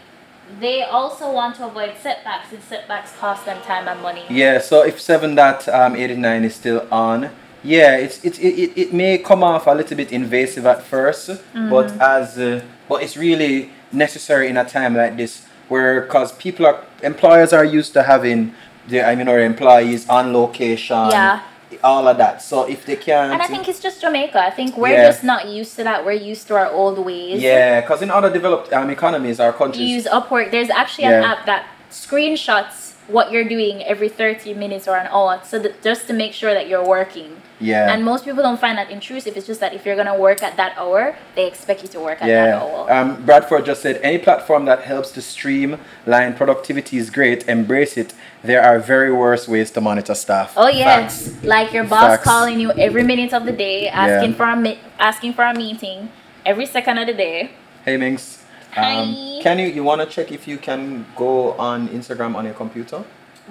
They 0.60 0.82
also 0.82 1.32
want 1.32 1.56
to 1.56 1.66
avoid 1.66 1.94
setbacks, 2.00 2.52
and 2.52 2.62
setbacks 2.62 3.12
cost 3.16 3.44
them 3.46 3.60
time 3.62 3.88
and 3.88 4.00
money. 4.00 4.24
Yeah. 4.30 4.60
So 4.60 4.84
if 4.84 5.00
seven 5.00 5.34
dot 5.34 5.68
um 5.68 5.96
eighty 5.96 6.16
nine 6.16 6.44
is 6.44 6.54
still 6.54 6.86
on, 6.92 7.30
yeah, 7.66 7.96
it's 7.96 8.24
it, 8.24 8.38
it, 8.38 8.78
it, 8.78 8.92
may 8.92 9.18
come 9.18 9.42
off 9.42 9.66
a 9.66 9.72
little 9.72 9.96
bit 9.96 10.12
invasive 10.12 10.66
at 10.66 10.84
1st 10.84 11.70
but 11.70 11.90
as 12.00 12.38
uh, 12.38 12.62
but 12.88 13.02
it's 13.02 13.16
really 13.16 13.70
necessary 13.90 14.48
in 14.48 14.56
a 14.56 14.64
time 14.64 14.94
like 14.94 15.16
this 15.16 15.46
where 15.68 16.02
because 16.02 16.32
people 16.32 16.64
are 16.66 16.84
employers 17.02 17.52
are 17.52 17.64
used 17.64 17.92
to 17.92 18.02
having 18.04 18.54
their 18.88 19.06
I 19.06 19.14
mean 19.14 19.28
our 19.28 19.40
employees 19.40 20.08
on 20.08 20.32
location. 20.32 21.10
Yeah. 21.10 21.42
All 21.82 22.06
of 22.08 22.16
that. 22.18 22.42
So 22.42 22.64
if 22.68 22.86
they 22.86 22.96
can't. 22.96 23.32
And 23.32 23.42
I 23.42 23.46
think 23.46 23.68
it's 23.68 23.80
just 23.80 24.00
Jamaica. 24.00 24.38
I 24.40 24.50
think 24.50 24.76
we're 24.76 24.92
Yeah. 24.92 25.06
just 25.08 25.24
not 25.24 25.48
used 25.48 25.76
to 25.76 25.84
that. 25.84 26.04
We're 26.06 26.12
used 26.12 26.46
to 26.48 26.54
our 26.56 26.70
old 26.70 26.98
ways. 27.04 27.42
Yeah, 27.42 27.80
because 27.80 28.02
in 28.02 28.10
other 28.10 28.30
developed 28.32 28.72
um, 28.72 28.88
economies, 28.90 29.40
our 29.40 29.52
countries. 29.52 29.88
use 29.90 30.04
Upwork. 30.06 30.50
There's 30.52 30.70
actually 30.70 31.04
an 31.04 31.24
app 31.24 31.44
that 31.46 31.66
screenshots 31.90 32.94
what 33.08 33.30
you're 33.30 33.44
doing 33.44 33.82
every 33.84 34.08
30 34.08 34.54
minutes 34.54 34.88
or 34.88 34.96
an 34.96 35.06
hour 35.08 35.40
so 35.44 35.58
that 35.58 35.82
just 35.82 36.06
to 36.08 36.12
make 36.12 36.32
sure 36.32 36.54
that 36.54 36.68
you're 36.68 36.86
working. 36.86 37.42
Yeah. 37.60 37.92
And 37.92 38.04
most 38.04 38.24
people 38.24 38.42
don't 38.42 38.60
find 38.60 38.76
that 38.78 38.90
intrusive. 38.90 39.36
It's 39.36 39.46
just 39.46 39.60
that 39.60 39.72
if 39.74 39.84
you're 39.86 39.96
gonna 39.96 40.18
work 40.18 40.42
at 40.42 40.56
that 40.56 40.76
hour, 40.78 41.16
they 41.34 41.46
expect 41.46 41.82
you 41.82 41.88
to 41.88 42.00
work 42.00 42.20
at 42.22 42.26
that 42.28 42.62
hour. 42.62 42.92
Um, 42.92 43.24
Bradford 43.24 43.64
just 43.64 43.82
said 43.82 43.98
any 44.02 44.18
platform 44.18 44.64
that 44.66 44.82
helps 44.82 45.10
to 45.12 45.22
streamline 45.22 46.34
productivity 46.34 46.98
is 46.98 47.10
great. 47.10 47.48
Embrace 47.48 47.96
it. 47.96 48.14
There 48.42 48.62
are 48.62 48.78
very 48.78 49.12
worse 49.12 49.48
ways 49.48 49.70
to 49.72 49.80
monitor 49.80 50.14
staff. 50.14 50.54
oh 50.56 50.68
yes, 50.68 51.28
Facts. 51.28 51.44
like 51.44 51.72
your 51.72 51.84
boss 51.84 52.10
Facts. 52.16 52.24
calling 52.24 52.60
you 52.60 52.72
every 52.72 53.02
minute 53.02 53.32
of 53.32 53.44
the 53.46 53.52
day, 53.52 53.88
asking 53.88 54.32
Yeah. 54.32 54.36
for 54.36 54.44
a 54.46 54.56
mi- 54.56 54.78
asking 54.98 55.32
for 55.34 55.44
a 55.44 55.54
meeting 55.54 56.10
every 56.44 56.66
second 56.66 56.98
of 56.98 57.06
the 57.06 57.14
day. 57.14 57.50
Hey 57.84 57.96
Minx. 57.96 58.42
Um, 58.76 58.84
Hi. 58.84 59.40
can 59.42 59.58
you 59.58 59.68
you 59.68 59.82
want 59.82 60.02
to 60.02 60.06
check 60.06 60.30
if 60.30 60.46
you 60.46 60.58
can 60.58 61.06
go 61.16 61.52
on 61.52 61.88
Instagram 61.88 62.34
on 62.36 62.44
your 62.44 62.54
computer? 62.54 63.02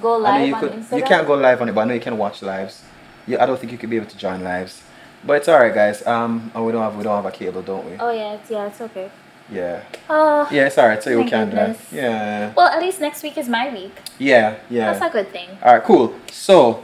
Go 0.01 0.17
live 0.17 0.47
you 0.47 0.53
on 0.53 0.59
could. 0.61 0.71
Instagram. 0.73 0.97
You 0.97 1.03
can't 1.03 1.25
go 1.27 1.33
live 1.35 1.61
on 1.61 1.69
it, 1.69 1.73
but 1.75 1.81
I 1.81 1.85
know 1.85 1.93
you 1.95 1.99
can 2.09 2.17
watch 2.17 2.41
lives. 2.43 2.83
Yeah, 3.27 3.41
I 3.43 3.45
don't 3.45 3.59
think 3.59 3.71
you 3.71 3.77
could 3.77 3.89
be 3.89 3.95
able 3.97 4.07
to 4.07 4.17
join 4.17 4.43
lives. 4.43 4.81
But 5.25 5.37
it's 5.37 5.49
alright, 5.49 5.73
guys. 5.73 6.05
Um, 6.05 6.51
and 6.53 6.65
we 6.65 6.71
don't 6.71 6.81
have 6.83 6.95
we 6.95 7.03
don't 7.03 7.15
have 7.15 7.25
a 7.25 7.35
cable, 7.35 7.61
don't 7.61 7.85
we? 7.89 7.97
Oh 7.99 8.11
yeah, 8.11 8.33
it's, 8.33 8.51
yeah, 8.51 8.67
it's 8.67 8.79
okay. 8.81 9.09
Yeah. 9.51 9.83
Oh. 10.09 10.47
Yeah, 10.51 10.67
it's 10.67 10.77
alright. 10.77 11.01
So 11.03 11.09
you 11.11 11.25
can 11.25 11.49
that. 11.51 11.77
Yeah. 11.91 12.53
Well, 12.55 12.67
at 12.67 12.81
least 12.81 12.99
next 12.99 13.23
week 13.23 13.37
is 13.37 13.47
my 13.47 13.71
week. 13.71 13.93
Yeah. 14.17 14.57
Yeah. 14.69 14.93
That's 14.93 15.05
a 15.05 15.09
good 15.09 15.29
thing. 15.31 15.49
All 15.63 15.73
right, 15.75 15.83
cool. 15.83 16.15
So, 16.31 16.83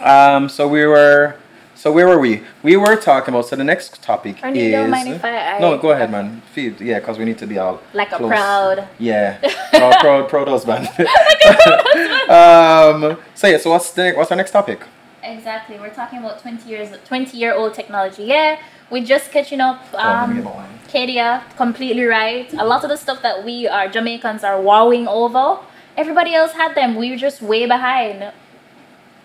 um, 0.00 0.48
so 0.48 0.68
we 0.68 0.86
were, 0.86 1.36
so 1.74 1.90
where 1.92 2.06
were 2.06 2.18
we? 2.18 2.42
We 2.62 2.76
were 2.76 2.96
talking 2.96 3.34
about. 3.34 3.46
So 3.46 3.56
the 3.56 3.64
next 3.64 4.02
topic 4.02 4.40
you 4.42 4.50
is. 4.52 4.72
don't 4.72 4.90
mind 4.90 5.08
if 5.08 5.24
I- 5.24 5.56
I- 5.56 5.58
no, 5.58 5.76
go 5.78 5.90
ahead, 5.90 6.10
man. 6.10 6.42
Feed, 6.52 6.80
yeah, 6.80 7.00
because 7.00 7.18
we 7.18 7.24
need 7.24 7.38
to 7.38 7.46
be 7.46 7.58
all 7.58 7.80
Like 7.92 8.12
a 8.12 8.18
proud. 8.18 8.86
Yeah, 8.98 9.38
proud, 9.70 9.98
proud, 10.00 10.28
proud 10.28 10.48
husband. 10.48 10.88
um. 12.30 13.18
So 13.34 13.46
yeah. 13.48 13.58
So 13.58 13.70
what's 13.70 13.90
the 13.90 14.12
what's 14.16 14.30
our 14.30 14.36
next 14.36 14.52
topic? 14.52 14.80
Exactly. 15.24 15.78
We're 15.78 15.94
talking 15.94 16.18
about 16.18 16.40
20 16.40 16.68
years 16.68 16.90
20 17.06 17.36
year 17.36 17.54
old 17.54 17.74
technology. 17.74 18.24
Yeah, 18.24 18.60
we're 18.90 19.04
just 19.04 19.30
catching 19.30 19.60
up. 19.60 19.80
Oh, 19.94 19.98
Um 19.98 20.44
my. 20.44 20.66
Kadia, 20.88 21.42
completely 21.56 22.04
right. 22.04 22.52
A 22.54 22.64
lot 22.64 22.84
of 22.84 22.90
the 22.90 22.96
stuff 22.96 23.22
that 23.22 23.44
we 23.44 23.66
are 23.66 23.88
Jamaicans 23.88 24.44
are 24.44 24.60
wowing 24.60 25.08
over, 25.08 25.58
everybody 25.96 26.34
else 26.34 26.52
had 26.52 26.74
them. 26.74 26.94
We 26.96 27.10
were 27.10 27.16
just 27.16 27.42
way 27.42 27.66
behind. 27.66 28.32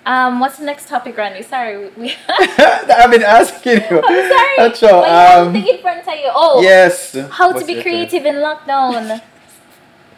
Um, 0.06 0.40
what's 0.40 0.58
the 0.58 0.66
next 0.66 0.88
topic, 0.88 1.18
Randy? 1.18 1.44
Sorry, 1.44 1.90
we. 1.90 2.16
I've 2.30 3.12
been 3.12 3.22
asking 3.22 3.82
you. 3.92 4.02
I'm 4.08 4.30
sorry. 4.32 4.56
That's 4.58 4.84
all. 4.84 5.04
Um, 5.04 5.54
thing 5.54 5.68
in 5.68 5.82
front 5.82 6.08
of 6.08 6.14
you. 6.16 6.32
Oh, 6.34 6.62
yes. 6.62 7.16
how 7.30 7.52
to 7.52 7.66
be 7.66 7.82
creative 7.82 8.26
in 8.26 8.36
lockdown. 8.36 9.22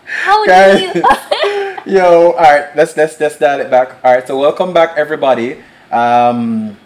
How 0.05 0.45
Guys. 0.45 0.93
do 0.93 0.99
you? 0.99 1.03
Yo, 1.97 2.31
all 2.31 2.37
right, 2.37 2.75
let's 2.75 2.95
let's 2.95 3.19
let's 3.19 3.37
dial 3.37 3.59
it 3.59 3.71
back. 3.71 3.95
All 4.03 4.13
right, 4.13 4.27
so 4.27 4.37
welcome 4.37 4.73
back, 4.73 4.97
everybody. 4.97 5.57
Um, 5.91 6.77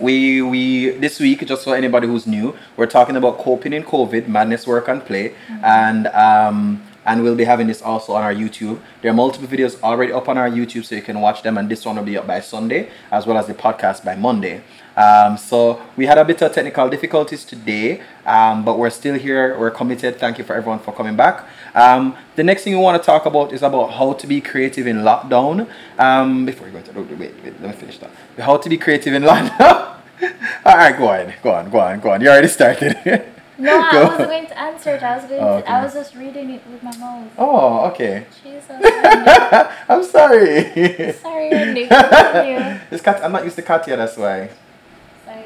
we 0.00 0.42
we 0.42 0.90
this 0.90 1.20
week, 1.20 1.46
just 1.46 1.64
for 1.64 1.76
anybody 1.76 2.06
who's 2.06 2.26
new, 2.26 2.56
we're 2.76 2.86
talking 2.86 3.16
about 3.16 3.38
coping 3.38 3.72
in 3.72 3.84
COVID, 3.84 4.28
madness, 4.28 4.66
work 4.66 4.88
and 4.88 5.04
play, 5.04 5.34
and 5.62 6.06
um, 6.08 6.82
and 7.04 7.22
we'll 7.22 7.34
be 7.34 7.44
having 7.44 7.66
this 7.66 7.82
also 7.82 8.14
on 8.14 8.22
our 8.22 8.34
YouTube. 8.34 8.80
There 9.00 9.10
are 9.10 9.14
multiple 9.14 9.48
videos 9.48 9.80
already 9.82 10.12
up 10.12 10.28
on 10.28 10.38
our 10.38 10.48
YouTube, 10.48 10.84
so 10.84 10.94
you 10.94 11.02
can 11.02 11.20
watch 11.20 11.42
them, 11.42 11.58
and 11.58 11.68
this 11.68 11.84
one 11.84 11.96
will 11.96 12.04
be 12.04 12.16
up 12.16 12.26
by 12.26 12.40
Sunday, 12.40 12.90
as 13.10 13.26
well 13.26 13.36
as 13.38 13.46
the 13.46 13.54
podcast 13.54 14.04
by 14.04 14.14
Monday. 14.14 14.62
Um, 14.96 15.38
so 15.38 15.80
we 15.96 16.06
had 16.06 16.18
a 16.18 16.24
bit 16.24 16.42
of 16.42 16.52
technical 16.52 16.88
difficulties 16.88 17.44
today, 17.44 18.02
um, 18.26 18.64
but 18.64 18.78
we're 18.78 18.90
still 18.90 19.14
here. 19.14 19.58
We're 19.58 19.70
committed. 19.70 20.18
Thank 20.18 20.38
you 20.38 20.44
for 20.44 20.54
everyone 20.54 20.80
for 20.80 20.92
coming 20.92 21.16
back. 21.16 21.46
Um, 21.74 22.16
the 22.36 22.42
next 22.44 22.64
thing 22.64 22.74
we 22.74 22.80
want 22.82 23.00
to 23.02 23.06
talk 23.06 23.24
about 23.26 23.52
is 23.52 23.62
about 23.62 23.92
how 23.92 24.12
to 24.14 24.26
be 24.26 24.40
creative 24.40 24.86
in 24.86 24.98
lockdown. 24.98 25.68
Um, 25.98 26.44
before 26.46 26.66
we 26.66 26.72
go 26.72 26.78
into 26.78 26.92
wait, 26.92 27.10
wait, 27.18 27.34
wait, 27.44 27.60
let 27.60 27.70
me 27.70 27.72
finish 27.72 27.98
that. 27.98 28.10
How 28.38 28.56
to 28.58 28.68
be 28.68 28.76
creative 28.76 29.14
in 29.14 29.22
lockdown. 29.22 29.96
All 30.64 30.76
right, 30.76 30.96
go 30.96 31.08
on, 31.08 31.32
go 31.42 31.50
on, 31.52 31.70
go 31.70 31.80
on, 31.80 32.00
go 32.00 32.10
on. 32.10 32.20
You 32.20 32.28
already 32.28 32.48
started. 32.48 32.96
No, 33.58 33.80
I 33.80 34.04
wasn't 34.04 34.28
going 34.28 34.46
to 34.46 34.58
answer 34.58 34.90
it. 34.96 35.02
I 35.02 35.16
was 35.16 35.24
going 35.26 35.40
Oh, 35.42 35.60
to. 35.60 35.70
I 35.70 35.84
was 35.84 35.92
just 35.94 36.14
reading 36.16 36.50
it 36.50 36.62
with 36.66 36.82
my 36.82 36.96
mouth. 36.96 37.28
oh, 37.38 37.86
okay. 37.90 38.26
Jesus. 38.42 38.64
I'm 39.88 40.02
sorry. 40.04 41.12
Sorry. 41.12 41.50
Continue. 41.50 41.88
It's 42.90 43.02
cat. 43.02 43.22
I'm 43.22 43.30
not 43.32 43.44
used 43.44 43.56
to 43.56 43.62
Katya. 43.62 43.96
That's 43.96 44.16
why. 44.16 44.50
Sorry. 45.24 45.44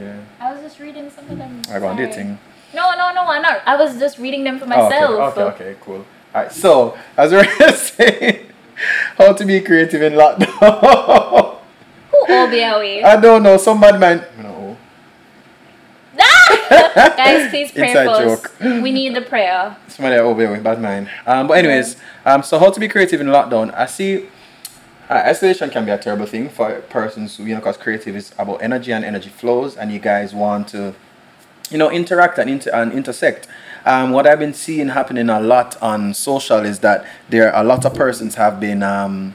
Yeah. 0.00 0.20
I 0.40 0.52
was 0.52 0.62
just 0.62 0.78
reading 0.80 1.08
some 1.10 1.30
of 1.30 1.38
them. 1.38 1.62
I 1.70 1.78
go 1.78 1.86
on 1.86 1.96
do 1.96 2.02
your 2.02 2.12
thing. 2.12 2.38
No, 2.74 2.90
no, 2.96 3.12
no, 3.12 3.22
I'm 3.26 3.42
not. 3.42 3.62
I 3.66 3.76
was 3.76 3.98
just 3.98 4.18
reading 4.18 4.44
them 4.44 4.58
for 4.58 4.64
Oh, 4.64 4.68
myself. 4.68 5.10
okay, 5.38 5.42
okay, 5.42 5.64
okay, 5.70 5.76
cool. 5.80 6.04
All 6.34 6.42
right, 6.42 6.52
so 6.52 6.96
as 7.16 7.30
we 7.30 7.38
were 7.38 7.72
saying, 7.72 8.46
how 9.16 9.32
to 9.32 9.44
be 9.44 9.60
creative 9.60 10.02
in 10.02 10.14
lockdown. 10.14 10.48
Who 12.10 12.32
OBLE? 12.32 13.04
I 13.04 13.16
don't 13.20 13.42
know. 13.42 13.56
Some 13.56 13.80
bad 13.80 13.98
man. 14.00 14.24
No. 14.42 14.76
Guys, 17.16 17.50
please 17.50 17.72
pray 17.72 17.88
Inside 17.88 18.04
for 18.04 18.10
us. 18.10 18.42
joke. 18.42 18.52
We 18.60 18.92
need 18.92 19.14
the 19.16 19.22
prayer. 19.22 19.76
Somebody 19.88 20.16
over 20.16 20.50
with 20.50 20.62
bad 20.62 20.80
mind. 20.80 21.10
Um, 21.26 21.46
but 21.48 21.58
anyways, 21.58 21.96
um, 22.24 22.42
so 22.42 22.58
how 22.58 22.70
to 22.70 22.78
be 22.80 22.88
creative 22.88 23.20
in 23.20 23.26
lockdown? 23.28 23.74
I 23.74 23.86
see. 23.86 24.26
Uh, 25.08 25.14
isolation 25.26 25.68
can 25.70 25.84
be 25.84 25.90
a 25.90 25.98
terrible 25.98 26.24
thing 26.26 26.48
for 26.48 26.80
persons 26.88 27.36
who, 27.36 27.44
you 27.44 27.54
know, 27.54 27.60
because 27.60 27.76
creative 27.76 28.16
is 28.16 28.32
about 28.38 28.62
energy 28.62 28.92
and 28.92 29.04
energy 29.04 29.28
flows, 29.28 29.76
and 29.76 29.92
you 29.92 29.98
guys 29.98 30.32
want 30.34 30.68
to, 30.68 30.94
you 31.70 31.78
know, 31.78 31.90
interact 31.90 32.38
and, 32.38 32.50
inter- 32.50 32.70
and 32.72 32.92
intersect. 32.92 33.46
Um, 33.84 34.12
what 34.12 34.26
I've 34.26 34.38
been 34.38 34.54
seeing 34.54 34.88
happening 34.88 35.28
a 35.28 35.40
lot 35.40 35.80
on 35.82 36.14
social 36.14 36.60
is 36.60 36.80
that 36.80 37.06
there 37.28 37.52
are 37.52 37.62
a 37.62 37.66
lot 37.66 37.84
of 37.84 37.94
persons 37.94 38.34
have 38.36 38.58
been 38.60 38.82
um, 38.82 39.34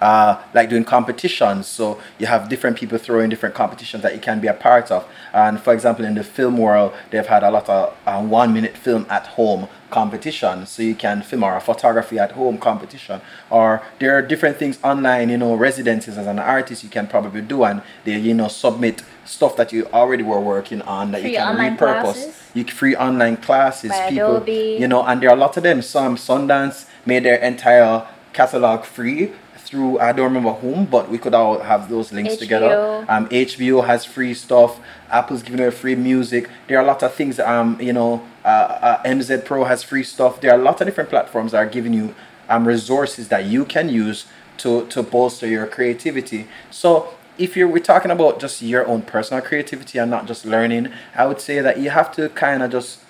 uh, 0.00 0.42
like 0.54 0.68
doing 0.68 0.84
competitions. 0.84 1.66
So 1.66 2.00
you 2.18 2.26
have 2.26 2.48
different 2.48 2.76
people 2.76 2.98
throwing 2.98 3.30
different 3.30 3.54
competitions 3.54 4.02
that 4.02 4.14
you 4.14 4.20
can 4.20 4.40
be 4.40 4.48
a 4.48 4.54
part 4.54 4.90
of. 4.90 5.06
And 5.32 5.60
for 5.60 5.72
example, 5.72 6.04
in 6.04 6.14
the 6.14 6.24
film 6.24 6.58
world, 6.58 6.92
they've 7.10 7.26
had 7.26 7.42
a 7.42 7.50
lot 7.50 7.68
of 7.68 7.96
uh, 8.06 8.22
one 8.22 8.52
minute 8.52 8.76
film 8.76 9.06
at 9.08 9.26
home 9.28 9.68
competition. 9.90 10.66
So 10.66 10.82
you 10.82 10.94
can 10.94 11.22
film 11.22 11.44
or 11.44 11.56
a 11.56 11.60
photography 11.60 12.18
at 12.18 12.32
home 12.32 12.58
competition. 12.58 13.20
Or 13.50 13.82
there 13.98 14.16
are 14.16 14.22
different 14.22 14.56
things 14.56 14.78
online, 14.82 15.28
you 15.30 15.38
know, 15.38 15.54
residencies 15.54 16.18
as 16.18 16.26
an 16.26 16.38
artist 16.38 16.82
you 16.82 16.90
can 16.90 17.06
probably 17.06 17.42
do 17.42 17.64
and 17.64 17.82
they, 18.04 18.18
you 18.18 18.34
know, 18.34 18.48
submit 18.48 19.02
stuff 19.24 19.56
that 19.56 19.72
you 19.72 19.86
already 19.92 20.22
were 20.22 20.40
working 20.40 20.82
on 20.82 21.12
that 21.12 21.20
Free 21.22 21.32
you 21.32 21.36
can 21.36 21.56
repurpose. 21.56 22.02
classes? 22.02 22.42
You 22.54 22.64
free 22.64 22.96
online 22.96 23.36
classes, 23.36 23.90
By 23.90 24.10
people, 24.10 24.36
Adobe. 24.36 24.76
you 24.80 24.88
know, 24.88 25.04
and 25.04 25.22
there 25.22 25.30
are 25.30 25.36
a 25.36 25.38
lot 25.38 25.56
of 25.56 25.62
them. 25.62 25.82
Some 25.82 26.16
Sundance 26.16 26.86
made 27.04 27.24
their 27.24 27.36
entire 27.36 28.06
catalog 28.32 28.84
free 28.84 29.32
through 29.66 29.98
I 29.98 30.12
don't 30.12 30.24
remember 30.24 30.52
whom, 30.52 30.86
but 30.86 31.08
we 31.08 31.18
could 31.18 31.34
all 31.34 31.58
have 31.60 31.88
those 31.88 32.12
links 32.12 32.36
together. 32.36 32.68
HBO. 32.68 33.08
Um, 33.08 33.28
HBO 33.28 33.86
has 33.86 34.04
free 34.04 34.34
stuff. 34.34 34.80
Apple's 35.10 35.42
giving 35.42 35.60
away 35.60 35.70
free 35.70 35.94
music. 35.94 36.48
There 36.68 36.78
are 36.78 36.82
a 36.82 36.86
lot 36.86 37.02
of 37.02 37.14
things. 37.14 37.38
Um, 37.40 37.80
you 37.80 37.92
know, 37.92 38.26
uh, 38.44 38.48
uh, 38.48 39.02
MZ 39.02 39.44
Pro 39.44 39.64
has 39.64 39.82
free 39.82 40.04
stuff. 40.04 40.40
There 40.40 40.50
are 40.52 40.58
a 40.58 40.62
lot 40.62 40.80
of 40.80 40.86
different 40.86 41.10
platforms 41.10 41.52
that 41.52 41.58
are 41.58 41.66
giving 41.68 41.92
you 41.92 42.14
um 42.48 42.66
resources 42.66 43.28
that 43.28 43.44
you 43.44 43.64
can 43.64 43.88
use 43.88 44.26
to 44.58 44.86
to 44.86 45.02
bolster 45.02 45.46
your 45.46 45.66
creativity. 45.66 46.46
So 46.70 47.14
if 47.38 47.56
you're 47.56 47.68
we're 47.68 47.78
talking 47.78 48.10
about 48.10 48.40
just 48.40 48.62
your 48.62 48.86
own 48.86 49.02
personal 49.02 49.42
creativity 49.42 49.98
and 49.98 50.10
not 50.10 50.26
just 50.26 50.44
learning, 50.44 50.92
I 51.14 51.26
would 51.26 51.40
say 51.40 51.60
that 51.60 51.78
you 51.78 51.90
have 51.90 52.12
to 52.16 52.28
kind 52.30 52.62
of 52.62 52.70
just 52.70 53.00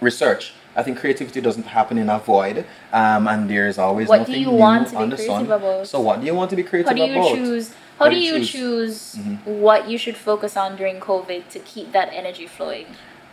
research. 0.00 0.52
I 0.76 0.82
think 0.82 0.98
creativity 0.98 1.40
doesn't 1.40 1.64
happen 1.64 1.96
in 1.96 2.10
a 2.10 2.18
void, 2.18 2.66
um, 2.92 3.26
and 3.26 3.48
there's 3.48 3.78
always 3.78 4.08
What 4.08 4.26
do 4.26 4.38
you 4.38 4.50
want 4.50 4.88
to 4.88 4.92
be 4.92 4.96
on 4.98 5.08
the 5.10 5.16
creative 5.16 5.34
sun. 5.34 5.46
about? 5.50 5.86
So 5.88 6.00
what 6.00 6.20
do 6.20 6.26
you 6.26 6.34
want 6.34 6.50
to 6.50 6.56
be 6.56 6.62
creative 6.62 6.92
about? 6.92 7.00
How 7.00 7.06
do 7.06 7.12
you 7.12 7.18
about? 7.20 7.34
choose? 7.36 7.68
How, 7.98 8.04
How 8.04 8.10
do 8.10 8.16
you 8.18 8.32
choose? 8.40 8.52
choose 8.52 9.16
Mhm. 9.16 9.46
what 9.46 9.88
you 9.88 9.96
should 9.96 10.18
focus 10.18 10.54
on 10.54 10.76
during 10.76 11.00
COVID 11.00 11.48
to 11.48 11.58
keep 11.60 11.92
that 11.92 12.10
energy 12.12 12.46
flowing? 12.46 12.86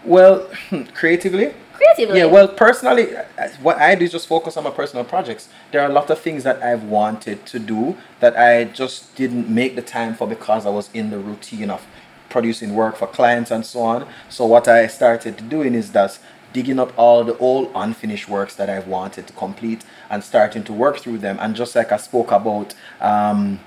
Well, 0.06 0.48
creatively, 0.94 1.54
Creatively. 1.74 2.18
yeah. 2.20 2.26
Well, 2.26 2.48
personally, 2.48 3.16
uh, 3.16 3.50
what 3.62 3.78
I 3.78 3.96
do 3.96 4.06
is 4.06 4.12
just 4.14 4.28
focus 4.28 4.56
on 4.56 4.64
my 4.64 4.70
personal 4.70 5.04
projects. 5.04 5.50
There 5.72 5.82
are 5.82 5.90
a 5.90 5.94
lot 5.94 6.10
of 6.10 6.20
things 6.20 6.44
that 6.44 6.62
I've 6.64 6.84
wanted 6.84 7.46
to 7.48 7.60
do 7.60 7.98
that 8.22 8.38
I 8.38 8.64
just 8.66 9.16
didn't 9.18 9.50
make 9.50 9.76
the 9.76 9.82
time 9.82 10.16
for 10.16 10.28
because 10.28 10.66
I 10.66 10.70
was 10.70 10.90
in 10.94 11.10
the 11.10 11.18
routine 11.18 11.70
of 11.70 11.82
producing 12.30 12.74
work 12.74 12.96
for 12.98 13.08
clients 13.08 13.52
and 13.52 13.66
so 13.66 13.82
on. 13.82 14.08
So 14.30 14.46
what 14.46 14.68
I 14.68 14.88
started 14.88 15.50
doing 15.50 15.76
is 15.76 15.92
that 15.92 16.18
digging 16.54 16.80
up 16.80 16.94
all 16.98 17.24
the 17.24 17.38
old 17.38 17.72
unfinished 17.76 18.30
works 18.30 18.56
that 18.56 18.70
I've 18.70 18.88
wanted 18.88 19.28
to 19.28 19.34
complete 19.34 19.84
and 20.10 20.24
starting 20.24 20.63
to 20.66 20.74
work 20.74 21.00
through 21.00 21.18
them. 21.18 21.38
And 21.42 21.56
just 21.56 21.76
like 21.76 21.92
I 21.92 21.98
spoke 21.98 22.32
about. 22.32 22.74
Um, 23.02 23.60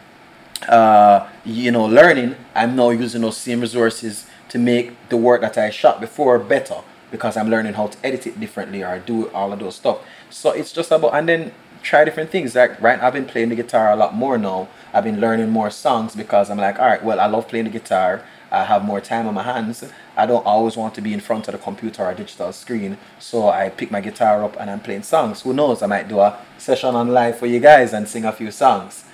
uh, 0.68 1.29
you 1.44 1.70
know, 1.70 1.85
learning, 1.85 2.35
I'm 2.55 2.77
now 2.77 2.88
using 2.90 3.20
those 3.20 3.37
same 3.37 3.61
resources 3.61 4.27
to 4.49 4.59
make 4.59 5.09
the 5.09 5.16
work 5.16 5.42
that 5.42 5.59
I 5.59 5.70
shot 5.70 6.01
before 6.01 6.38
better 6.38 6.77
because 7.11 7.37
I'm 7.37 7.51
learning 7.51 7.75
how 7.75 7.88
to 7.88 8.07
edit 8.07 8.27
it 8.27 8.40
differently 8.40 8.83
or 8.83 8.99
do 8.99 9.29
all 9.31 9.53
of 9.53 9.59
those 9.59 9.77
stuff. 9.77 9.99
So 10.31 10.51
it's 10.51 10.72
just 10.72 10.90
about 10.90 11.14
and 11.14 11.29
then 11.29 11.53
try 11.83 12.05
different 12.05 12.31
things. 12.31 12.55
Like 12.55 12.81
right, 12.81 13.01
I've 13.01 13.12
been 13.12 13.27
playing 13.27 13.51
the 13.51 13.57
guitar 13.57 13.90
a 13.90 13.96
lot 13.96 14.14
more 14.14 14.38
now. 14.38 14.68
I've 14.92 15.05
been 15.05 15.20
learning 15.20 15.51
more 15.51 15.70
songs 15.70 16.16
because 16.16 16.51
I'm 16.51 16.59
like, 16.59 16.79
all 16.79 16.87
right, 16.87 17.03
well, 17.05 17.20
I 17.20 17.27
love 17.27 17.49
playing 17.49 17.66
the 17.66 17.70
guitar. 17.70 18.22
I 18.51 18.64
have 18.64 18.85
more 18.85 19.01
time 19.01 19.27
on 19.27 19.35
my 19.35 19.42
hands. 19.42 19.85
I 20.16 20.26
don't 20.26 20.44
always 20.46 20.76
want 20.76 20.94
to 20.94 21.00
be 21.02 21.12
in 21.12 21.20
front 21.20 21.46
of 21.48 21.52
the 21.52 21.59
computer 21.59 22.05
or 22.05 22.14
digital 22.14 22.52
screen. 22.52 22.96
So 23.18 23.48
I 23.48 23.68
pick 23.68 23.90
my 23.90 24.00
guitar 24.00 24.42
up 24.44 24.57
and 24.59 24.70
I'm 24.70 24.81
playing 24.81 25.02
songs. 25.02 25.42
Who 25.42 25.52
knows? 25.52 25.83
I 25.83 25.87
might 25.87 26.09
do 26.09 26.20
a 26.20 26.38
session 26.59 26.94
on 26.94 27.09
live 27.09 27.38
for 27.38 27.46
you 27.46 27.61
guys 27.61 27.92
and 27.92 28.09
sing 28.09 28.24
a 28.24 28.33
few 28.33 28.50
songs 28.50 29.05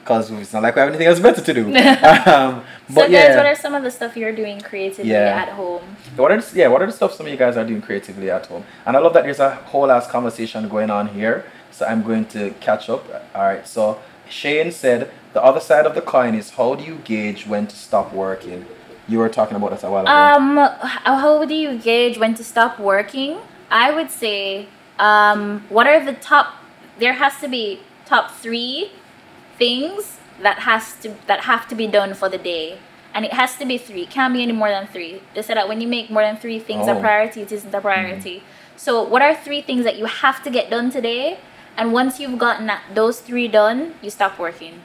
because 0.00 0.30
it's 0.30 0.52
not 0.54 0.62
like 0.62 0.74
we 0.74 0.80
have 0.80 0.88
anything 0.88 1.06
else 1.06 1.20
better 1.20 1.42
to 1.42 1.54
do. 1.54 1.66
um, 1.68 2.64
So, 2.88 2.94
but 2.94 3.10
guys, 3.10 3.12
yeah, 3.12 3.36
what 3.36 3.46
are 3.46 3.54
some 3.54 3.74
of 3.74 3.82
the 3.82 3.90
stuff 3.90 4.16
you're 4.16 4.32
doing 4.34 4.58
creatively 4.60 5.12
Yeah. 5.12 5.42
at 5.42 5.50
home? 5.50 5.82
what 6.16 6.30
are 6.32 6.40
the, 6.40 6.58
yeah, 6.58 6.68
what 6.68 6.80
are 6.80 6.86
the 6.86 6.92
stuff 6.92 7.12
some 7.12 7.26
of 7.26 7.32
you 7.32 7.38
guys 7.38 7.56
are 7.58 7.64
doing 7.64 7.82
creatively 7.82 8.30
at 8.30 8.46
home? 8.46 8.64
And 8.86 8.96
I 8.96 9.00
love 9.00 9.12
that 9.12 9.24
there's 9.24 9.38
a 9.40 9.54
whole 9.56 9.90
ass 9.90 10.06
conversation 10.06 10.66
going 10.68 10.88
on 10.90 11.08
here. 11.08 11.44
So 11.70 11.84
I'm 11.84 12.02
going 12.02 12.24
to 12.28 12.50
catch 12.60 12.88
up. 12.88 13.04
All 13.34 13.42
right. 13.42 13.66
So 13.68 14.00
Shane 14.30 14.72
said 14.72 15.10
the 15.34 15.42
other 15.44 15.60
side 15.60 15.84
of 15.84 15.94
the 15.94 16.00
coin 16.00 16.34
is 16.34 16.50
how 16.50 16.74
do 16.74 16.84
you 16.84 16.96
gauge 17.04 17.46
when 17.46 17.66
to 17.66 17.76
stop 17.76 18.12
working? 18.12 18.64
You 19.08 19.18
were 19.18 19.28
talking 19.30 19.56
about 19.56 19.70
that 19.70 19.82
a 19.82 19.90
while 19.90 20.02
ago. 20.02 20.12
Um, 20.12 20.56
how 21.04 21.44
do 21.46 21.54
you 21.54 21.78
gauge 21.78 22.18
when 22.18 22.34
to 22.34 22.44
stop 22.44 22.78
working? 22.78 23.38
I 23.70 23.90
would 23.90 24.10
say, 24.10 24.68
um, 24.98 25.64
what 25.70 25.86
are 25.86 26.04
the 26.04 26.12
top? 26.12 26.54
There 26.98 27.14
has 27.14 27.40
to 27.40 27.48
be 27.48 27.80
top 28.04 28.30
three 28.32 28.90
things 29.56 30.18
that 30.42 30.60
has 30.60 30.94
to 31.00 31.14
that 31.26 31.40
have 31.40 31.66
to 31.68 31.74
be 31.74 31.86
done 31.86 32.12
for 32.12 32.28
the 32.28 32.38
day, 32.38 32.78
and 33.14 33.24
it 33.24 33.32
has 33.32 33.56
to 33.56 33.64
be 33.64 33.78
three. 33.78 34.02
It 34.02 34.10
can't 34.10 34.34
be 34.34 34.42
any 34.42 34.52
more 34.52 34.68
than 34.68 34.86
three. 34.86 35.22
They 35.34 35.42
said 35.42 35.56
that 35.56 35.68
when 35.68 35.80
you 35.80 35.88
make 35.88 36.10
more 36.10 36.22
than 36.22 36.36
three 36.36 36.58
things 36.58 36.86
Oh. 36.86 36.96
a 36.96 37.00
priority, 37.00 37.42
it 37.42 37.52
isn't 37.52 37.74
a 37.74 37.80
priority. 37.80 38.42
So, 38.76 39.02
what 39.02 39.22
are 39.22 39.34
three 39.34 39.62
things 39.62 39.84
that 39.84 39.96
you 39.96 40.04
have 40.04 40.42
to 40.44 40.50
get 40.50 40.70
done 40.70 40.90
today? 40.90 41.38
And 41.78 41.92
once 41.92 42.18
you've 42.20 42.38
gotten 42.38 42.66
that, 42.66 42.82
those 42.94 43.20
three 43.20 43.48
done, 43.48 43.94
you 44.02 44.10
stop 44.10 44.38
working. 44.38 44.82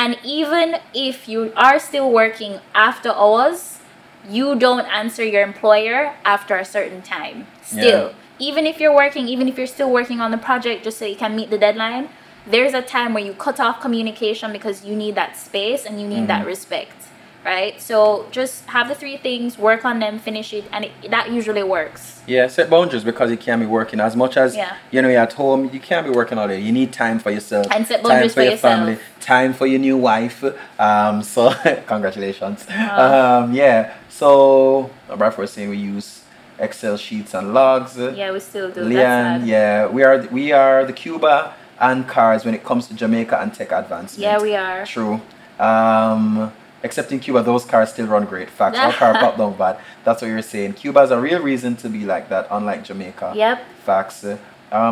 And 0.00 0.16
even 0.24 0.76
if 0.94 1.28
you 1.28 1.52
are 1.56 1.78
still 1.78 2.10
working 2.10 2.60
after 2.74 3.10
hours, 3.10 3.80
you 4.26 4.56
don't 4.56 4.86
answer 4.86 5.22
your 5.22 5.42
employer 5.42 6.14
after 6.24 6.56
a 6.56 6.64
certain 6.64 7.02
time. 7.02 7.46
Still, 7.60 8.06
Yeah. 8.06 8.48
even 8.48 8.66
if 8.66 8.80
you're 8.80 8.96
working, 9.04 9.28
even 9.28 9.46
if 9.46 9.58
you're 9.58 9.74
still 9.78 9.90
working 9.90 10.18
on 10.24 10.30
the 10.30 10.38
project 10.38 10.84
just 10.84 10.96
so 10.98 11.04
you 11.04 11.16
can 11.24 11.36
meet 11.36 11.50
the 11.50 11.58
deadline, 11.58 12.08
there's 12.46 12.72
a 12.72 12.80
time 12.80 13.12
where 13.12 13.22
you 13.22 13.34
cut 13.34 13.60
off 13.60 13.82
communication 13.82 14.52
because 14.52 14.86
you 14.86 14.96
need 14.96 15.14
that 15.16 15.36
space 15.36 15.84
and 15.84 16.00
you 16.00 16.06
need 16.08 16.26
that 16.28 16.40
mm-hmm. 16.40 16.54
respect, 16.54 16.98
right? 17.44 17.80
So 17.80 18.26
just 18.30 18.64
have 18.66 18.88
the 18.88 18.94
three 18.94 19.16
things, 19.16 19.58
work 19.58 19.84
on 19.84 19.98
them, 19.98 20.18
finish 20.18 20.52
it, 20.52 20.64
and 20.72 20.84
it, 20.86 21.10
that 21.10 21.30
usually 21.30 21.62
works. 21.62 22.20
Yeah, 22.26 22.46
set 22.48 22.68
boundaries 22.70 23.02
because 23.04 23.30
you 23.30 23.36
can't 23.36 23.60
be 23.60 23.66
working 23.66 23.98
as 24.00 24.14
much 24.14 24.36
as 24.36 24.54
Yeah. 24.54 24.76
you 24.90 25.00
know 25.02 25.08
you're 25.08 25.20
at 25.20 25.32
home. 25.32 25.70
You 25.72 25.80
can't 25.80 26.06
be 26.06 26.12
working 26.12 26.38
all 26.38 26.48
day. 26.48 26.60
You 26.60 26.72
need 26.72 26.92
time 26.92 27.18
for 27.18 27.30
yourself, 27.30 27.66
And 27.70 27.86
set 27.86 28.00
time 28.02 28.08
boundaries 28.10 28.32
for 28.32 28.40
for 28.40 28.42
your 28.42 28.52
yourself. 28.52 28.74
family, 28.78 28.98
time 29.20 29.52
for 29.54 29.66
your 29.66 29.80
new 29.80 29.96
wife. 29.96 30.44
Um, 30.78 31.22
so 31.22 31.52
congratulations. 31.86 32.66
Uh-huh. 32.68 33.42
Um, 33.44 33.54
yeah. 33.54 33.94
So 34.08 34.90
Bradford 35.16 35.38
was 35.42 35.52
saying 35.52 35.70
we 35.70 35.78
use 35.78 36.22
Excel 36.58 36.96
sheets 36.98 37.32
and 37.34 37.54
logs. 37.54 37.96
Yeah, 37.96 38.32
we 38.32 38.40
still 38.40 38.70
do. 38.70 38.84
That's 38.92 39.44
yeah, 39.46 39.86
we 39.86 40.04
are 40.04 40.18
we 40.30 40.52
are 40.52 40.84
the 40.84 40.92
Cuba 40.92 41.54
and 41.80 42.06
cars 42.06 42.44
when 42.44 42.54
it 42.54 42.62
comes 42.62 42.86
to 42.88 42.94
Jamaica 42.94 43.38
and 43.40 43.52
tech 43.54 43.72
advancement. 43.72 44.20
Yeah, 44.22 44.38
we 44.40 44.54
are. 44.54 44.84
True. 44.84 45.20
Um, 45.58 46.52
except 46.82 47.12
in 47.12 47.20
Cuba, 47.20 47.42
those 47.42 47.64
cars 47.64 47.90
still 47.90 48.06
run 48.06 48.24
great. 48.26 48.50
Facts. 48.50 48.78
Our 48.78 48.92
car 48.92 49.12
pop 49.14 49.36
down 49.36 49.56
bad. 49.56 49.78
That's 50.04 50.22
what 50.22 50.28
you're 50.28 50.42
saying. 50.42 50.74
Cuba 50.74 51.00
has 51.00 51.10
a 51.10 51.20
real 51.20 51.40
reason 51.42 51.76
to 51.76 51.88
be 51.88 52.04
like 52.04 52.28
that, 52.28 52.46
unlike 52.50 52.84
Jamaica. 52.84 53.32
Yep. 53.36 53.64
Facts. 53.84 54.24
Um, 54.24 54.38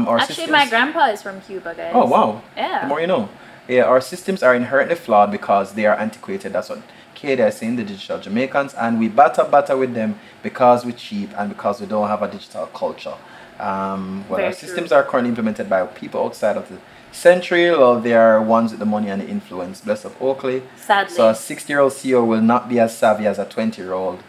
our 0.09 0.18
Actually, 0.18 0.35
systems- 0.35 0.51
my 0.53 0.68
grandpa 0.68 1.07
is 1.07 1.22
from 1.22 1.40
Cuba, 1.42 1.74
guys. 1.74 1.92
Oh 1.94 2.07
wow. 2.07 2.42
Yeah. 2.57 2.83
The 2.83 2.87
more 2.88 3.01
you 3.01 3.07
know. 3.07 3.29
Yeah, 3.68 3.85
our 3.85 4.01
systems 4.01 4.42
are 4.42 4.55
inherently 4.55 4.94
flawed 4.96 5.31
because 5.31 5.74
they 5.74 5.85
are 5.85 5.94
antiquated. 5.96 6.55
That's 6.55 6.70
what 6.70 6.81
Katie 7.14 7.42
is 7.42 7.57
saying, 7.57 7.77
the 7.77 7.85
digital 7.85 8.18
Jamaicans, 8.18 8.72
and 8.74 8.98
we 8.98 9.09
batter 9.09 9.44
batter 9.44 9.77
with 9.77 9.92
them 9.94 10.18
because 10.42 10.85
we're 10.87 10.92
cheap 10.92 11.31
and 11.37 11.51
because 11.51 11.81
we 11.81 11.87
don't 11.87 12.09
have 12.09 12.22
a 12.22 12.29
digital 12.31 12.66
culture. 12.66 13.14
Um, 13.61 14.24
well, 14.29 14.37
Very 14.37 14.44
our 14.48 14.53
true. 14.55 14.68
systems 14.68 14.92
are 14.92 15.03
currently 15.03 15.29
implemented 15.31 15.68
by 15.68 15.85
people 15.87 16.24
outside 16.24 16.57
of 16.57 16.68
the 16.68 16.79
century, 17.18 17.68
or 17.70 18.00
they 18.00 18.14
are 18.14 18.40
ones 18.40 18.70
with 18.70 18.81
the 18.81 18.87
money 18.87 19.09
and 19.11 19.20
the 19.20 19.28
influence. 19.28 19.81
Bless 19.81 20.04
of 20.04 20.20
Oakley. 20.22 20.62
Sadly. 20.76 21.14
So 21.14 21.28
a 21.28 21.35
60 21.35 21.72
year 21.72 21.81
old 21.81 21.92
CEO 21.92 22.26
will 22.26 22.40
not 22.40 22.68
be 22.68 22.78
as 22.81 22.96
savvy 22.96 23.26
as 23.26 23.38
a 23.38 23.44
20 23.44 23.83
year 23.83 23.92
old. 23.92 24.20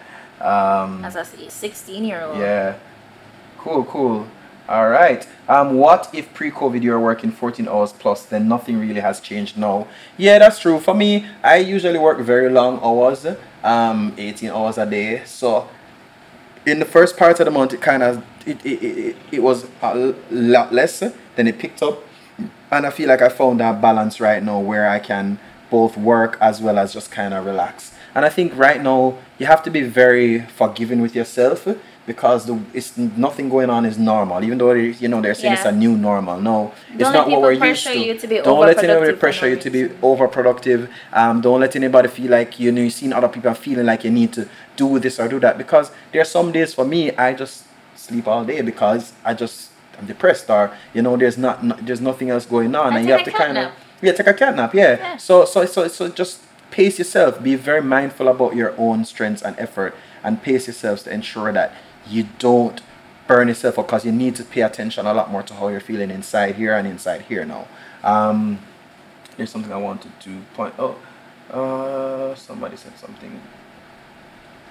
Um, 0.41 1.03
As 1.03 1.15
a 1.15 1.25
16 1.25 2.03
year 2.05 2.21
old. 2.23 2.37
yeah. 2.39 2.75
Cool, 3.57 3.83
cool. 3.83 4.27
All 4.69 4.87
right. 4.89 5.27
Um, 5.49 5.73
what 5.73 6.09
if 6.13 6.33
pre-COVID 6.33 6.81
you 6.81 6.91
were 6.91 6.99
working 6.99 7.31
14 7.31 7.67
hours 7.67 7.91
plus, 7.91 8.23
then 8.25 8.47
nothing 8.47 8.79
really 8.79 9.01
has 9.01 9.19
changed 9.19 9.57
now? 9.57 9.87
Yeah, 10.17 10.39
that's 10.39 10.59
true. 10.59 10.79
For 10.79 10.93
me, 10.93 11.25
I 11.43 11.57
usually 11.57 11.97
work 11.99 12.19
very 12.19 12.49
long 12.49 12.79
hours, 12.81 13.25
um, 13.63 14.13
18 14.17 14.51
hours 14.51 14.77
a 14.77 14.85
day. 14.85 15.23
So 15.25 15.67
in 16.65 16.79
the 16.79 16.85
first 16.85 17.17
part 17.17 17.39
of 17.39 17.45
the 17.45 17.51
month, 17.51 17.73
it 17.73 17.81
kind 17.81 18.03
of 18.03 18.23
it, 18.45 18.63
it, 18.65 18.83
it, 18.83 19.15
it 19.31 19.43
was 19.43 19.65
a 19.81 20.13
lot 20.31 20.71
less. 20.71 20.99
Then 21.35 21.47
it 21.47 21.57
picked 21.59 21.81
up, 21.83 21.97
and 22.71 22.85
I 22.85 22.89
feel 22.89 23.07
like 23.07 23.21
I 23.21 23.29
found 23.29 23.59
that 23.59 23.81
balance 23.81 24.19
right 24.19 24.43
now 24.43 24.59
where 24.59 24.89
I 24.89 24.99
can 24.99 25.39
both 25.69 25.97
work 25.97 26.37
as 26.41 26.61
well 26.61 26.77
as 26.79 26.93
just 26.93 27.11
kind 27.11 27.33
of 27.33 27.45
relax. 27.45 27.93
And 28.15 28.25
I 28.25 28.29
think 28.29 28.55
right 28.55 28.81
now 28.81 29.17
you 29.37 29.45
have 29.45 29.63
to 29.63 29.69
be 29.71 29.81
very 29.81 30.41
forgiving 30.41 31.01
with 31.01 31.15
yourself 31.15 31.67
because 32.09 32.47
the 32.47 32.59
it's 32.73 32.97
nothing 32.97 33.49
going 33.49 33.69
on 33.69 33.85
is 33.85 33.99
normal. 33.99 34.43
Even 34.43 34.57
though 34.57 34.73
you 34.73 35.07
know 35.07 35.21
they're 35.21 35.35
saying 35.35 35.53
it's 35.53 35.65
a 35.65 35.71
new 35.71 35.95
normal. 35.95 36.41
No, 36.41 36.73
it's 36.89 36.97
Don't 36.97 37.13
let 37.13 37.19
not 37.19 37.29
what 37.29 37.41
we're 37.41 37.51
used 37.51 37.83
to. 37.85 37.99
you 37.99 38.17
to 38.17 38.27
be 38.27 38.41
don't 38.41 38.59
let 38.59 38.83
anybody 38.83 39.13
pressure 39.13 39.47
you 39.47 39.57
to 39.57 39.69
be 39.69 39.83
overproductive. 40.01 40.89
Um, 41.13 41.39
don't 41.39 41.59
let 41.59 41.75
anybody 41.75 42.07
feel 42.07 42.31
like 42.31 42.59
you 42.59 42.71
know 42.71 42.81
you've 42.81 42.93
seen 42.93 43.13
other 43.13 43.27
people 43.29 43.53
feeling 43.53 43.85
like 43.85 44.03
you 44.03 44.09
need 44.11 44.33
to 44.33 44.49
do 44.75 44.97
this 44.97 45.19
or 45.19 45.27
do 45.27 45.39
that 45.41 45.57
because 45.59 45.91
there 46.11 46.21
are 46.21 46.25
some 46.37 46.51
days 46.51 46.73
for 46.73 46.83
me 46.85 47.11
I 47.15 47.33
just 47.33 47.65
sleep 47.95 48.27
all 48.27 48.43
day 48.43 48.61
because 48.61 49.13
I 49.23 49.35
just 49.35 49.69
I'm 49.99 50.07
depressed 50.07 50.49
or 50.49 50.75
you 50.93 51.01
know 51.01 51.17
there's 51.17 51.37
not, 51.37 51.63
no, 51.63 51.75
there's 51.81 52.01
nothing 52.01 52.29
else 52.29 52.45
going 52.45 52.73
on 52.75 52.93
I 52.93 52.99
and 52.99 53.07
you 53.07 53.13
have 53.13 53.25
to 53.25 53.31
kind 53.31 53.57
of. 53.57 53.73
Yeah, 54.01 54.13
take 54.13 54.27
a 54.27 54.33
cat 54.33 54.55
nap. 54.55 54.73
Yeah. 54.73 54.97
Yeah. 54.97 55.17
So 55.17 55.45
so 55.45 55.65
so 55.65 55.87
so 55.87 56.07
just 56.07 56.41
pace 56.71 56.97
yourself. 56.97 57.43
Be 57.43 57.55
very 57.55 57.81
mindful 57.81 58.27
about 58.27 58.55
your 58.55 58.73
own 58.77 59.03
strengths 59.03 59.41
and 59.41 59.59
effort, 59.59 59.95
and 60.23 60.41
pace 60.41 60.67
yourselves 60.67 61.03
to 61.03 61.13
ensure 61.13 61.51
that 61.51 61.73
you 62.07 62.27
don't 62.39 62.81
burn 63.27 63.47
yourself 63.47 63.77
up 63.77 63.87
because 63.87 64.05
you 64.05 64.11
need 64.11 64.35
to 64.35 64.43
pay 64.43 64.61
attention 64.61 65.05
a 65.05 65.13
lot 65.13 65.29
more 65.29 65.43
to 65.43 65.53
how 65.53 65.67
you're 65.67 65.79
feeling 65.79 66.09
inside 66.09 66.55
here 66.55 66.73
and 66.73 66.87
inside 66.87 67.21
here 67.23 67.45
now. 67.45 67.67
Um, 68.03 68.59
there's 69.37 69.51
something 69.51 69.71
I 69.71 69.77
wanted 69.77 70.17
to 70.21 70.41
point. 70.53 70.73
Oh, 70.79 70.95
uh, 71.51 72.35
somebody 72.35 72.77
said 72.77 72.97
something. 72.97 73.39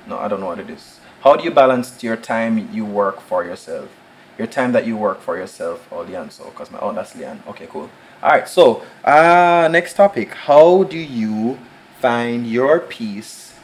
No, 0.07 0.19
I 0.19 0.27
don't 0.29 0.41
know 0.41 0.47
what 0.47 0.59
it 0.59 0.71
is. 0.71 1.01
How 1.21 1.37
do 1.37 1.45
you 1.45 1.51
balance 1.51 2.03
your 2.03 2.17
time 2.17 2.69
you 2.73 2.85
work 2.85 3.21
for 3.21 3.45
yourself? 3.45 3.91
Your 4.39 4.47
time 4.47 4.73
that 4.73 4.87
you 4.87 4.97
work 4.97 5.21
for 5.21 5.37
yourself. 5.37 5.87
Oh, 5.91 6.05
Leanne, 6.05 6.31
so 6.31 6.45
because 6.45 6.71
my 6.71 6.79
oh, 6.81 6.93
that's 6.93 7.13
Leanne. 7.15 7.45
Okay, 7.49 7.67
cool. 7.69 7.91
All 8.23 8.31
right, 8.31 8.49
so 8.49 8.83
uh, 9.05 9.69
next 9.71 9.95
topic. 9.95 10.33
How 10.33 10.85
do 10.85 10.99
you 10.99 11.59
find 12.01 12.47
your 12.47 12.79
peace 12.81 13.55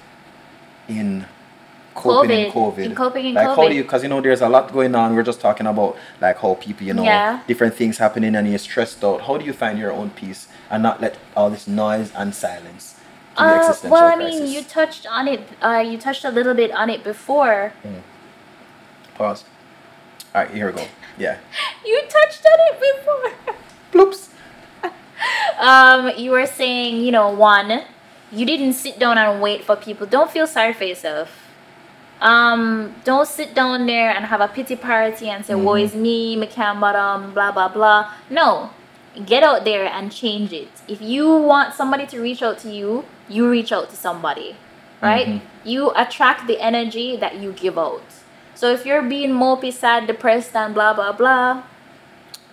in 0.88 1.26
coping 1.94 2.30
in 2.30 2.50
COVID, 2.50 2.74
COVID? 2.74 2.84
in 2.86 2.94
coping 2.96 3.26
in 3.26 3.34
like 3.34 3.46
how 3.46 3.68
do 3.68 3.74
you? 3.74 3.82
Because 3.84 4.02
you 4.02 4.08
know, 4.08 4.20
there's 4.20 4.40
a 4.40 4.48
lot 4.48 4.72
going 4.72 4.94
on. 4.96 5.14
We're 5.14 5.22
just 5.22 5.40
talking 5.40 5.66
about 5.66 5.96
like 6.20 6.38
how 6.38 6.54
people, 6.54 6.84
you 6.86 6.94
know, 6.94 7.04
Yeah. 7.04 7.40
different 7.46 7.74
things 7.74 7.98
happening, 7.98 8.34
and 8.34 8.48
you're 8.48 8.58
stressed 8.58 9.02
out. 9.04 9.22
How 9.22 9.36
do 9.38 9.44
you 9.44 9.52
find 9.52 9.78
your 9.78 9.92
own 9.92 10.10
peace 10.10 10.48
and 10.70 10.82
not 10.82 11.00
let 11.00 11.18
all 11.36 11.50
this 11.50 11.68
noise 11.68 12.10
and 12.16 12.34
silence 12.34 12.96
Uh, 13.36 13.74
well, 13.84 14.06
I 14.06 14.14
crisis? 14.16 14.40
mean, 14.40 14.52
you 14.52 14.62
touched 14.62 15.06
on 15.06 15.26
it. 15.28 15.40
Uh, 15.62 15.82
you 15.86 15.98
touched 15.98 16.24
a 16.24 16.30
little 16.30 16.54
bit 16.54 16.70
on 16.72 16.88
it 16.90 17.02
before. 17.04 17.72
Pause. 19.16 19.44
All 20.34 20.42
right, 20.42 20.50
here 20.50 20.66
we 20.66 20.72
go. 20.72 20.86
Yeah. 21.18 21.38
You 21.86 22.00
touched 22.08 22.44
on 22.46 22.58
it 22.70 22.80
before. 22.80 23.54
Bloops. 23.92 24.30
um, 25.60 26.10
you 26.16 26.30
were 26.30 26.46
saying, 26.46 26.96
you 27.04 27.12
know, 27.12 27.28
one, 27.30 27.82
you 28.32 28.46
didn't 28.46 28.72
sit 28.72 28.98
down 28.98 29.18
and 29.18 29.42
wait 29.42 29.64
for 29.64 29.76
people. 29.76 30.06
Don't 30.06 30.30
feel 30.30 30.46
sorry 30.46 30.72
for 30.72 30.84
yourself. 30.84 31.28
Um, 32.22 32.94
don't 33.04 33.28
sit 33.28 33.54
down 33.54 33.84
there 33.86 34.08
and 34.10 34.24
have 34.24 34.40
a 34.40 34.48
pity 34.48 34.76
party 34.76 35.28
and 35.28 35.44
say, 35.44 35.54
"Woe 35.54 35.74
is 35.74 35.94
me, 35.94 36.36
me 36.36 36.46
can't 36.46 36.80
bottom, 36.80 37.34
blah 37.34 37.52
blah 37.52 37.68
blah." 37.68 38.10
No, 38.30 38.70
get 39.26 39.42
out 39.42 39.64
there 39.64 39.84
and 39.84 40.10
change 40.10 40.50
it. 40.52 40.70
If 40.88 41.02
you 41.02 41.28
want 41.36 41.74
somebody 41.74 42.06
to 42.06 42.20
reach 42.20 42.42
out 42.42 42.58
to 42.60 42.70
you, 42.70 43.04
you 43.28 43.50
reach 43.50 43.72
out 43.72 43.90
to 43.90 43.96
somebody, 43.96 44.56
right? 45.02 45.26
Mhm. 45.26 45.40
You 45.64 45.92
attract 45.94 46.46
the 46.46 46.58
energy 46.60 47.14
that 47.16 47.34
you 47.36 47.52
give 47.52 47.76
out. 47.78 48.02
So 48.54 48.70
if 48.70 48.86
you're 48.86 49.02
being 49.02 49.32
mopey, 49.32 49.72
sad, 49.72 50.06
depressed, 50.06 50.54
and 50.54 50.74
blah 50.74 50.94
blah 50.94 51.12
blah, 51.12 51.62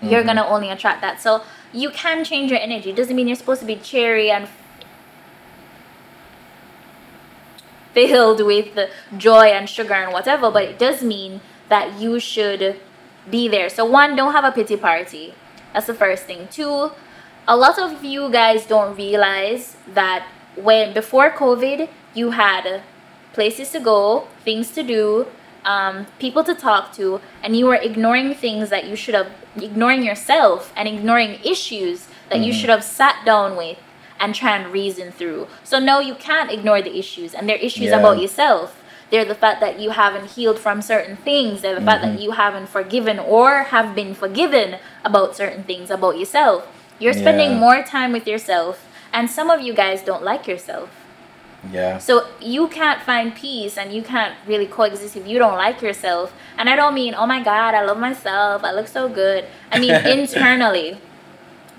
you're 0.02 0.24
Mhm. 0.24 0.26
gonna 0.26 0.48
only 0.48 0.70
attract 0.70 1.02
that. 1.02 1.22
So 1.22 1.42
you 1.72 1.90
can 1.92 2.24
change 2.24 2.52
your 2.52 2.60
energy. 2.60 2.92
Doesn't 2.92 3.16
mean 3.16 3.28
you're 3.28 3.36
supposed 3.38 3.62
to 3.62 3.68
be 3.68 3.76
cheery 3.76 4.32
and 4.32 4.48
filled 7.94 8.46
with 8.46 8.78
joy 9.18 9.48
and 9.48 9.70
sugar 9.70 9.94
and 9.94 10.14
whatever, 10.14 10.50
but 10.50 10.64
it 10.64 10.80
does 10.80 11.04
mean 11.04 11.42
that 11.70 12.00
you 12.00 12.20
should 12.20 12.80
be 13.30 13.48
there. 13.48 13.70
So 13.70 13.86
one, 13.86 14.16
don't 14.16 14.34
have 14.34 14.44
a 14.44 14.52
pity 14.52 14.78
party. 14.78 15.34
That's 15.74 15.88
the 15.88 15.94
first 15.94 16.24
thing. 16.24 16.48
Two, 16.52 16.92
a 17.48 17.56
lot 17.56 17.80
of 17.80 18.04
you 18.04 18.30
guys 18.30 18.66
don't 18.66 18.96
realize 18.96 19.76
that 19.94 20.24
when 20.56 20.94
before 20.94 21.30
COVID, 21.32 21.88
you 22.14 22.32
had 22.32 22.82
places 23.34 23.72
to 23.72 23.80
go, 23.80 24.28
things 24.44 24.72
to 24.72 24.84
do, 24.84 25.28
um, 25.66 26.08
people 26.20 26.44
to 26.44 26.54
talk 26.56 26.94
to, 26.94 27.22
and 27.44 27.56
you 27.56 27.66
were 27.66 27.76
ignoring 27.76 28.34
things 28.34 28.70
that 28.70 28.86
you 28.86 28.96
should 28.96 29.14
have, 29.16 29.28
ignoring 29.56 30.04
yourself 30.04 30.72
and 30.76 30.88
ignoring 30.88 31.40
issues 31.44 32.08
that 32.30 32.40
you 32.40 32.52
Mhm. 32.54 32.60
should 32.60 32.70
have 32.70 32.84
sat 32.84 33.18
down 33.26 33.56
with 33.56 33.78
and 34.20 34.34
try 34.36 34.56
and 34.56 34.72
reason 34.72 35.12
through. 35.12 35.48
So 35.64 35.80
no, 35.80 36.00
you 36.00 36.16
can't 36.16 36.52
ignore 36.52 36.82
the 36.82 36.98
issues, 36.98 37.34
and 37.34 37.48
they're 37.48 37.58
issues 37.58 37.90
Yeah. 37.90 37.98
about 38.00 38.20
yourself. 38.20 38.76
They're 39.10 39.26
the 39.26 39.36
fact 39.36 39.60
that 39.60 39.80
you 39.80 39.90
haven't 39.92 40.32
healed 40.32 40.58
from 40.58 40.82
certain 40.82 41.18
things. 41.18 41.62
They're 41.62 41.76
the 41.76 41.82
fact 41.82 42.02
that 42.04 42.16
Mhm. 42.18 42.22
you 42.22 42.32
haven't 42.32 42.70
forgiven 42.70 43.20
or 43.20 43.64
have 43.76 43.94
been 43.94 44.14
forgiven 44.16 44.78
about 45.04 45.36
certain 45.36 45.64
things 45.64 45.92
about 45.92 46.18
yourself. 46.18 46.66
You're 46.98 47.14
spending 47.14 47.52
Yeah. 47.52 47.58
more 47.58 47.82
time 47.84 48.14
with 48.14 48.26
yourself, 48.28 48.86
and 49.12 49.30
some 49.30 49.50
of 49.50 49.60
you 49.62 49.74
guys 49.74 50.02
don't 50.02 50.24
like 50.24 50.48
yourself. 50.48 50.90
Yeah. 51.70 52.00
So 52.00 52.28
you 52.40 52.68
can't 52.70 53.02
find 53.02 53.36
peace 53.36 53.78
and 53.78 53.94
you 53.94 54.02
can't 54.02 54.36
really 54.48 54.66
coexist 54.66 55.16
if 55.16 55.28
you 55.28 55.38
don't 55.38 55.58
like 55.58 55.82
yourself. 55.82 56.34
And 56.58 56.70
I 56.70 56.76
don't 56.76 56.96
mean, 56.96 57.14
oh 57.14 57.26
my 57.28 57.44
God, 57.44 57.76
I 57.76 57.84
love 57.86 58.00
myself. 58.00 58.64
I 58.64 58.72
look 58.72 58.88
so 58.88 59.08
good. 59.08 59.46
I 59.72 59.80
mean, 59.80 59.94
internally. 60.06 60.98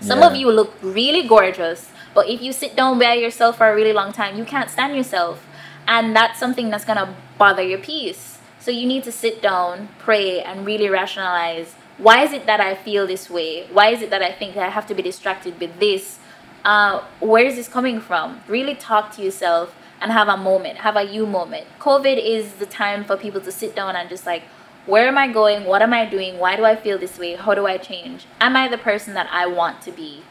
Some 0.01 0.21
Yeah. 0.21 0.27
of 0.29 0.37
you 0.37 0.51
look 0.51 0.75
really 0.83 1.27
gorgeous, 1.27 1.91
but 2.15 2.29
if 2.29 2.41
you 2.43 2.53
sit 2.53 2.77
down 2.77 2.99
by 2.99 3.15
yourself 3.15 3.59
for 3.59 3.69
a 3.71 3.75
really 3.75 3.93
long 3.93 4.13
time, 4.13 4.37
you 4.39 4.45
can't 4.45 4.71
stand 4.71 4.97
yourself. 4.97 5.47
And 5.89 6.15
that's 6.15 6.39
something 6.39 6.71
that's 6.71 6.85
going 6.85 6.99
to 6.99 7.15
bother 7.39 7.63
your 7.63 7.79
peace. 7.79 8.39
So 8.61 8.71
you 8.71 8.87
need 8.87 9.03
to 9.05 9.13
sit 9.13 9.43
down, 9.43 9.89
pray, 9.99 10.41
and 10.41 10.65
really 10.65 10.89
rationalize 10.89 11.75
why 11.99 12.25
is 12.25 12.33
it 12.33 12.47
that 12.47 12.61
I 12.61 12.75
feel 12.75 13.07
this 13.07 13.29
way? 13.31 13.67
Why 13.73 13.91
is 13.91 14.03
it 14.03 14.11
that 14.11 14.23
I 14.23 14.33
think 14.33 14.55
that 14.55 14.65
I 14.65 14.71
have 14.71 14.87
to 14.89 14.95
be 14.95 15.03
distracted 15.03 15.61
with 15.61 15.79
this? 15.79 16.19
Uh, 16.65 17.03
where 17.21 17.45
is 17.45 17.57
this 17.57 17.69
coming 17.69 18.01
from? 18.01 18.41
Really 18.49 18.75
talk 18.75 19.13
to 19.17 19.23
yourself 19.23 19.75
and 20.01 20.13
have 20.13 20.29
a 20.29 20.37
moment, 20.37 20.79
have 20.79 20.97
a 20.97 21.03
you 21.03 21.27
moment. 21.27 21.67
COVID 21.79 22.23
is 22.23 22.55
the 22.55 22.67
time 22.67 23.05
for 23.05 23.17
people 23.17 23.41
to 23.41 23.53
sit 23.53 23.75
down 23.75 23.97
and 23.97 24.09
just 24.09 24.27
like, 24.27 24.43
where 24.87 25.07
am 25.07 25.17
I 25.17 25.29
going? 25.29 25.65
What 25.65 25.81
am 25.81 25.93
I 25.93 26.07
doing? 26.07 26.39
Why 26.39 26.57
do 26.57 26.65
I 26.65 26.75
feel 26.75 26.99
this 26.99 27.19
way? 27.19 27.37
How 27.37 27.55
do 27.55 27.67
I 27.67 27.79
change? 27.79 28.27
Am 28.41 28.57
I 28.57 28.69
the 28.69 28.79
person 28.79 29.15
that 29.15 29.29
I 29.31 29.47
want 29.47 29.81
to 29.83 29.93
be? 29.93 30.23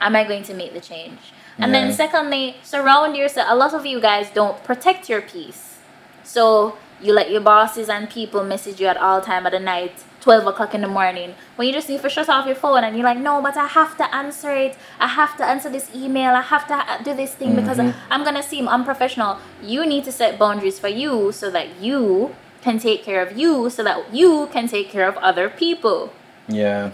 Am 0.00 0.16
I 0.16 0.24
going 0.24 0.42
to 0.44 0.54
make 0.54 0.72
the 0.72 0.80
change? 0.80 1.18
And 1.58 1.72
then, 1.72 1.92
secondly, 1.92 2.56
surround 2.64 3.16
yourself. 3.16 3.46
A 3.48 3.54
lot 3.54 3.74
of 3.74 3.86
you 3.86 4.00
guys 4.00 4.28
don't 4.30 4.62
protect 4.64 5.08
your 5.08 5.22
peace. 5.22 5.78
So, 6.24 6.76
you 7.00 7.12
let 7.12 7.30
your 7.30 7.40
bosses 7.40 7.88
and 7.88 8.10
people 8.10 8.42
message 8.42 8.80
you 8.80 8.88
at 8.88 8.96
all 8.96 9.20
time 9.20 9.46
of 9.46 9.52
the 9.52 9.60
night, 9.60 10.04
12 10.24 10.46
o'clock 10.46 10.74
in 10.74 10.80
the 10.80 10.88
morning, 10.88 11.34
when 11.56 11.68
you 11.68 11.74
just 11.74 11.86
need 11.90 12.00
to 12.00 12.08
shut 12.08 12.30
off 12.30 12.46
your 12.46 12.54
phone 12.54 12.82
and 12.82 12.96
you're 12.96 13.04
like, 13.04 13.18
no, 13.18 13.42
but 13.42 13.58
I 13.58 13.66
have 13.66 13.94
to 13.98 14.14
answer 14.14 14.52
it. 14.52 14.74
I 14.98 15.06
have 15.06 15.36
to 15.36 15.44
answer 15.44 15.68
this 15.68 15.94
email. 15.94 16.32
I 16.32 16.40
have 16.40 16.66
to 16.68 17.04
do 17.04 17.12
this 17.14 17.34
thing 17.34 17.54
because 17.54 17.76
Mhm. 17.76 17.92
I'm 18.10 18.22
going 18.24 18.34
to 18.42 18.42
seem 18.42 18.66
unprofessional. 18.66 19.36
You 19.62 19.84
need 19.84 20.04
to 20.04 20.12
set 20.20 20.38
boundaries 20.38 20.78
for 20.78 20.88
you 20.88 21.30
so 21.30 21.50
that 21.50 21.66
you 21.78 22.34
can 22.62 22.78
take 22.78 23.04
care 23.04 23.20
of 23.20 23.36
you, 23.36 23.68
so 23.68 23.82
that 23.84 23.98
you 24.14 24.48
can 24.50 24.66
take 24.66 24.88
care 24.90 25.06
of 25.06 25.18
other 25.18 25.50
people. 25.50 26.10
Yeah. 26.48 26.92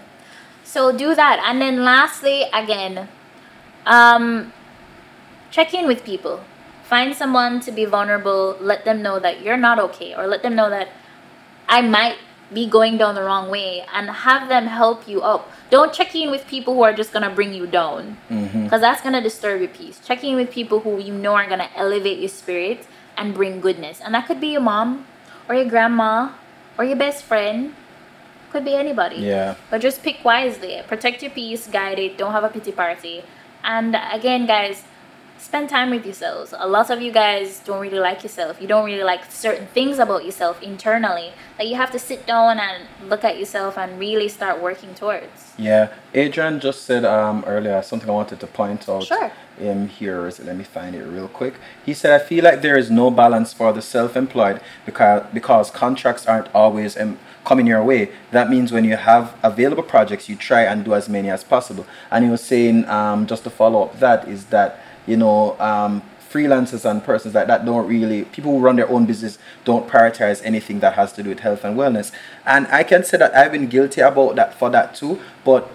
So 0.65 0.91
do 0.91 1.15
that. 1.15 1.37
And 1.47 1.63
then 1.63 1.85
lastly, 1.85 2.39
again, 2.53 3.07
um, 3.87 4.53
check 5.53 5.73
in 5.73 5.87
with 5.87 6.03
people. 6.03 6.41
Find 6.83 7.15
someone 7.15 7.61
to 7.61 7.71
be 7.71 7.85
vulnerable. 7.85 8.57
Let 8.61 8.85
them 8.85 8.99
know 9.07 9.21
that 9.21 9.43
you're 9.43 9.63
not 9.69 9.79
okay, 9.87 10.11
or 10.19 10.27
let 10.27 10.43
them 10.43 10.57
know 10.57 10.69
that 10.71 10.89
I 11.69 11.81
might 11.83 12.19
be 12.53 12.67
going 12.67 12.99
down 12.99 13.15
the 13.15 13.23
wrong 13.23 13.49
way, 13.51 13.85
and 13.95 14.11
have 14.11 14.49
them 14.49 14.67
help 14.67 15.07
you 15.09 15.23
up. 15.23 15.49
Don't 15.71 15.93
check 15.93 16.15
in 16.15 16.31
with 16.31 16.47
people 16.49 16.75
who 16.75 16.83
are 16.83 16.93
just 16.93 17.13
gonna 17.13 17.31
bring 17.31 17.53
you 17.55 17.67
down, 17.67 18.17
Mm-hmm. 18.29 18.65
because 18.65 18.81
that's 18.81 19.01
gonna 19.03 19.21
disturb 19.23 19.61
your 19.61 19.69
peace. 19.71 20.01
Check 20.05 20.25
in 20.25 20.35
with 20.37 20.51
people 20.51 20.81
who 20.81 20.99
you 20.99 21.15
know 21.15 21.35
are 21.35 21.49
gonna 21.49 21.71
elevate 21.77 22.19
your 22.19 22.29
spirit 22.29 22.87
and 23.17 23.35
bring 23.35 23.61
goodness, 23.61 24.01
and 24.01 24.15
that 24.15 24.27
could 24.27 24.41
be 24.41 24.49
your 24.49 24.61
mom, 24.63 25.07
or 25.49 25.55
your 25.55 25.65
grandma, 25.67 26.31
or 26.79 26.85
your 26.85 26.97
best 26.97 27.23
friend. 27.25 27.75
Could 28.51 28.65
be 28.65 28.75
anybody. 28.75 29.17
Yeah. 29.17 29.55
But 29.71 29.81
just 29.81 30.03
pick 30.03 30.25
wisely. 30.25 30.83
Protect 30.89 31.23
your 31.23 31.31
peace, 31.31 31.69
guide 31.69 32.01
it, 32.01 32.19
don't 32.19 32.33
have 32.33 32.43
a 32.43 32.49
pity 32.49 32.73
party. 32.73 33.23
And 33.63 33.97
again, 34.11 34.47
guys, 34.47 34.83
spend 35.41 35.69
time 35.69 35.91
with 35.91 36.05
yourselves. 36.05 36.55
A 36.57 36.69
lot 36.69 36.91
of 36.91 37.01
you 37.01 37.11
guys 37.11 37.61
don't 37.61 37.81
really 37.81 37.99
like 37.99 38.23
yourself. 38.23 38.61
You 38.61 38.69
don't 38.69 38.85
really 38.85 39.03
like 39.03 39.31
certain 39.31 39.67
things 39.69 39.99
about 39.99 40.25
yourself 40.25 40.63
internally 40.63 41.33
that 41.57 41.67
you 41.67 41.77
have 41.77 41.91
to 41.93 41.99
sit 41.99 42.27
down 42.27 42.59
and 42.59 42.85
look 43.09 43.25
at 43.25 43.39
yourself 43.39 43.79
and 43.79 43.99
really 43.99 44.29
start 44.29 44.63
working 44.63 44.95
towards. 44.95 45.55
Yeah. 45.57 45.93
Adrian 46.15 46.61
just 46.61 46.83
said 46.83 47.05
um 47.05 47.45
earlier 47.47 47.83
something 47.83 48.09
I 48.09 48.13
wanted 48.13 48.41
to 48.41 48.47
point 48.47 48.89
out. 48.89 49.05
Sure. 49.05 49.33
Um, 49.61 49.89
here 49.89 50.27
is 50.27 50.41
let 50.41 50.57
me 50.57 50.65
find 50.65 50.95
it 50.95 51.05
real 51.05 51.29
quick. 51.29 51.55
He 51.85 51.95
said, 51.95 52.19
"I 52.19 52.25
feel 52.25 52.45
like 52.45 52.63
there 52.63 52.79
is 52.79 52.91
no 52.91 53.11
balance 53.11 53.53
for 53.53 53.73
the 53.73 53.83
self-employed 53.83 54.61
because 54.87 55.23
because 55.35 55.71
contracts 55.71 56.27
aren't 56.27 56.49
always 56.55 56.97
um, 56.97 57.19
coming 57.45 57.67
your 57.67 57.85
way. 57.85 58.11
That 58.31 58.49
means 58.49 58.73
when 58.73 58.85
you 58.85 58.97
have 58.97 59.35
available 59.43 59.83
projects, 59.83 60.29
you 60.31 60.37
try 60.37 60.63
and 60.63 60.85
do 60.85 60.95
as 60.95 61.09
many 61.09 61.31
as 61.31 61.45
possible." 61.45 61.85
And 62.11 62.25
he 62.25 62.31
was 62.31 62.43
saying, 62.43 62.89
um, 62.89 63.27
just 63.27 63.45
to 63.45 63.51
follow 63.51 63.83
up 63.83 63.99
that 64.01 64.27
is 64.29 64.47
that 64.47 64.81
you 65.11 65.17
know 65.17 65.59
um, 65.59 66.03
freelancers 66.31 66.89
and 66.89 67.03
persons 67.03 67.35
like 67.35 67.49
that 67.49 67.65
don't 67.65 67.87
really 67.89 68.25
people 68.27 68.53
who 68.53 68.59
run 68.61 68.77
their 68.77 68.89
own 68.89 69.05
business 69.05 69.39
don't 69.65 69.89
prioritize 69.89 70.41
anything 70.45 70.79
that 70.81 70.95
has 70.95 71.13
to 71.13 71.23
do 71.23 71.31
with 71.31 71.41
health 71.41 71.65
and 71.65 71.77
wellness. 71.77 72.13
And 72.47 72.67
I 72.69 72.85
can 72.85 73.03
say 73.05 73.19
that 73.19 73.35
I've 73.35 73.53
been 73.53 73.67
guilty 73.67 74.01
about 74.01 74.37
that 74.37 74.55
for 74.59 74.71
that 74.71 74.95
too. 74.95 75.19
But 75.45 75.69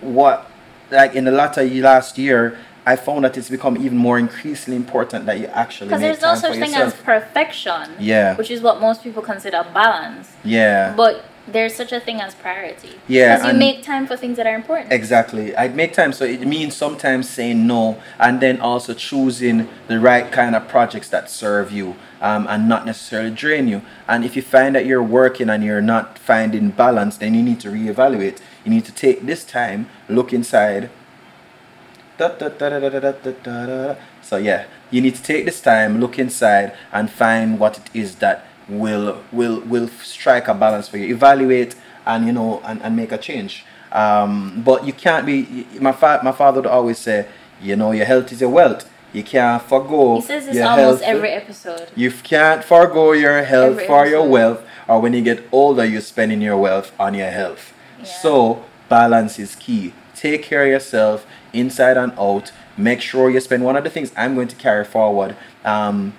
what 0.00 0.50
like 0.90 1.14
in 1.14 1.24
the 1.24 1.30
latter 1.30 1.64
last 1.64 2.18
year 2.18 2.58
i 2.84 2.96
found 2.96 3.24
that 3.24 3.38
it's 3.38 3.48
become 3.48 3.76
even 3.76 3.96
more 3.96 4.18
increasingly 4.18 4.76
important 4.76 5.24
that 5.26 5.38
you 5.38 5.46
actually 5.46 5.88
Because 5.88 6.00
there's 6.00 6.20
no 6.20 6.34
such 6.34 6.54
thing 6.54 6.74
as 6.74 6.92
perfection. 6.94 7.92
Yeah. 8.00 8.34
Which 8.36 8.50
is 8.50 8.60
what 8.60 8.80
most 8.80 9.02
people 9.04 9.22
consider 9.22 9.64
balance. 9.72 10.32
yeah 10.44 10.92
But 10.96 11.24
there's 11.46 11.74
such 11.74 11.92
a 11.92 11.98
thing 11.98 12.20
as 12.20 12.34
priority. 12.34 13.00
Yeah. 13.08 13.36
Because 13.36 13.52
you 13.52 13.58
make 13.58 13.82
time 13.82 14.06
for 14.06 14.16
things 14.16 14.36
that 14.36 14.46
are 14.46 14.54
important. 14.54 14.92
Exactly. 14.92 15.56
I 15.56 15.68
make 15.68 15.92
time. 15.92 16.12
So 16.12 16.24
it 16.24 16.46
means 16.46 16.76
sometimes 16.76 17.28
saying 17.28 17.66
no 17.66 18.00
and 18.18 18.40
then 18.40 18.60
also 18.60 18.94
choosing 18.94 19.68
the 19.88 19.98
right 19.98 20.30
kind 20.30 20.54
of 20.54 20.68
projects 20.68 21.08
that 21.08 21.30
serve 21.30 21.72
you 21.72 21.96
um, 22.20 22.46
and 22.48 22.68
not 22.68 22.86
necessarily 22.86 23.30
drain 23.30 23.66
you. 23.66 23.82
And 24.06 24.24
if 24.24 24.36
you 24.36 24.42
find 24.42 24.74
that 24.76 24.86
you're 24.86 25.02
working 25.02 25.50
and 25.50 25.64
you're 25.64 25.82
not 25.82 26.18
finding 26.18 26.70
balance, 26.70 27.16
then 27.16 27.34
you 27.34 27.42
need 27.42 27.60
to 27.60 27.68
reevaluate. 27.68 28.38
You 28.64 28.70
need 28.70 28.84
to 28.84 28.92
take 28.92 29.26
this 29.26 29.44
time, 29.44 29.88
look 30.08 30.32
inside. 30.32 30.90
So 32.18 34.36
yeah, 34.36 34.66
you 34.90 35.00
need 35.00 35.16
to 35.16 35.22
take 35.22 35.44
this 35.44 35.60
time, 35.60 35.98
look 35.98 36.18
inside, 36.18 36.76
and 36.92 37.10
find 37.10 37.58
what 37.58 37.78
it 37.78 37.90
is 37.92 38.16
that 38.16 38.46
will 38.78 39.22
will 39.32 39.60
will 39.60 39.88
strike 39.88 40.48
a 40.48 40.54
balance 40.54 40.88
for 40.88 40.98
you. 40.98 41.14
Evaluate 41.14 41.74
and 42.06 42.26
you 42.26 42.32
know 42.32 42.60
and, 42.64 42.82
and 42.82 42.96
make 42.96 43.12
a 43.12 43.18
change. 43.18 43.64
Um, 43.92 44.62
but 44.64 44.86
you 44.86 44.92
can't 44.92 45.26
be. 45.26 45.66
My 45.80 45.92
fa- 45.92 46.20
my 46.22 46.32
father 46.32 46.60
would 46.60 46.70
always 46.70 46.98
say, 46.98 47.28
you 47.60 47.76
know, 47.76 47.92
your 47.92 48.06
health 48.06 48.32
is 48.32 48.40
your 48.40 48.50
wealth. 48.50 48.88
You 49.12 49.22
can't 49.22 49.62
forgo. 49.62 50.16
He 50.16 50.22
says 50.22 50.46
this 50.46 50.56
your 50.56 50.66
almost 50.66 51.02
health. 51.02 51.16
every 51.16 51.30
episode. 51.30 51.90
You 51.94 52.10
can't 52.10 52.64
forego 52.64 53.12
your 53.12 53.42
health 53.42 53.72
Every 53.72 53.86
for 53.86 54.06
your 54.06 54.26
wealth, 54.26 54.62
or 54.88 55.00
when 55.00 55.12
you 55.12 55.22
get 55.22 55.44
older, 55.52 55.84
you're 55.84 56.00
spending 56.00 56.40
your 56.40 56.56
wealth 56.56 56.92
on 56.98 57.12
your 57.14 57.30
health. 57.30 57.74
Yeah. 57.98 58.04
So, 58.04 58.64
balance 58.88 59.38
is 59.38 59.54
key. 59.54 59.92
Take 60.14 60.44
care 60.44 60.62
of 60.62 60.70
yourself 60.70 61.26
inside 61.52 61.98
and 61.98 62.12
out. 62.18 62.52
Make 62.78 63.02
sure 63.02 63.28
you 63.28 63.40
spend 63.40 63.64
one 63.64 63.76
of 63.76 63.84
the 63.84 63.90
things 63.90 64.12
I'm 64.16 64.34
going 64.34 64.48
to 64.48 64.56
carry 64.56 64.86
forward 64.86 65.36
um, 65.62 66.14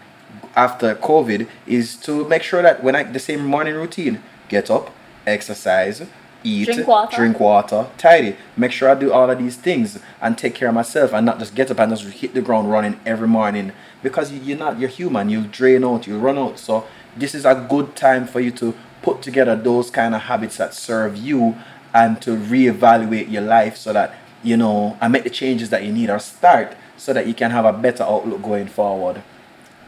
after 0.55 0.95
COVID 0.95 1.47
is 1.67 1.95
to 1.97 2.27
make 2.27 2.43
sure 2.43 2.61
that 2.61 2.83
when 2.83 2.95
I 2.95 3.03
the 3.03 3.19
same 3.19 3.45
morning 3.45 3.75
routine 3.75 4.21
get 4.49 4.69
up, 4.69 4.91
exercise, 5.25 6.05
eat, 6.43 6.65
Drink 6.65 6.87
water. 6.87 7.15
drink 7.15 7.39
water, 7.39 7.87
tidy. 7.97 8.35
Make 8.57 8.71
sure 8.71 8.89
I 8.89 8.95
do 8.95 9.11
all 9.11 9.29
of 9.29 9.37
these 9.37 9.55
things 9.55 9.99
and 10.21 10.37
take 10.37 10.55
care 10.55 10.67
of 10.67 10.75
myself 10.75 11.13
and 11.13 11.25
not 11.25 11.39
just 11.39 11.55
get 11.55 11.71
up 11.71 11.79
and 11.79 11.95
just 11.95 12.05
hit 12.17 12.33
the 12.33 12.41
ground 12.41 12.71
running 12.71 12.99
every 13.05 13.27
morning 13.27 13.71
because 14.01 14.31
you, 14.31 14.39
you're 14.41 14.57
not 14.57 14.79
you're 14.79 14.89
human. 14.89 15.29
You'll 15.29 15.43
drain 15.43 15.83
out, 15.83 16.07
you'll 16.07 16.19
run 16.19 16.37
out. 16.37 16.59
So 16.59 16.85
this 17.15 17.33
is 17.33 17.45
a 17.45 17.65
good 17.69 17.95
time 17.95 18.27
for 18.27 18.39
you 18.39 18.51
to 18.51 18.75
put 19.01 19.21
together 19.21 19.55
those 19.55 19.89
kind 19.89 20.15
of 20.15 20.21
habits 20.21 20.57
that 20.57 20.73
serve 20.73 21.17
you 21.17 21.55
and 21.93 22.21
to 22.21 22.31
reevaluate 22.31 23.29
your 23.29 23.41
life 23.41 23.77
so 23.77 23.93
that 23.93 24.15
you 24.41 24.57
know 24.57 24.97
and 25.01 25.13
make 25.13 25.23
the 25.23 25.29
changes 25.29 25.69
that 25.69 25.83
you 25.83 25.91
need 25.91 26.09
or 26.09 26.19
start 26.19 26.75
so 26.97 27.13
that 27.13 27.27
you 27.27 27.33
can 27.33 27.51
have 27.51 27.65
a 27.65 27.73
better 27.73 28.03
outlook 28.03 28.41
going 28.41 28.67
forward. 28.67 29.21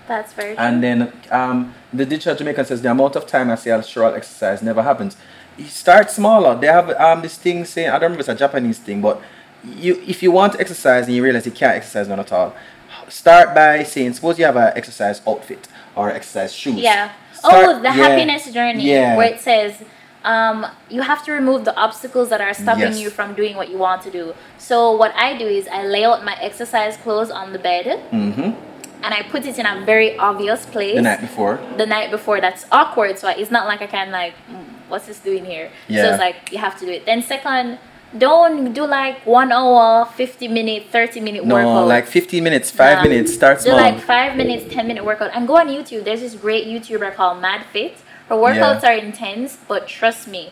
That's 0.07 0.33
very 0.33 0.55
true. 0.55 0.63
And 0.63 0.83
then 0.83 1.11
um, 1.31 1.73
the 1.93 2.05
digital 2.05 2.35
Jamaican 2.35 2.65
says 2.65 2.81
the 2.81 2.91
amount 2.91 3.15
of 3.15 3.25
time 3.25 3.49
I 3.49 3.55
say 3.55 3.71
I'll 3.71 3.79
exercise 4.13 4.61
never 4.61 4.81
happens. 4.83 5.17
You 5.57 5.65
start 5.65 6.11
smaller. 6.11 6.59
They 6.59 6.67
have 6.67 6.89
um 6.91 7.21
this 7.21 7.37
thing 7.37 7.65
saying 7.65 7.89
I 7.89 7.93
don't 7.93 8.03
remember 8.11 8.21
if 8.21 8.29
it's 8.29 8.29
a 8.29 8.35
Japanese 8.35 8.79
thing, 8.79 9.01
but 9.01 9.21
you 9.63 10.01
if 10.05 10.21
you 10.21 10.31
want 10.31 10.53
to 10.53 10.59
exercise 10.59 11.05
and 11.07 11.15
you 11.15 11.23
realize 11.23 11.45
you 11.45 11.51
can't 11.51 11.75
exercise 11.75 12.07
none 12.07 12.19
at 12.19 12.31
all, 12.31 12.53
start 13.07 13.55
by 13.55 13.83
saying 13.83 14.13
suppose 14.13 14.37
you 14.37 14.45
have 14.45 14.57
an 14.57 14.73
exercise 14.75 15.21
outfit 15.27 15.67
or 15.95 16.11
exercise 16.11 16.53
shoes. 16.53 16.75
Yeah. 16.75 17.11
Start- 17.33 17.65
oh, 17.65 17.77
the 17.77 17.83
yeah, 17.83 17.91
happiness 17.91 18.51
journey, 18.51 18.83
Yeah. 18.89 19.15
where 19.17 19.27
it 19.33 19.39
says 19.39 19.81
um, 20.23 20.65
you 20.89 21.01
have 21.03 21.23
to 21.25 21.31
remove 21.31 21.65
the 21.65 21.75
obstacles 21.77 22.29
that 22.29 22.41
are 22.41 22.53
stopping 22.53 22.81
Yes. 22.81 22.99
you 22.99 23.09
from 23.11 23.35
doing 23.35 23.55
what 23.55 23.69
you 23.69 23.77
want 23.77 24.01
to 24.03 24.11
do. 24.11 24.33
So 24.57 24.91
what 24.97 25.13
I 25.15 25.37
do 25.37 25.45
is 25.47 25.67
I 25.67 25.85
lay 25.85 26.03
out 26.03 26.25
my 26.25 26.35
exercise 26.41 26.97
clothes 26.97 27.29
on 27.31 27.53
the 27.53 27.59
bed 27.59 27.85
Mm-hmm. 28.11 28.51
And 29.05 29.13
I 29.13 29.21
put 29.33 29.45
it 29.45 29.57
in 29.57 29.65
a 29.65 29.85
very 29.85 30.17
obvious 30.17 30.65
place 30.65 30.95
The 30.95 31.01
night 31.11 31.21
before. 31.21 31.59
the 31.77 31.85
night 31.85 32.09
before. 32.11 32.41
That's 32.41 32.65
awkward. 32.71 33.17
So 33.19 33.29
it's 33.29 33.51
not 33.57 33.65
like 33.71 33.81
I 33.81 33.87
can 33.87 34.11
like, 34.11 34.33
"Mm, 34.51 34.65
what's 34.89 35.05
this 35.09 35.19
doing 35.19 35.45
here? 35.45 35.69
Yeah. 35.87 36.01
So 36.01 36.05
it's 36.11 36.19
like 36.27 36.37
you 36.51 36.57
have 36.57 36.75
to 36.79 36.85
do 36.85 36.91
it. 36.97 37.05
Then 37.05 37.21
second, 37.21 37.77
don't 38.17 38.73
do 38.73 38.83
like 38.99 39.17
one 39.25 39.51
hour, 39.51 40.05
fifty 40.21 40.47
minute, 40.47 40.83
thirty 40.91 41.19
minute 41.27 41.43
No, 41.45 41.55
workout. 41.55 41.87
like 41.95 42.07
15 42.07 42.43
minutes, 42.43 42.71
5 42.71 42.97
Nah. 42.97 43.03
minutes, 43.03 43.33
start 43.33 43.61
Do 43.63 43.71
like 43.73 43.99
five 43.99 44.35
minutes, 44.41 44.63
ten 44.73 44.87
minute 44.87 45.03
workout, 45.05 45.31
and 45.35 45.47
go 45.47 45.55
on 45.57 45.67
YouTube. 45.67 46.03
There's 46.05 46.21
this 46.21 46.35
great 46.35 46.65
YouTuber 46.67 47.13
called 47.15 47.41
Mad 47.41 47.61
Fit. 47.73 47.95
Her 48.29 48.35
workouts 48.35 48.81
Yeah. 48.83 48.89
are 48.91 48.97
intense, 49.09 49.57
but 49.67 49.87
trust 49.87 50.27
me, 50.27 50.43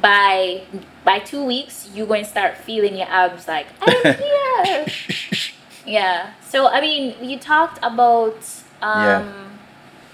by 0.00 0.62
by 1.04 1.18
two 1.30 1.42
weeks, 1.54 1.88
you're 1.94 2.06
going 2.12 2.24
to 2.24 2.30
start 2.30 2.52
feeling 2.68 2.94
your 3.00 3.08
abs 3.08 3.48
like 3.48 3.66
I'm 3.82 4.14
here. 4.14 4.86
yeah. 5.86 6.32
So 6.42 6.68
I 6.68 6.80
mean, 6.80 7.14
you 7.22 7.38
talked 7.38 7.78
about 7.82 8.36
um, 8.82 9.02
Yeah. 9.02 9.24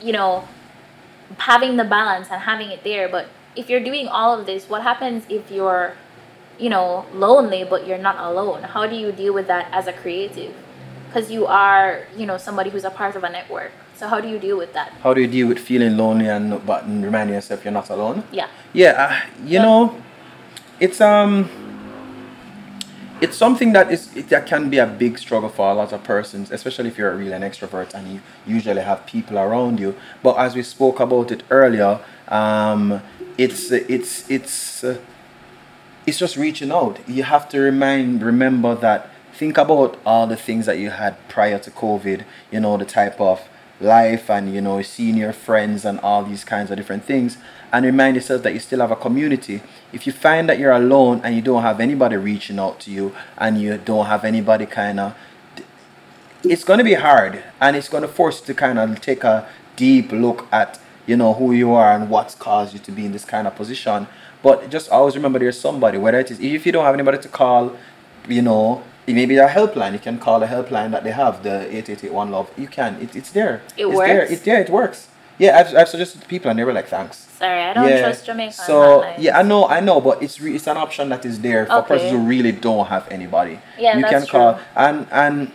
you 0.01 0.13
know, 0.13 0.45
having 1.39 1.77
the 1.77 1.85
balance 1.85 2.29
and 2.31 2.41
having 2.43 2.71
it 2.71 2.85
there, 2.85 3.09
but 3.09 3.27
if 3.57 3.69
you're 3.71 3.83
doing 3.85 4.09
all 4.09 4.39
of 4.39 4.47
this, 4.47 4.69
what 4.69 4.83
happens 4.83 5.25
if 5.29 5.51
you're 5.51 5.95
you 6.59 6.69
know, 6.69 7.07
lonely, 7.15 7.65
but 7.65 7.87
you're 7.87 7.99
not 7.99 8.17
alone. 8.19 8.63
How 8.63 8.87
do 8.87 8.95
you 8.95 9.11
deal 9.11 9.33
with 9.35 9.49
that 9.49 9.69
as 9.73 9.87
a 9.89 9.93
creative? 9.93 10.55
Because 11.09 11.31
you 11.31 11.47
are, 11.47 12.05
you 12.17 12.25
know, 12.27 12.39
somebody 12.39 12.71
who's 12.71 12.85
a 12.85 12.91
part 12.91 13.17
of 13.17 13.25
a 13.25 13.29
network. 13.31 13.73
So 13.97 14.07
how 14.07 14.21
do 14.21 14.29
you 14.29 14.39
deal 14.39 14.57
with 14.59 14.73
that? 14.75 14.93
How 15.03 15.13
do 15.15 15.21
you 15.21 15.27
deal 15.27 15.49
with 15.49 15.59
feeling 15.59 15.97
lonely 15.97 16.29
and 16.29 16.65
but 16.65 16.87
reminding 16.87 17.35
yourself 17.35 17.65
you're 17.65 17.73
not 17.73 17.91
alone? 17.91 18.25
Yeah. 18.33 18.49
Yeah, 18.73 18.93
uh, 18.93 19.21
you 19.45 19.59
Yeah. 19.59 19.63
know, 19.63 19.97
it's 20.79 21.01
um, 21.01 21.49
it's 23.23 23.37
something 23.37 23.73
that 23.73 23.93
is 23.93 24.15
it, 24.17 24.29
that 24.31 24.47
can 24.47 24.69
be 24.69 24.79
a 24.79 24.87
big 24.87 25.17
struggle 25.17 25.49
for 25.49 25.71
a 25.71 25.75
lot 25.75 25.93
of 25.93 26.03
persons, 26.03 26.51
especially 26.51 26.89
if 26.89 26.99
you're 26.99 27.15
really 27.15 27.33
an 27.33 27.43
extrovert 27.43 27.95
and 27.95 28.13
you 28.13 28.21
usually 28.45 28.83
have 28.83 29.07
people 29.07 29.39
around 29.39 29.79
you. 29.79 29.95
But 30.25 30.35
as 30.39 30.57
we 30.57 30.65
spoke 30.65 30.99
about 30.99 31.31
it 31.31 31.45
earlier, 31.49 32.01
um, 32.27 33.01
it's 33.39 33.71
it's 33.71 34.29
it's 34.29 34.83
uh, 34.83 34.99
it's 36.05 36.19
just 36.19 36.37
reaching 36.37 36.73
out. 36.73 36.99
You 37.09 37.23
have 37.23 37.49
to 37.51 37.61
remind 37.61 38.25
remember 38.25 38.75
that 38.75 39.09
think 39.33 39.57
about 39.57 39.99
all 40.05 40.27
the 40.27 40.37
things 40.37 40.67
that 40.67 40.79
you 40.79 40.91
had 40.91 41.17
prior 41.29 41.61
to 41.61 41.71
COVID. 41.71 42.25
You 42.51 42.59
know 42.59 42.77
the 42.77 42.85
type 42.85 43.21
of 43.21 43.49
life 43.81 44.29
and 44.31 44.53
you 44.53 44.61
know 44.61 44.83
seeing 44.83 45.17
your 45.17 45.33
friends 45.33 45.85
and 45.85 46.01
all 46.01 46.25
these 46.25 46.45
kinds 46.45 46.71
of 46.73 46.77
different 46.77 47.05
things 47.05 47.37
and 47.73 47.87
remind 47.87 48.17
yourself 48.17 48.43
that 48.43 48.53
you 48.53 48.61
still 48.61 48.81
have 48.81 48.91
a 48.91 48.97
community. 48.97 49.63
If 49.93 50.07
you 50.07 50.13
find 50.13 50.49
that 50.49 50.59
you're 50.59 50.73
alone 50.73 51.23
and 51.25 51.35
you 51.35 51.41
don't 51.41 51.63
have 51.63 51.81
anybody 51.81 52.17
reaching 52.17 52.59
out 52.59 52.79
to 52.81 52.91
you 52.91 53.15
and 53.39 53.61
you 53.61 53.79
don't 53.79 54.07
have 54.07 54.25
anybody 54.25 54.67
kind 54.67 55.01
of 55.01 55.17
it's 56.45 56.65
going 56.65 56.79
to 56.79 56.85
be 56.85 56.95
hard 56.95 57.43
and 57.61 57.77
it's 57.77 57.89
going 57.89 58.03
to 58.03 58.09
force 58.09 58.41
you 58.41 58.47
to 58.47 58.55
kind 58.55 58.79
of 58.79 59.01
take 59.01 59.25
a 59.25 59.49
deep 59.77 60.13
look 60.13 60.47
at 60.53 60.79
you 61.07 61.17
know 61.17 61.35
who 61.35 61.53
you 61.53 61.73
are 61.73 61.93
and 61.95 62.11
what's 62.11 62.35
caused 62.35 62.75
you 62.75 62.81
to 62.81 62.93
be 62.93 63.07
in 63.07 63.13
this 63.13 63.25
kind 63.25 63.47
of 63.47 63.57
position. 63.57 64.07
But 64.43 64.71
just 64.71 64.91
always 64.91 65.17
remember 65.17 65.39
there's 65.39 65.59
somebody 65.59 65.99
whether 65.99 66.19
it 66.19 66.31
is 66.31 66.41
if 66.41 66.67
you 66.67 66.73
don't 66.73 66.85
have 66.85 66.95
anybody 66.95 67.19
to 67.19 67.29
call 67.29 67.77
you 68.29 68.43
know 68.43 68.83
maybe 69.07 69.21
may 69.21 69.27
be 69.27 69.37
a 69.37 69.49
helpline 69.49 69.93
you 69.93 69.99
can 69.99 70.19
call 70.19 70.39
the 70.41 70.47
helpline 70.47 70.91
that 70.93 71.05
they 71.05 71.11
have 71.11 71.43
the 71.43 71.63
8881 71.69 72.31
love. 72.31 72.51
You 72.59 72.67
can 72.67 72.97
it, 73.01 73.17
it's 73.17 73.31
there. 73.31 73.63
It 73.77 73.87
it's 73.87 73.97
works? 73.97 74.09
there 74.09 74.23
it's 74.25 74.43
there. 74.43 74.61
It 74.61 74.71
works 74.71 75.09
yeah 75.39 75.59
I've, 75.59 75.75
I've 75.75 75.89
suggested 75.89 76.21
to 76.23 76.27
people 76.29 76.51
and 76.51 76.59
they 76.59 76.65
were 76.65 76.73
like 76.73 76.89
thanks 76.89 77.29
Sorry, 77.39 77.61
I 77.61 77.73
don't 77.73 77.99
trust 78.01 78.25
Jamaican 78.25 78.53
so 78.53 79.03
yeah, 79.19 79.37
I 79.37 79.43
know, 79.43 79.67
I 79.67 79.81
know, 79.81 80.01
but 80.01 80.23
it's 80.23 80.41
re- 80.41 80.55
it's 80.55 80.69
an 80.69 80.77
option 80.77 81.09
that 81.09 81.25
is 81.25 81.41
there 81.41 81.67
for 81.67 81.73
Okay. 81.79 81.89
persons 81.89 82.13
who 82.13 82.19
really 82.19 82.53
don't 82.53 82.87
have 82.87 83.09
anybody. 83.11 83.59
Yeah, 83.77 83.97
you 83.97 84.03
that's 84.03 84.13
can 84.13 84.27
call 84.31 84.55
true. 84.55 84.63
and 84.77 85.07
and 85.11 85.53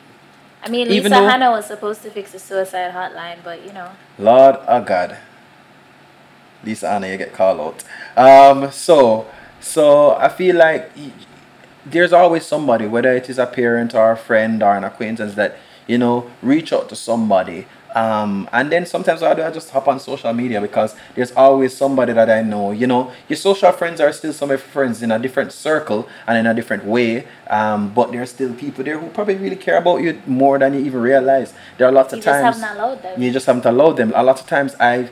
I 0.65 0.69
mean, 0.69 0.89
Lisa 0.89 1.07
though- 1.07 1.25
Hannah 1.25 1.49
was 1.51 1.65
supposed 1.65 2.01
to 2.01 2.09
fix 2.11 2.33
the 2.33 2.39
suicide 2.39 2.91
hotline, 2.91 3.37
but 3.41 3.65
you 3.65 3.71
know. 3.71 3.89
Lord 4.19 4.57
oh 4.67 4.81
God, 4.81 5.15
Lisa 6.63 6.89
Anna, 6.89 7.07
you 7.07 7.17
get 7.17 7.33
called 7.33 7.59
out. 7.59 7.83
Um, 8.17 8.69
so 8.71 9.25
so 9.61 10.15
I 10.15 10.27
feel 10.29 10.57
like 10.57 10.91
there's 11.85 12.11
always 12.11 12.45
somebody, 12.45 12.85
whether 12.85 13.15
it 13.15 13.29
is 13.29 13.39
a 13.39 13.45
parent 13.45 13.95
or 13.95 14.11
a 14.11 14.17
friend 14.17 14.61
or 14.61 14.75
an 14.75 14.83
acquaintance, 14.83 15.35
that 15.35 15.55
you 15.87 15.97
know 15.97 16.29
reach 16.41 16.73
out 16.73 16.89
to 16.89 16.95
somebody. 16.95 17.65
Um, 17.97 18.47
and 18.53 18.71
then 18.71 18.85
sometimes 18.85 19.23
I 19.23 19.33
do 19.33 19.41
I 19.41 19.49
just 19.49 19.69
hop 19.71 19.87
on 19.87 19.99
social 19.99 20.31
media 20.33 20.59
because 20.61 20.95
there's 21.15 21.31
always 21.31 21.75
somebody 21.75 22.13
that 22.13 22.29
I 22.29 22.41
know. 22.43 22.71
You 22.71 22.85
know, 22.85 23.11
your 23.27 23.37
social 23.37 23.71
friends 23.71 23.99
are 23.99 24.13
still 24.13 24.33
some 24.33 24.49
of 24.51 24.59
your 24.59 24.67
friends 24.75 25.01
in 25.01 25.09
a 25.11 25.17
different 25.25 25.51
circle 25.51 26.07
and 26.27 26.37
in 26.37 26.45
a 26.45 26.53
different 26.53 26.85
way. 26.85 27.25
Um, 27.49 27.91
but 27.97 28.11
there's 28.11 28.29
still 28.37 28.53
people 28.53 28.83
there 28.83 28.99
who 28.99 29.07
probably 29.09 29.35
really 29.35 29.55
care 29.55 29.77
about 29.77 29.97
you 30.03 30.21
more 30.27 30.59
than 30.59 30.73
you 30.75 30.81
even 30.81 31.01
realize. 31.01 31.53
There 31.77 31.87
are 31.87 31.91
lots 31.91 32.13
You 32.13 32.19
of 32.19 32.23
just 32.25 32.41
times 32.41 32.57
haven't 32.61 32.77
allowed 32.77 33.01
them. 33.01 33.21
you 33.21 33.31
just 33.31 33.45
haven't 33.47 33.65
allowed 33.65 33.97
them. 33.97 34.13
A 34.15 34.23
lot 34.23 34.39
of 34.39 34.45
times 34.47 34.75
I've 34.75 35.09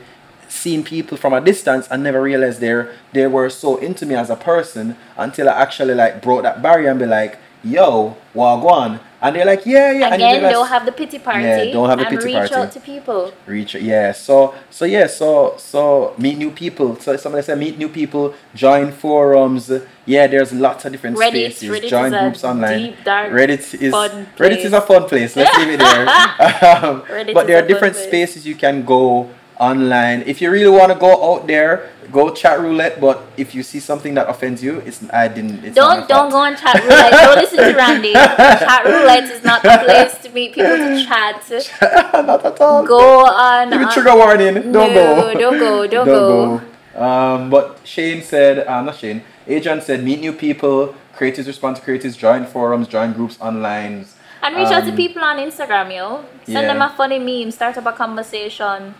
seen 0.48 0.84
people 0.84 1.16
from 1.18 1.32
a 1.32 1.40
distance 1.40 1.88
and 1.90 2.04
never 2.04 2.22
realized 2.22 2.60
they're 2.60 2.92
they 3.12 3.26
were 3.26 3.50
so 3.50 3.78
into 3.78 4.06
me 4.06 4.14
as 4.14 4.30
a 4.30 4.36
person 4.36 4.96
until 5.16 5.48
I 5.48 5.60
actually 5.60 5.94
like 5.94 6.22
broke 6.22 6.42
that 6.44 6.62
barrier 6.62 6.90
and 6.90 7.00
be 7.00 7.06
like, 7.06 7.38
yo, 7.70 8.16
wagwan. 8.34 9.00
And 9.20 9.34
they're 9.34 9.46
like, 9.46 9.64
yeah, 9.64 9.92
yeah. 9.92 10.12
and 10.12 10.20
you 10.20 10.28
Again, 10.28 10.52
don't 10.52 10.68
have 10.68 10.84
the 10.84 10.92
pity 10.92 11.18
party. 11.18 11.42
Yeah, 11.42 11.72
don't 11.72 11.88
have 11.88 11.98
the 11.98 12.06
and 12.06 12.16
pity 12.18 12.26
reach 12.26 12.50
party. 12.50 12.54
out 12.54 12.72
to 12.72 12.80
people. 12.80 13.32
reach 13.46 13.74
yeah 13.74 14.12
so 14.12 14.54
so 14.70 14.84
yeah 14.84 15.06
so 15.06 15.54
so 15.58 16.14
meet 16.18 16.36
new 16.36 16.50
people 16.50 16.96
so 16.96 17.16
somebody 17.16 17.42
said 17.42 17.58
meet 17.58 17.78
new 17.78 17.88
people 17.88 18.34
join 18.54 18.92
forums 18.92 19.70
yeah 20.04 20.26
there's 20.26 20.52
lots 20.52 20.84
of 20.84 20.92
different 20.92 21.16
Reddit, 21.16 21.52
spaces 21.52 21.68
Reddit 21.68 21.88
join 21.88 22.10
groups 22.10 22.44
online 22.44 22.78
deep, 22.78 22.96
reddit 23.04 23.74
is 23.80 23.92
reddit 24.36 24.58
is 24.58 24.72
a 24.72 24.80
fun 24.80 25.08
place 25.08 25.34
let's 25.36 25.56
leave 25.58 25.70
it 25.70 25.78
there 25.78 26.08
um, 26.84 27.02
but 27.34 27.46
there 27.46 27.62
are 27.62 27.66
different 27.66 27.96
spaces 27.96 28.46
you 28.46 28.54
can 28.54 28.84
go 28.84 29.28
online 29.58 30.22
if 30.26 30.40
you 30.40 30.50
really 30.50 30.70
want 30.70 30.92
to 30.92 30.98
go 30.98 31.34
out 31.34 31.46
there 31.46 31.88
go 32.12 32.30
chat 32.30 32.60
roulette. 32.60 33.00
But 33.00 33.22
if 33.36 33.54
you 33.54 33.62
see 33.62 33.80
something 33.80 34.14
that 34.14 34.28
offends 34.28 34.62
you, 34.62 34.78
it's 34.80 35.02
I 35.10 35.28
didn't. 35.28 35.64
It's 35.64 35.74
Don't 35.74 36.08
don't 36.08 36.30
go 36.30 36.38
on 36.38 36.56
chat 36.56 36.82
roulette. 36.82 37.12
don't 37.12 37.36
listen 37.42 37.58
to 37.58 37.74
Randy. 37.74 38.12
Chat 38.12 38.84
roulette 38.84 39.24
is 39.24 39.44
not 39.44 39.62
the 39.62 39.78
place 39.84 40.18
to 40.22 40.30
meet 40.30 40.54
people 40.54 40.76
to 40.76 41.04
chat. 41.04 41.42
not 42.26 42.44
at 42.44 42.60
all. 42.60 42.84
Go 42.86 43.24
on. 43.26 43.70
Give 43.70 43.80
me 43.80 43.86
trigger 43.92 44.16
warning. 44.16 44.54
Don't 44.72 44.72
No, 44.72 45.32
go. 45.32 45.38
don't 45.38 45.58
go, 45.58 45.86
don't 45.94 46.06
go. 46.06 46.60
go. 46.94 47.00
Um, 47.02 47.50
but 47.50 47.80
Shane 47.84 48.22
said, 48.22 48.66
uh, 48.66 48.80
not 48.82 48.96
Shane. 48.96 49.22
Adrian 49.46 49.80
said, 49.82 50.02
meet 50.02 50.20
new 50.20 50.32
people. 50.32 50.94
Creatives 51.14 51.46
respond 51.46 51.76
to 51.76 51.82
creatives. 51.82 52.16
Join 52.16 52.46
forums. 52.46 52.88
Join 52.88 53.12
groups 53.12 53.36
online. 53.40 54.06
And 54.42 54.56
reach 54.56 54.68
out 54.68 54.84
to 54.84 54.90
Um, 54.90 54.96
people 54.96 55.22
on 55.22 55.36
Instagram, 55.38 55.94
yo. 55.94 56.24
Send 56.44 56.66
yeah. 56.66 56.72
them 56.72 56.82
a 56.82 56.88
funny 56.96 57.18
meme. 57.18 57.50
Start 57.50 57.76
up 57.76 57.86
a 57.86 57.92
conversation. 57.92 58.94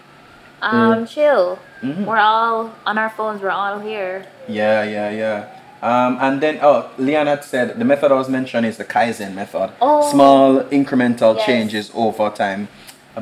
Um, 0.63 1.07
chill. 1.07 1.59
Mhm. 1.83 2.05
We're 2.07 2.17
all 2.19 2.73
on 2.87 2.99
our 2.99 3.11
phones. 3.11 3.43
We're 3.43 3.51
all 3.51 3.79
here. 3.81 4.25
Yeah, 4.49 4.83
yeah, 4.85 5.11
yeah. 5.11 5.45
Um, 5.83 6.19
and 6.21 6.41
then, 6.41 6.59
oh, 6.63 6.89
Leon 6.99 7.27
had 7.27 7.45
said 7.45 7.79
the 7.79 7.85
method 7.85 8.11
I 8.11 8.15
was 8.15 8.29
mentioning 8.29 8.69
is 8.69 8.77
the 8.79 8.85
Kaizen 8.85 9.35
method. 9.35 9.71
Oh. 9.81 10.11
Small 10.11 10.61
incremental 10.65 11.37
Yes. 11.37 11.47
changes 11.47 11.91
over 11.95 12.31
time. 12.31 12.69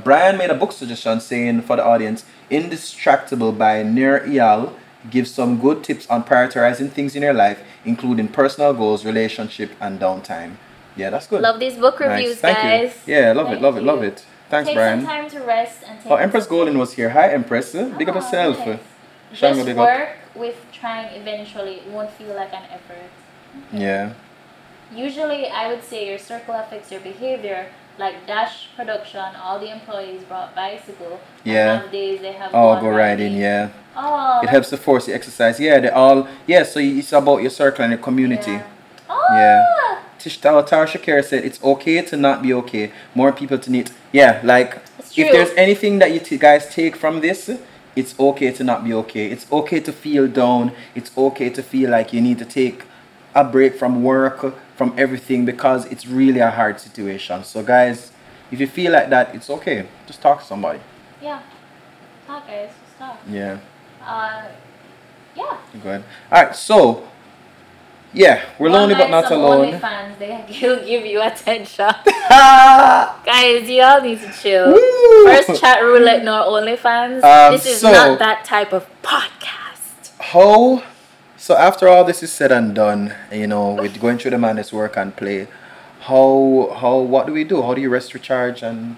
Brian 0.02 0.36
made 0.38 0.50
a 0.50 0.54
book 0.54 0.72
suggestion 0.72 1.20
saying 1.20 1.62
for 1.62 1.76
the 1.76 1.84
audience, 1.84 2.24
Indistractable 2.50 3.56
by 3.56 3.82
Nir 3.82 4.20
Eyal 4.26 4.70
gives 5.10 5.30
some 5.32 5.58
good 5.58 5.82
tips 5.82 6.06
on 6.08 6.22
prioritizing 6.24 6.90
things 6.90 7.14
in 7.16 7.22
your 7.22 7.34
life, 7.34 7.58
including 7.84 8.28
personal 8.28 8.72
goals, 8.72 9.04
relationship, 9.04 9.70
and 9.80 9.98
downtime. 10.00 10.52
Yeah, 10.96 11.10
that's 11.10 11.26
good. 11.26 11.42
Love 11.42 11.58
these 11.58 11.76
book 11.76 11.98
Nice. 12.00 12.08
reviews, 12.10 12.36
Thank 12.38 12.58
guys. 12.58 12.94
you. 13.06 13.14
Yeah, 13.14 13.32
love 13.32 13.46
Thank 13.46 13.58
it, 13.58 13.62
love 13.62 13.76
it, 13.76 13.82
love 13.82 14.02
it. 14.02 14.24
Thanks, 14.50 14.68
Take 14.68 14.76
Brian. 14.76 15.00
some 15.00 15.08
time 15.08 15.30
to 15.30 15.40
rest 15.40 15.82
and 15.86 16.00
take 16.00 16.12
Oh, 16.12 16.16
Empress 16.16 16.46
Golden 16.46 16.78
was 16.78 16.92
here. 16.92 17.10
Hi, 17.10 17.28
Empress. 17.30 17.74
Uh, 17.74 17.92
Big 17.98 18.08
up 18.08 18.14
yourself. 18.14 18.58
nice. 18.66 18.78
Just 19.32 19.64
big 19.66 19.76
up. 19.76 19.86
work 19.86 20.08
with 20.34 20.56
trying 20.72 21.14
eventually. 21.20 21.76
It 21.76 21.88
won't 21.88 22.10
feel 22.12 22.34
like 22.34 22.52
an 22.52 22.64
effort. 22.70 23.10
Yeah. 23.72 24.12
Usually, 24.94 25.48
I 25.48 25.68
would 25.68 25.82
say 25.82 26.06
your 26.08 26.18
circle 26.18 26.54
affects 26.54 26.92
your 26.92 27.00
behavior. 27.00 27.66
Like 27.96 28.26
Dash 28.26 28.68
Production, 28.76 29.24
all 29.40 29.58
the 29.60 29.70
employees 29.70 30.22
brought 30.24 30.54
bicycle. 30.54 31.20
Yeah. 31.44 31.80
Have 31.82 31.92
days 31.92 32.20
they 32.20 32.32
have 32.32 32.50
Oh, 32.52 32.80
go 32.80 32.88
riding, 32.90 33.34
yeah. 33.36 33.70
Oh, 33.96 34.40
It 34.42 34.48
helps 34.48 34.68
to 34.70 34.76
force 34.76 35.06
the 35.06 35.14
exercise. 35.14 35.60
Yeah, 35.60 35.78
they 35.78 35.90
all 35.90 36.26
yeah. 36.46 36.64
So 36.64 36.80
it's 36.80 37.12
about 37.12 37.38
your 37.42 37.50
circle 37.50 37.84
and 37.84 37.92
your 37.92 38.00
community. 38.02 38.52
Yeah. 38.52 38.66
Oh, 39.08 39.26
Yeah. 39.36 40.00
Tish 40.24 40.40
Tara 40.40 40.62
Shakira 40.62 41.22
said 41.22 41.44
it's 41.44 41.62
okay 41.62 42.00
to 42.00 42.16
not 42.16 42.40
be 42.40 42.54
okay. 42.54 42.90
More 43.14 43.30
people 43.30 43.58
to 43.58 43.70
need. 43.70 43.90
Yeah, 44.10 44.40
like 44.42 44.80
if 45.14 45.30
there's 45.30 45.50
anything 45.50 45.98
that 45.98 46.14
you 46.14 46.18
t- 46.18 46.38
guys 46.38 46.74
take 46.74 46.96
from 46.96 47.20
this, 47.20 47.50
it's 47.94 48.18
okay 48.18 48.50
to 48.52 48.64
not 48.64 48.84
be 48.84 48.94
okay. 48.94 49.26
It's 49.30 49.46
okay 49.52 49.80
to 49.80 49.92
feel 49.92 50.26
down. 50.26 50.72
It's 50.94 51.10
okay 51.18 51.50
to 51.50 51.62
feel 51.62 51.90
like 51.90 52.14
you 52.14 52.22
need 52.22 52.38
to 52.38 52.46
take 52.46 52.84
a 53.34 53.44
break 53.44 53.78
from 53.78 54.02
work, 54.02 54.56
from 54.76 54.94
everything 54.96 55.44
because 55.44 55.84
it's 55.92 56.06
really 56.06 56.40
a 56.40 56.50
hard 56.50 56.80
situation. 56.80 57.44
So 57.44 57.62
guys, 57.62 58.10
if 58.50 58.58
you 58.60 58.66
feel 58.66 58.92
like 58.92 59.10
that, 59.10 59.34
it's 59.34 59.50
okay. 59.50 59.86
Just 60.06 60.22
talk 60.22 60.40
to 60.40 60.46
somebody. 60.46 60.80
Yeah. 61.20 61.42
Talk, 62.26 62.46
guys. 62.46 62.70
talk. 62.98 63.18
Yeah. 63.28 63.58
Uh, 64.02 64.46
yeah. 65.36 65.58
Good. 65.82 66.02
All 66.32 66.44
right. 66.44 66.56
So, 66.56 67.06
yeah, 68.14 68.44
we're 68.58 68.70
One 68.70 68.80
lonely 68.80 68.94
but 68.94 69.10
not 69.10 69.30
alone. 69.30 69.72
OnlyFans, 69.72 70.18
they 70.18 70.44
will 70.62 70.84
give 70.84 71.04
you 71.04 71.20
attention. 71.22 71.90
Guys, 72.30 73.68
y'all 73.68 74.00
need 74.00 74.20
to 74.20 74.32
chill. 74.32 74.72
Woo! 74.72 75.24
First 75.26 75.60
chat 75.60 75.82
roulette, 75.82 76.24
no 76.24 76.32
OnlyFans. 76.50 77.22
Um, 77.22 77.52
this 77.52 77.66
is 77.66 77.80
so- 77.80 77.90
not 77.92 78.18
that 78.18 78.44
type 78.44 78.72
of 78.72 78.86
podcast. 79.02 80.12
How? 80.20 80.82
So 81.36 81.54
after 81.56 81.88
all 81.88 82.04
this 82.04 82.22
is 82.22 82.32
said 82.32 82.52
and 82.52 82.74
done, 82.74 83.14
you 83.30 83.46
know, 83.46 83.74
with 83.74 84.00
going 84.00 84.16
through 84.18 84.30
the 84.30 84.38
madness 84.38 84.72
work 84.72 84.96
and 84.96 85.14
play, 85.14 85.46
how 86.00 86.74
how 86.80 86.98
what 86.98 87.26
do 87.26 87.32
we 87.32 87.44
do? 87.44 87.62
How 87.62 87.74
do 87.74 87.80
you 87.82 87.90
rest, 87.90 88.14
recharge, 88.14 88.62
and 88.62 88.96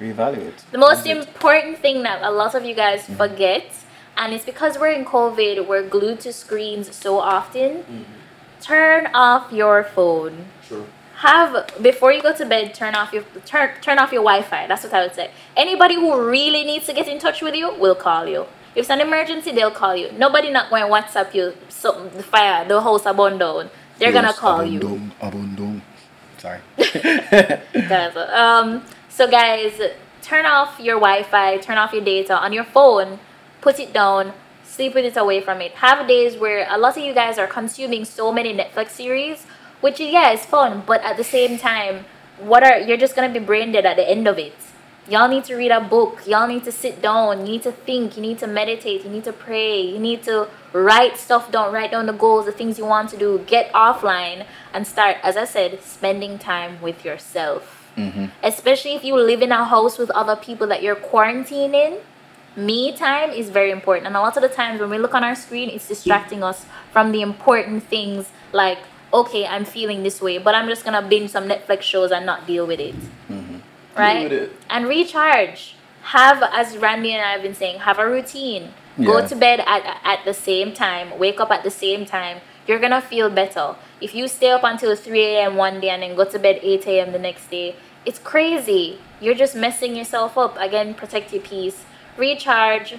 reevaluate? 0.00 0.62
The 0.70 0.78
most 0.78 1.04
What 1.04 1.06
is 1.06 1.24
it? 1.26 1.28
important 1.28 1.78
thing 1.78 2.02
that 2.04 2.22
a 2.22 2.30
lot 2.30 2.54
of 2.54 2.64
you 2.64 2.74
guys 2.74 3.02
Mm-hmm. 3.02 3.16
forget, 3.16 3.66
and 4.16 4.32
it's 4.32 4.44
because 4.46 4.78
we're 4.78 4.88
in 4.92 5.04
COVID, 5.04 5.66
we're 5.66 5.86
glued 5.86 6.20
to 6.20 6.32
screens 6.32 6.94
so 6.94 7.18
often. 7.18 7.70
Mm-hmm. 7.82 8.02
Turn 8.62 9.08
off 9.12 9.52
your 9.52 9.84
phone. 9.84 10.46
True. 10.66 10.86
Have 11.16 11.70
before 11.82 12.12
you 12.12 12.22
go 12.22 12.32
to 12.34 12.44
bed, 12.46 12.74
turn 12.74 12.94
off 12.94 13.12
your 13.12 13.24
turn 13.44 13.70
turn 13.80 13.98
off 13.98 14.12
your 14.12 14.22
Wi-Fi. 14.22 14.66
That's 14.66 14.84
what 14.84 14.92
I 14.94 15.02
would 15.02 15.14
say. 15.14 15.30
Anybody 15.56 15.94
who 15.96 16.08
really 16.28 16.64
needs 16.64 16.86
to 16.86 16.92
get 16.92 17.06
in 17.08 17.18
touch 17.18 17.42
with 17.42 17.54
you 17.54 17.74
will 17.74 17.94
call 17.94 18.26
you. 18.26 18.42
If 18.74 18.82
it's 18.82 18.90
an 18.90 19.00
emergency, 19.00 19.52
they'll 19.52 19.70
call 19.70 19.94
you. 19.94 20.10
Nobody 20.12 20.50
not 20.50 20.70
going 20.70 20.82
to 20.82 20.88
WhatsApp 20.88 21.34
you. 21.34 21.54
So 21.68 22.08
the 22.08 22.22
fire, 22.22 22.66
the 22.66 22.80
house 22.80 23.04
burned 23.04 23.40
down. 23.40 23.70
They're 23.98 24.12
gonna 24.12 24.28
Yes, 24.28 24.38
call 24.38 24.64
you. 24.64 24.80
abundum. 25.20 25.82
Sorry. 26.38 26.60
Guys, 27.88 28.16
um, 28.16 28.82
so 29.08 29.30
guys, 29.30 29.80
turn 30.22 30.46
off 30.46 30.80
your 30.80 30.96
Wi-Fi, 30.96 31.58
turn 31.58 31.78
off 31.78 31.92
your 31.92 32.02
data 32.04 32.36
on 32.36 32.52
your 32.52 32.64
phone, 32.64 33.18
put 33.60 33.78
it 33.78 33.92
down, 33.92 34.32
sleep 34.72 34.94
with 34.94 35.04
it 35.04 35.16
away 35.16 35.40
from 35.40 35.60
it. 35.60 35.72
Have 35.72 36.08
days 36.08 36.36
where 36.36 36.66
a 36.68 36.78
lot 36.78 36.96
of 36.96 37.04
you 37.04 37.12
guys 37.12 37.38
are 37.38 37.46
consuming 37.46 38.04
so 38.04 38.32
many 38.32 38.54
Netflix 38.54 38.90
series, 38.90 39.44
which 39.82 40.00
yeah 40.00 40.32
is 40.32 40.44
fun, 40.46 40.82
but 40.86 41.02
at 41.02 41.16
the 41.16 41.24
same 41.24 41.58
time, 41.58 42.06
what 42.38 42.64
are 42.64 42.78
you're 42.78 42.96
just 42.96 43.14
gonna 43.14 43.32
be 43.32 43.38
brain 43.38 43.72
dead 43.72 43.84
at 43.84 43.96
the 43.96 44.08
end 44.08 44.26
of 44.26 44.38
it. 44.38 44.54
Y'all 45.08 45.28
need 45.28 45.42
to 45.44 45.56
read 45.56 45.72
a 45.72 45.80
book. 45.80 46.22
Y'all 46.26 46.46
need 46.46 46.62
to 46.62 46.70
sit 46.70 47.02
down. 47.02 47.40
You 47.40 47.52
need 47.54 47.62
to 47.64 47.72
think. 47.72 48.16
You 48.16 48.22
need 48.22 48.38
to 48.38 48.46
meditate. 48.46 49.02
You 49.04 49.10
need 49.10 49.24
to 49.24 49.32
pray. 49.32 49.80
You 49.80 49.98
need 49.98 50.22
to 50.24 50.46
write 50.72 51.18
stuff 51.18 51.50
down. 51.50 51.72
Write 51.74 51.90
down 51.90 52.06
the 52.06 52.12
goals, 52.12 52.46
the 52.46 52.52
things 52.52 52.78
you 52.78 52.86
want 52.86 53.10
to 53.10 53.16
do. 53.16 53.40
Get 53.46 53.72
offline 53.72 54.46
and 54.72 54.86
start, 54.86 55.16
as 55.24 55.36
I 55.36 55.44
said, 55.44 55.82
spending 55.82 56.38
time 56.38 56.80
with 56.80 57.04
yourself. 57.04 57.90
hmm 57.96 58.26
Especially 58.44 58.94
if 58.94 59.02
you 59.02 59.16
live 59.16 59.42
in 59.42 59.50
a 59.50 59.64
house 59.64 59.98
with 59.98 60.10
other 60.10 60.36
people 60.36 60.68
that 60.68 60.84
you're 60.84 60.96
quarantining. 61.10 61.98
Me 62.56 62.96
time 62.96 63.30
is 63.30 63.50
very 63.50 63.70
important. 63.70 64.06
And 64.06 64.16
a 64.16 64.20
lot 64.20 64.36
of 64.36 64.42
the 64.42 64.48
times 64.48 64.80
when 64.80 64.90
we 64.90 64.98
look 64.98 65.14
on 65.14 65.24
our 65.24 65.34
screen, 65.34 65.68
it's 65.70 65.88
distracting 65.88 66.42
us 66.42 66.66
from 66.92 67.12
the 67.12 67.22
important 67.22 67.82
things 67.84 68.30
like, 68.52 68.78
okay, 69.12 69.46
I'm 69.46 69.64
feeling 69.64 70.02
this 70.02 70.20
way, 70.20 70.38
but 70.38 70.54
I'm 70.54 70.68
just 70.68 70.84
to 70.84 71.02
binge 71.02 71.30
some 71.30 71.48
Netflix 71.48 71.82
shows 71.82 72.10
and 72.10 72.24
not 72.24 72.46
deal 72.46 72.66
with 72.66 72.80
it 72.80 72.94
mm-hmm. 72.94 73.58
right? 73.96 74.24
with 74.24 74.32
it. 74.32 74.52
And 74.70 74.86
recharge. 74.86 75.76
Have, 76.02 76.42
as 76.42 76.76
Randy 76.78 77.12
and 77.12 77.22
I 77.24 77.32
have 77.32 77.42
been 77.42 77.54
saying, 77.54 77.80
have 77.80 77.98
a 77.98 78.08
routine. 78.08 78.74
yeah. 78.96 79.06
Go 79.06 79.26
to 79.26 79.36
bed 79.36 79.60
at 79.60 80.00
at 80.02 80.24
the 80.24 80.34
same 80.34 80.72
time. 80.72 81.16
Wake 81.16 81.40
up 81.40 81.50
at 81.52 81.62
the 81.62 81.70
same 81.70 82.04
time. 82.04 82.40
You're 82.66 82.80
gonna 82.80 83.00
feel 83.00 83.30
better. 83.30 83.76
If 84.00 84.14
you 84.14 84.26
stay 84.26 84.50
up 84.50 84.64
until 84.64 84.96
3 84.96 85.20
a.m. 85.20 85.56
one 85.56 85.80
day 85.80 85.90
and 85.90 86.02
then 86.02 86.16
go 86.16 86.24
to 86.24 86.38
bed 86.38 86.58
8 86.60 86.86
a.m. 86.88 87.12
the 87.12 87.20
next 87.20 87.50
day, 87.50 87.76
it's 88.04 88.18
crazy. 88.18 88.98
You're 89.20 89.36
just 89.36 89.54
messing 89.54 89.94
yourself 89.94 90.36
up. 90.36 90.56
Again, 90.58 90.94
protect 90.94 91.32
your 91.32 91.42
peace. 91.42 91.84
Recharge. 92.16 92.96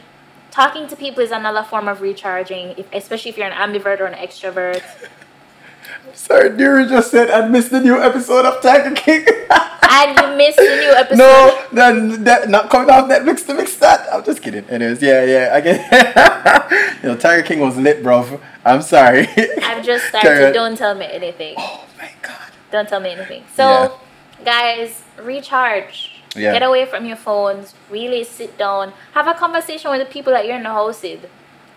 Talking 0.52 0.88
to 0.88 0.96
people 0.96 1.24
is 1.24 1.32
another 1.32 1.64
form 1.64 1.88
of 1.88 2.02
recharging, 2.02 2.76
if, 2.78 2.92
especially 2.94 3.32
if 3.32 3.38
you're 3.38 3.48
an 3.48 3.54
ambivert 3.54 4.00
or 4.00 4.06
an 4.06 4.14
extrovert. 4.14 4.84
Sorry, 6.14 6.50
Nuri 6.52 6.88
just 6.88 7.12
said 7.12 7.30
I 7.32 7.48
missed 7.48 7.72
the 7.72 7.80
new 7.80 8.02
episode 8.02 8.46
of 8.46 8.62
Tiger 8.62 8.94
King. 8.96 9.26
and 9.90 10.20
you 10.20 10.38
missed 10.38 10.58
the 10.58 10.64
new 10.64 10.92
episode. 10.96 11.18
no, 11.18 11.66
that, 11.74 12.24
that 12.24 12.50
not 12.50 12.70
coming 12.70 12.90
off 12.90 13.10
Netflix 13.10 13.46
to 13.48 13.54
mix 13.56 13.76
that. 13.78 14.08
I'm 14.14 14.24
just 14.24 14.42
kidding. 14.42 14.66
Anyways, 14.66 15.02
yeah, 15.02 15.24
yeah. 15.24 15.50
I 15.54 15.62
get. 15.62 17.04
you 17.04 17.10
know, 17.10 17.18
Tiger 17.18 17.44
King 17.44 17.60
was 17.60 17.78
lit, 17.78 18.04
bro. 18.04 18.40
I'm 18.64 18.82
sorry. 18.82 19.28
I've 19.64 19.84
just 19.84 20.06
started. 20.06 20.48
on. 20.48 20.54
Don't 20.54 20.78
tell 20.78 20.96
me 20.96 21.06
anything. 21.06 21.56
Oh 21.58 21.86
my 21.98 22.12
god. 22.22 22.52
Don't 22.72 22.88
tell 22.88 23.00
me 23.00 23.12
anything. 23.12 23.44
So, 23.56 24.00
guys, 24.46 25.02
recharge. 25.22 26.13
Yeah. 26.36 26.54
Get 26.54 26.64
away 26.64 26.86
from 26.86 27.06
your 27.06 27.18
phones. 27.18 27.74
Really 27.90 28.24
sit 28.24 28.58
down. 28.58 28.94
Have 29.14 29.28
a 29.28 29.34
conversation 29.34 29.92
with 29.92 30.00
the 30.00 30.12
people 30.12 30.34
that 30.34 30.46
you're 30.46 30.58
in 30.58 30.64
the 30.64 30.70
house 30.70 31.02
with. 31.02 31.30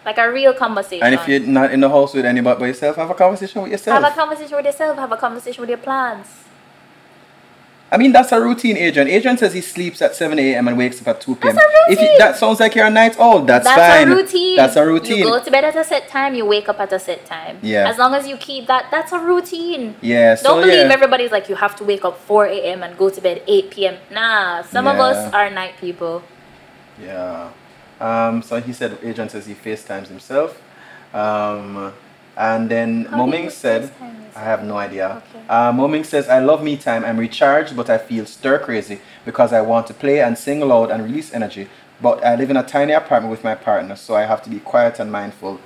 Like 0.04 0.18
a 0.18 0.30
real 0.30 0.54
conversation. 0.54 1.04
And 1.04 1.14
if 1.14 1.26
you're 1.26 1.40
not 1.40 1.72
in 1.72 1.80
the 1.80 1.88
house 1.88 2.14
with 2.14 2.24
anybody 2.24 2.60
but 2.60 2.66
yourself, 2.66 2.96
have 2.96 3.10
a 3.10 3.14
conversation 3.14 3.62
with 3.62 3.72
yourself. 3.72 4.02
have 4.02 4.12
a 4.12 4.14
conversation 4.14 4.56
with 4.56 4.66
yourself, 4.66 4.96
have 4.98 5.10
a 5.12 5.16
conversation 5.16 5.60
with 5.60 5.68
your 5.68 5.78
plans. 5.78 6.45
I 7.96 7.98
mean, 7.98 8.12
that's 8.12 8.30
a 8.30 8.38
routine, 8.38 8.76
Adrian. 8.76 9.08
Adrian 9.08 9.38
says 9.38 9.54
he 9.54 9.62
sleeps 9.62 10.02
at 10.02 10.14
7 10.14 10.38
a.m. 10.38 10.68
and 10.68 10.76
wakes 10.76 11.00
up 11.00 11.08
at 11.08 11.18
2 11.22 11.36
p.m. 11.36 11.54
That's 11.54 11.64
a 11.66 11.92
If 11.92 11.98
you, 11.98 12.04
routine. 12.04 12.18
that 12.18 12.36
sounds 12.36 12.60
like 12.60 12.74
you're 12.74 12.84
a 12.84 12.90
night 12.90 13.18
old, 13.18 13.46
that's, 13.46 13.64
That's 13.64 13.96
fine. 14.04 14.12
a 14.12 14.14
routine. 14.14 14.56
That's 14.56 14.76
a 14.76 14.84
routine. 14.86 15.16
You 15.20 15.24
go 15.24 15.42
to 15.42 15.50
bed 15.50 15.64
at 15.64 15.74
a 15.76 15.82
set 15.82 16.06
time, 16.06 16.34
you 16.34 16.44
wake 16.44 16.68
up 16.68 16.78
at 16.78 16.92
a 16.92 16.98
set 16.98 17.24
time. 17.24 17.58
Yeah. 17.62 17.88
As 17.88 17.96
long 17.96 18.12
as 18.12 18.28
you 18.28 18.36
keep 18.36 18.66
that, 18.66 18.90
that's 18.90 19.12
a 19.12 19.18
routine. 19.18 19.96
yeah, 20.02 20.34
so 20.34 20.42
Don't 20.50 20.60
believe 20.60 20.88
yeah. 20.88 20.92
everybody's 20.92 21.32
like 21.32 21.48
you 21.48 21.54
have 21.54 21.74
to 21.76 21.84
wake 21.84 22.04
up 22.04 22.18
4 22.18 22.44
a.m. 22.48 22.82
and 22.82 22.98
go 22.98 23.08
to 23.08 23.18
bed 23.22 23.42
8 23.46 23.70
p.m. 23.70 23.96
Nah, 24.12 24.60
some 24.60 24.86
of 24.86 24.98
us 25.00 25.32
are 25.32 25.48
night 25.48 25.76
people. 25.80 26.22
Yeah. 27.00 27.50
Um, 27.98 28.42
so 28.42 28.60
he 28.60 28.74
said, 28.74 28.98
Adrian 29.02 29.30
says 29.30 29.46
he 29.46 29.54
FaceTimes 29.54 30.08
himself. 30.08 30.60
Um, 31.14 31.94
and 32.36 32.70
then 32.70 33.06
How 33.06 33.16
Moming 33.16 33.50
said, 33.50 33.90
I 34.34 34.40
have 34.40 34.62
no 34.62 34.76
idea. 34.76 35.22
Okay. 35.30 35.46
Uh, 35.48 35.72
Moming 35.72 36.04
says, 36.04 36.28
I 36.28 36.40
love 36.40 36.62
me 36.62 36.76
time. 36.76 37.04
I'm 37.04 37.18
recharged, 37.18 37.74
but 37.74 37.88
I 37.88 37.98
feel 37.98 38.26
stir 38.26 38.58
crazy 38.58 39.00
because 39.24 39.52
I 39.52 39.62
want 39.62 39.86
to 39.86 39.94
play 39.94 40.20
and 40.20 40.36
sing 40.36 40.60
loud 40.60 40.90
and 40.90 41.02
release 41.02 41.32
energy, 41.32 41.68
but 42.02 42.22
I 42.24 42.36
live 42.36 42.50
in 42.50 42.56
a 42.56 42.62
tiny 42.62 42.92
apartment 42.92 43.30
with 43.30 43.42
my 43.44 43.54
partner, 43.54 43.96
so 43.96 44.14
I 44.14 44.22
have 44.22 44.42
to 44.42 44.50
be 44.50 44.60
quiet 44.60 45.00
and 45.00 45.10
mindful. 45.10 45.60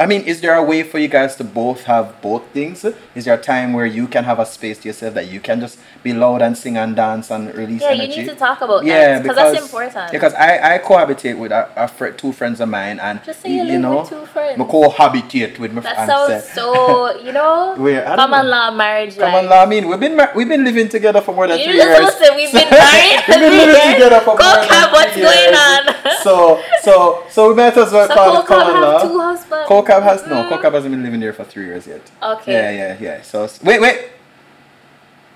I 0.00 0.06
mean, 0.06 0.22
is 0.22 0.40
there 0.40 0.54
a 0.54 0.62
way 0.62 0.82
for 0.82 0.98
you 0.98 1.08
guys 1.08 1.36
to 1.36 1.44
both 1.44 1.82
have 1.84 2.22
both 2.22 2.42
things? 2.54 2.86
Is 3.14 3.26
there 3.26 3.34
a 3.34 3.42
time 3.42 3.74
where 3.74 3.84
you 3.84 4.08
can 4.08 4.24
have 4.24 4.38
a 4.38 4.46
space 4.46 4.78
to 4.78 4.88
yourself 4.88 5.12
that 5.12 5.28
you 5.28 5.40
can 5.40 5.60
just 5.60 5.78
be 6.02 6.14
loud 6.14 6.40
and 6.40 6.56
sing 6.56 6.78
and 6.78 6.96
dance 6.96 7.30
and 7.30 7.54
release 7.54 7.82
Yeah, 7.82 7.92
you 7.92 8.08
need 8.08 8.26
to 8.26 8.34
talk 8.34 8.62
about 8.62 8.82
yeah, 8.82 9.18
that 9.18 9.22
because 9.22 9.36
that's 9.36 9.60
important. 9.62 9.92
Yeah, 9.94 10.10
because 10.10 10.32
I, 10.32 10.76
I 10.76 10.78
cohabitate 10.78 11.38
with 11.38 11.52
a, 11.52 11.68
a 11.76 11.86
fr- 11.86 12.16
two 12.16 12.32
friends 12.32 12.60
of 12.60 12.70
mine, 12.70 12.98
and 12.98 13.22
Just 13.24 13.42
say 13.42 13.52
you 13.54 13.62
live 13.62 13.80
know, 13.82 14.00
with 14.00 14.08
two 14.08 14.24
friends. 14.24 14.58
I 14.58 14.64
cohabitate 14.64 15.58
with 15.58 15.72
my 15.74 15.82
friends. 15.82 15.96
that 15.98 16.06
sounds 16.08 16.30
eh. 16.32 16.40
so, 16.40 17.20
you 17.26 17.32
know, 17.32 17.74
Wait, 17.78 18.02
common 18.02 18.46
know. 18.46 18.50
law 18.52 18.70
marriage. 18.70 19.18
Come 19.18 19.34
like, 19.34 19.44
on, 19.44 19.52
I 19.52 19.66
mean, 19.66 19.86
we've 19.86 20.00
been 20.00 20.16
mar- 20.16 20.32
we've 20.34 20.48
been 20.48 20.64
living 20.64 20.88
together 20.88 21.20
for 21.20 21.34
more 21.34 21.46
than 21.46 21.58
You 21.58 21.66
three 21.66 21.74
years. 21.76 22.14
to 22.14 22.32
we've 22.36 22.50
been 22.50 22.70
married 22.70 23.20
we've 23.28 23.38
been 23.38 23.52
living 23.68 23.92
together 23.92 24.20
for 24.20 24.34
Go 24.38 24.48
more 24.48 24.64
than 24.64 24.92
what's 24.92 25.12
three 25.12 25.22
going 25.24 25.52
years. 25.52 25.58
on? 25.60 26.22
So 26.22 26.62
so 26.80 27.24
so 27.28 27.48
we 27.50 27.54
might 27.54 27.76
as 27.76 27.92
well 27.92 28.08
So 28.08 28.14
call 28.14 28.40
it 28.40 28.46
common 28.46 28.80
law. 28.80 29.02
two 29.06 29.18
husbands. 29.20 29.68
Cocab 29.90 30.02
has 30.04 30.26
no. 30.26 30.44
Mm. 30.44 30.48
Cocab 30.48 30.72
hasn't 30.74 30.92
been 30.92 31.02
living 31.02 31.20
there 31.20 31.32
for 31.32 31.44
three 31.44 31.66
years 31.66 31.86
yet. 31.86 32.10
Okay. 32.22 32.52
Yeah, 32.52 32.70
yeah, 32.70 32.96
yeah. 33.00 33.22
So 33.22 33.48
wait, 33.64 33.80
wait. 33.80 34.08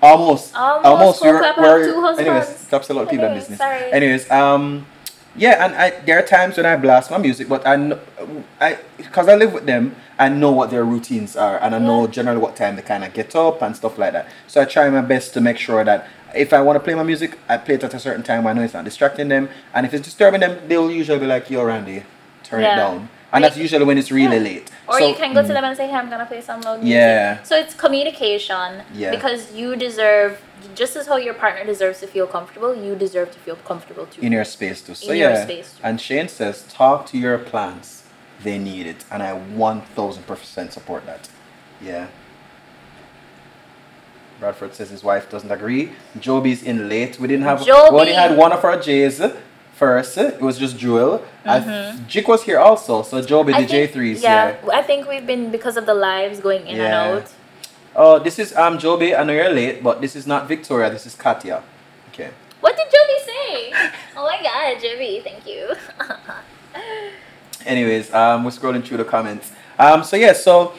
Almost. 0.01 0.55
Almost. 0.55 1.21
We're, 1.21 1.41
we're, 1.57 1.85
two 1.85 2.01
husbands. 2.01 2.19
anyways, 2.29 2.57
stops 2.59 2.89
a 2.89 2.93
lot 2.93 3.03
of 3.03 3.09
people 3.09 3.25
in 3.25 3.31
Anyways, 3.31 3.43
business. 3.43 3.59
sorry. 3.59 3.91
Anyways, 3.91 4.29
um, 4.31 4.85
yeah, 5.35 5.65
and 5.65 5.75
I 5.75 5.89
there 6.01 6.19
are 6.19 6.21
times 6.21 6.57
when 6.57 6.65
I 6.65 6.75
blast 6.77 7.11
my 7.11 7.17
music, 7.17 7.49
but 7.49 7.65
I 7.67 7.75
know, 7.75 7.99
I 8.61 8.77
because 8.97 9.27
I 9.27 9.35
live 9.35 9.51
with 9.53 9.65
them, 9.65 9.95
I 10.19 10.29
know 10.29 10.51
what 10.51 10.69
their 10.69 10.85
routines 10.85 11.35
are, 11.35 11.57
and 11.61 11.73
I 11.73 11.79
know 11.79 12.07
generally 12.07 12.39
what 12.39 12.55
time 12.55 12.75
they 12.75 12.81
kind 12.81 13.03
of 13.03 13.13
get 13.13 13.35
up 13.35 13.61
and 13.61 13.75
stuff 13.75 13.97
like 13.97 14.13
that. 14.13 14.27
So 14.47 14.61
I 14.61 14.65
try 14.65 14.89
my 14.89 15.01
best 15.01 15.33
to 15.33 15.41
make 15.41 15.57
sure 15.57 15.83
that 15.83 16.07
if 16.35 16.53
I 16.53 16.61
want 16.61 16.75
to 16.75 16.81
play 16.81 16.93
my 16.93 17.03
music, 17.03 17.37
I 17.49 17.57
play 17.57 17.75
it 17.75 17.83
at 17.83 17.93
a 17.93 17.99
certain 17.99 18.23
time. 18.23 18.45
I 18.47 18.53
know 18.53 18.61
it's 18.61 18.73
not 18.73 18.85
distracting 18.85 19.29
them, 19.29 19.49
and 19.73 19.85
if 19.85 19.93
it's 19.93 20.03
disturbing 20.05 20.41
them, 20.41 20.59
they'll 20.67 20.91
usually 20.91 21.19
be 21.19 21.25
like, 21.25 21.49
"Yo, 21.49 21.63
Randy, 21.65 22.03
turn 22.43 22.61
Yeah. 22.61 22.73
it 22.73 22.75
down," 22.75 23.09
and 23.35 23.43
that's 23.43 23.57
usually 23.57 23.85
when 23.85 23.97
it's 23.97 24.11
really 24.11 24.37
Yeah. 24.37 24.43
late. 24.51 24.71
Or 24.87 24.99
So- 24.99 25.07
you 25.07 25.15
can 25.15 25.33
go 25.33 25.41
to 25.41 25.47
Mm. 25.47 25.53
them 25.57 25.63
and 25.65 25.77
say, 25.77 25.87
hey, 25.87 25.95
I'm 25.95 26.09
going 26.09 26.19
to 26.19 26.25
play 26.25 26.41
some 26.41 26.61
loud 26.61 26.79
music. 26.83 26.93
Yeah. 26.95 27.43
So 27.43 27.55
it's 27.55 27.73
communication. 27.73 28.69
Yeah. 28.93 29.11
Because 29.11 29.51
you 29.53 29.75
deserve, 29.75 30.41
just 30.75 30.95
as 30.95 31.07
how 31.07 31.17
your 31.17 31.33
partner 31.33 31.63
deserves 31.65 31.99
to 31.99 32.07
feel 32.07 32.27
comfortable, 32.27 32.71
you 32.85 32.95
deserve 32.95 33.29
to 33.31 33.39
feel 33.39 33.57
comfortable 33.71 34.05
too. 34.05 34.21
in 34.21 34.31
your 34.31 34.45
space 34.45 34.81
too. 34.81 34.95
So 34.95 35.11
In 35.11 35.17
your 35.17 35.31
yeah, 35.31 35.43
space 35.43 35.67
too. 35.73 35.81
and 35.87 35.99
Shane 36.01 36.27
says, 36.29 36.63
talk 36.81 37.05
to 37.11 37.17
your 37.17 37.37
plants. 37.37 37.89
They 38.43 38.57
need 38.57 38.85
it, 38.85 39.05
and 39.11 39.23
I 39.23 39.31
one 39.33 39.81
thousand 39.95 40.23
percent 40.27 40.73
support 40.73 41.05
that. 41.05 41.29
Yeah. 41.81 42.07
Bradford 44.39 44.75
says 44.75 44.89
his 44.89 45.03
wife 45.03 45.29
doesn't 45.29 45.49
agree. 45.51 45.93
Joby's 46.19 46.61
in 46.61 46.89
late. 46.89 47.17
We 47.19 47.27
didn't 47.29 47.45
have. 47.45 47.61
We 47.65 47.71
only 47.71 48.07
Joby. 48.07 48.11
had 48.13 48.37
one 48.37 48.51
of 48.51 48.63
our 48.65 48.77
J's 48.77 49.21
first. 49.75 50.17
It 50.17 50.41
was 50.41 50.57
just 50.57 50.77
Jewel. 50.77 51.21
I 51.45 51.59
Mhm. 51.59 52.07
Jik 52.07 52.27
was 52.27 52.43
here 52.43 52.59
also. 52.59 53.03
So 53.03 53.21
Joby, 53.21 53.51
the 53.53 53.59
think- 53.59 53.69
J3s. 53.93 54.21
Yeah, 54.23 54.55
Yeah. 54.65 54.71
I 54.79 54.81
think 54.81 55.07
we've 55.07 55.25
been, 55.27 55.51
because 55.51 55.77
of 55.77 55.85
the 55.85 55.93
lives 55.93 56.39
going 56.39 56.65
in 56.67 56.77
Yeah. 56.77 56.85
and 56.85 57.19
out. 57.19 57.27
Oh, 57.95 58.19
this 58.19 58.39
is 58.39 58.55
um 58.55 58.77
Joby. 58.77 59.15
I 59.15 59.23
know 59.23 59.33
you're 59.33 59.49
late, 59.63 59.83
but 59.83 60.01
this 60.01 60.15
is 60.15 60.25
not 60.27 60.47
Victoria. 60.47 60.89
This 60.89 61.05
is 61.05 61.15
Katya. 61.15 61.61
Okay. 62.13 62.29
What 62.61 62.75
did 62.77 62.87
Joby 62.95 63.19
say? 63.31 63.73
oh 64.17 64.23
my 64.23 64.39
god, 64.41 64.81
Joby, 64.81 65.21
thank 65.23 65.45
you. 65.47 65.63
Anyways, 67.65 68.13
um, 68.13 68.43
we're 68.43 68.51
scrolling 68.51 68.83
through 68.85 68.97
the 68.97 69.05
comments. 69.05 69.51
Um, 69.79 70.03
so 70.03 70.15
yeah, 70.15 70.33
so 70.33 70.73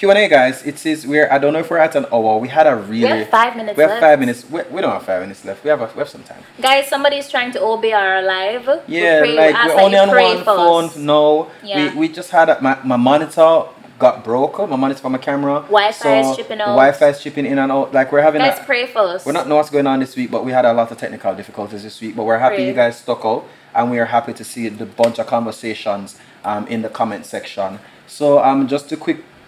Q 0.00 0.08
and 0.08 0.18
A, 0.18 0.28
guys. 0.28 0.62
It 0.64 0.78
says 0.78 1.06
we're. 1.06 1.30
I 1.30 1.36
don't 1.36 1.52
know 1.52 1.58
if 1.58 1.68
we're 1.70 1.76
at 1.76 1.94
an 1.94 2.06
hour. 2.10 2.38
We 2.38 2.48
had 2.48 2.66
a 2.66 2.74
really. 2.74 3.02
we 3.02 3.18
have 3.18 3.28
five 3.28 3.54
minutes 3.54 3.76
we 3.76 3.82
have 3.82 3.90
left. 3.90 4.00
five 4.00 4.18
minutes. 4.18 4.48
We, 4.48 4.62
we 4.70 4.80
don't 4.80 4.92
have 4.92 5.02
five 5.02 5.20
minutes 5.20 5.44
left. 5.44 5.62
We 5.62 5.68
have 5.68 5.82
a, 5.82 5.90
we 5.94 5.98
have 5.98 6.08
some 6.08 6.22
time. 6.22 6.42
Guys, 6.58 6.88
somebody 6.88 7.16
is 7.18 7.30
trying 7.30 7.52
to 7.52 7.62
obey 7.62 7.92
our 7.92 8.22
live. 8.22 8.66
We 8.88 8.96
Yeah, 8.96 9.18
pray- 9.20 9.32
we 9.32 9.36
like 9.36 9.54
ask 9.54 9.74
we're 9.74 9.82
only 9.82 9.98
on 9.98 10.08
one 10.08 10.42
phone. 10.42 10.84
us. 10.86 10.96
No, 10.96 11.50
Yeah. 11.62 11.92
we, 11.92 11.98
we 11.98 12.08
just 12.08 12.30
had 12.30 12.48
a, 12.48 12.58
my 12.62 12.78
my 12.82 12.96
monitor 12.96 13.64
got 13.98 14.24
broke. 14.24 14.58
My 14.70 14.76
monitor 14.76 15.02
for 15.02 15.10
my 15.10 15.18
camera. 15.18 15.56
Wi-Fi 15.68 16.20
is 16.20 16.28
so 16.28 16.36
chipping 16.36 16.56
the 16.56 16.64
out. 16.64 16.76
Wi-Fi 16.80 17.08
is 17.08 17.22
chipping 17.22 17.44
in 17.44 17.58
and 17.58 17.70
out. 17.70 17.92
Like 17.92 18.10
we're 18.10 18.22
having. 18.22 18.40
Guys, 18.40 18.58
a, 18.58 18.64
pray 18.64 18.86
for 18.86 19.00
us. 19.00 19.26
We're 19.26 19.32
not 19.32 19.48
know 19.48 19.56
what's 19.56 19.68
going 19.68 19.86
on 19.86 20.00
this 20.00 20.16
week, 20.16 20.30
but 20.30 20.46
we 20.46 20.52
had 20.52 20.64
a 20.64 20.72
lot 20.72 20.90
of 20.90 20.96
technical 20.96 21.34
difficulties 21.34 21.82
this 21.82 22.00
week. 22.00 22.16
But 22.16 22.24
we're 22.24 22.38
happy 22.38 22.56
Pray. 22.56 22.68
you 22.68 22.72
guys 22.72 22.96
stuck 22.98 23.22
out, 23.26 23.44
and 23.74 23.90
we 23.90 23.98
are 23.98 24.06
happy 24.06 24.32
to 24.32 24.44
see 24.44 24.70
the 24.70 24.86
bunch 24.86 25.18
of 25.18 25.26
conversations 25.26 26.16
um, 26.42 26.66
in 26.68 26.80
the 26.80 26.88
comment 26.88 27.26
section. 27.26 27.80
So 28.06 28.42
um, 28.42 28.66
just 28.66 28.88
to 28.88 28.96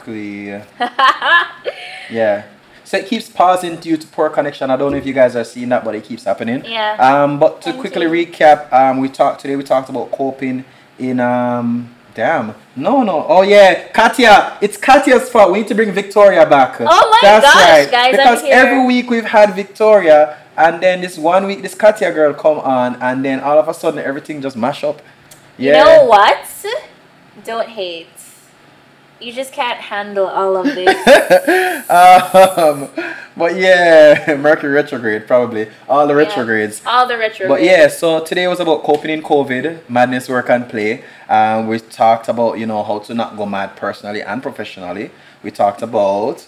quickly, 0.02 0.46
yeah. 2.10 2.44
So 2.84 2.98
it 2.98 3.06
keeps 3.06 3.28
pausing 3.30 3.76
due 3.76 3.96
to 3.96 4.06
poor 4.08 4.28
connection. 4.28 4.70
I 4.70 4.76
don't 4.76 4.92
know 4.92 4.98
if 4.98 5.06
you 5.06 5.14
guys 5.14 5.34
are 5.36 5.44
seeing 5.44 5.70
that, 5.70 5.84
but 5.84 5.94
it 5.94 6.04
keeps 6.04 6.24
happening. 6.24 6.64
Yeah. 6.64 6.96
Um, 6.98 7.38
but 7.38 7.62
to 7.62 7.70
Thank 7.70 7.80
quickly 7.80 8.02
you. 8.02 8.26
recap, 8.26 8.70
um, 8.72 8.98
we 8.98 9.08
talked 9.08 9.40
today. 9.40 9.56
We 9.56 9.64
talked 9.64 9.88
about 9.88 10.10
coping 10.12 10.64
in 10.98 11.20
um. 11.20 11.94
Damn. 12.14 12.54
No, 12.76 13.02
no. 13.02 13.24
Oh 13.26 13.40
yeah, 13.40 13.88
Katya. 13.88 14.58
It's 14.60 14.76
Katya's 14.76 15.30
fault. 15.30 15.50
We 15.50 15.60
need 15.60 15.68
to 15.68 15.74
bring 15.74 15.92
Victoria 15.92 16.44
back. 16.44 16.76
Oh 16.78 16.84
my 16.84 17.18
That's 17.22 17.46
gosh, 17.46 17.54
right. 17.54 17.90
guys, 17.90 18.10
Because 18.10 18.42
every 18.44 18.84
week 18.86 19.08
we've 19.08 19.24
had 19.24 19.54
Victoria, 19.54 20.36
and 20.54 20.82
then 20.82 21.00
this 21.00 21.16
one 21.16 21.46
week 21.46 21.62
this 21.62 21.74
Katya 21.74 22.12
girl 22.12 22.34
come 22.34 22.58
on, 22.58 22.96
and 23.00 23.24
then 23.24 23.40
all 23.40 23.58
of 23.58 23.66
a 23.66 23.72
sudden 23.72 23.98
everything 23.98 24.42
just 24.42 24.58
mash 24.58 24.84
up. 24.84 25.00
Yeah. 25.56 25.78
You 25.78 25.84
know 25.84 26.04
what? 26.04 26.46
Don't 27.44 27.68
hate. 27.70 28.08
You 29.22 29.32
just 29.32 29.52
can't 29.52 29.78
handle 29.78 30.26
all 30.26 30.56
of 30.56 30.64
this. 30.64 30.88
um, 31.90 32.88
but 33.36 33.54
yeah, 33.56 34.34
Mercury 34.40 34.72
retrograde 34.72 35.26
probably 35.28 35.68
all 35.88 36.06
the 36.08 36.12
Yeah. 36.14 36.18
retrogrades. 36.26 36.82
all 36.84 37.06
the 37.06 37.16
retro. 37.16 37.46
But 37.48 37.62
yeah, 37.62 37.86
so 37.88 38.24
today 38.24 38.48
was 38.48 38.58
about 38.60 38.82
coping 38.82 39.10
in 39.10 39.22
COVID, 39.22 39.88
madness, 39.88 40.28
work 40.28 40.50
and 40.50 40.68
play. 40.68 41.04
Um, 41.28 41.68
we 41.68 41.78
talked 41.78 42.28
about 42.28 42.58
you 42.58 42.66
know 42.66 42.82
how 42.82 42.98
to 43.00 43.14
not 43.14 43.36
go 43.36 43.46
mad 43.46 43.76
personally 43.76 44.22
and 44.22 44.42
professionally. 44.42 45.10
We 45.44 45.50
talked 45.52 45.82
about 45.82 46.44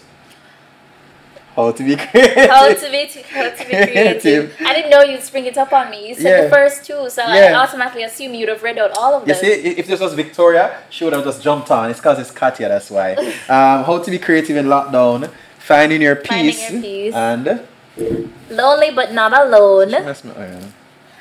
how 1.55 1.71
to 1.71 1.83
be 1.83 1.95
creative. 1.95 2.49
How 2.49 2.67
to 2.73 2.91
be 2.91 3.07
how 3.29 3.49
to 3.49 3.57
be 3.57 3.65
creative. 3.65 4.55
I 4.59 4.73
didn't 4.73 4.89
know 4.91 5.01
you'd 5.03 5.23
spring 5.23 5.45
it 5.45 5.57
up 5.57 5.71
on 5.71 5.89
me. 5.89 6.09
You 6.09 6.15
said 6.15 6.23
Yeah. 6.23 6.41
the 6.45 6.49
first 6.49 6.85
two, 6.85 7.09
so 7.09 7.21
I 7.23 7.53
automatically 7.53 8.03
assume 8.03 8.33
you'd 8.33 8.49
have 8.49 8.61
read 8.63 8.77
out 8.77 8.91
all 8.97 9.13
of 9.15 9.27
You 9.27 9.33
them. 9.33 9.43
see, 9.43 9.51
if 9.81 9.87
this 9.87 9.99
was 9.99 10.13
Victoria, 10.13 10.77
she 10.89 11.03
would 11.05 11.13
have 11.13 11.23
just 11.23 11.41
jumped 11.41 11.71
on. 11.71 11.89
It's 11.89 11.99
because 11.99 12.19
it's 12.19 12.31
Katya, 12.31 12.67
that's 12.69 12.89
why. 12.91 13.15
Um, 13.55 13.83
how 13.85 13.99
to 13.99 14.11
be 14.11 14.19
creative 14.19 14.57
in 14.57 14.65
lockdown, 14.65 15.29
finding 15.59 16.01
your 16.01 16.15
peace, 16.15 16.59
Finding 16.67 16.73
your 16.73 16.81
peace. 16.81 17.13
and 17.13 17.67
Lonely 18.49 18.91
but 18.91 19.13
not 19.13 19.31
alone. 19.33 19.91
That's 19.91 20.23
my- 20.23 20.33
oh, 20.35 20.41
yeah. 20.41 20.59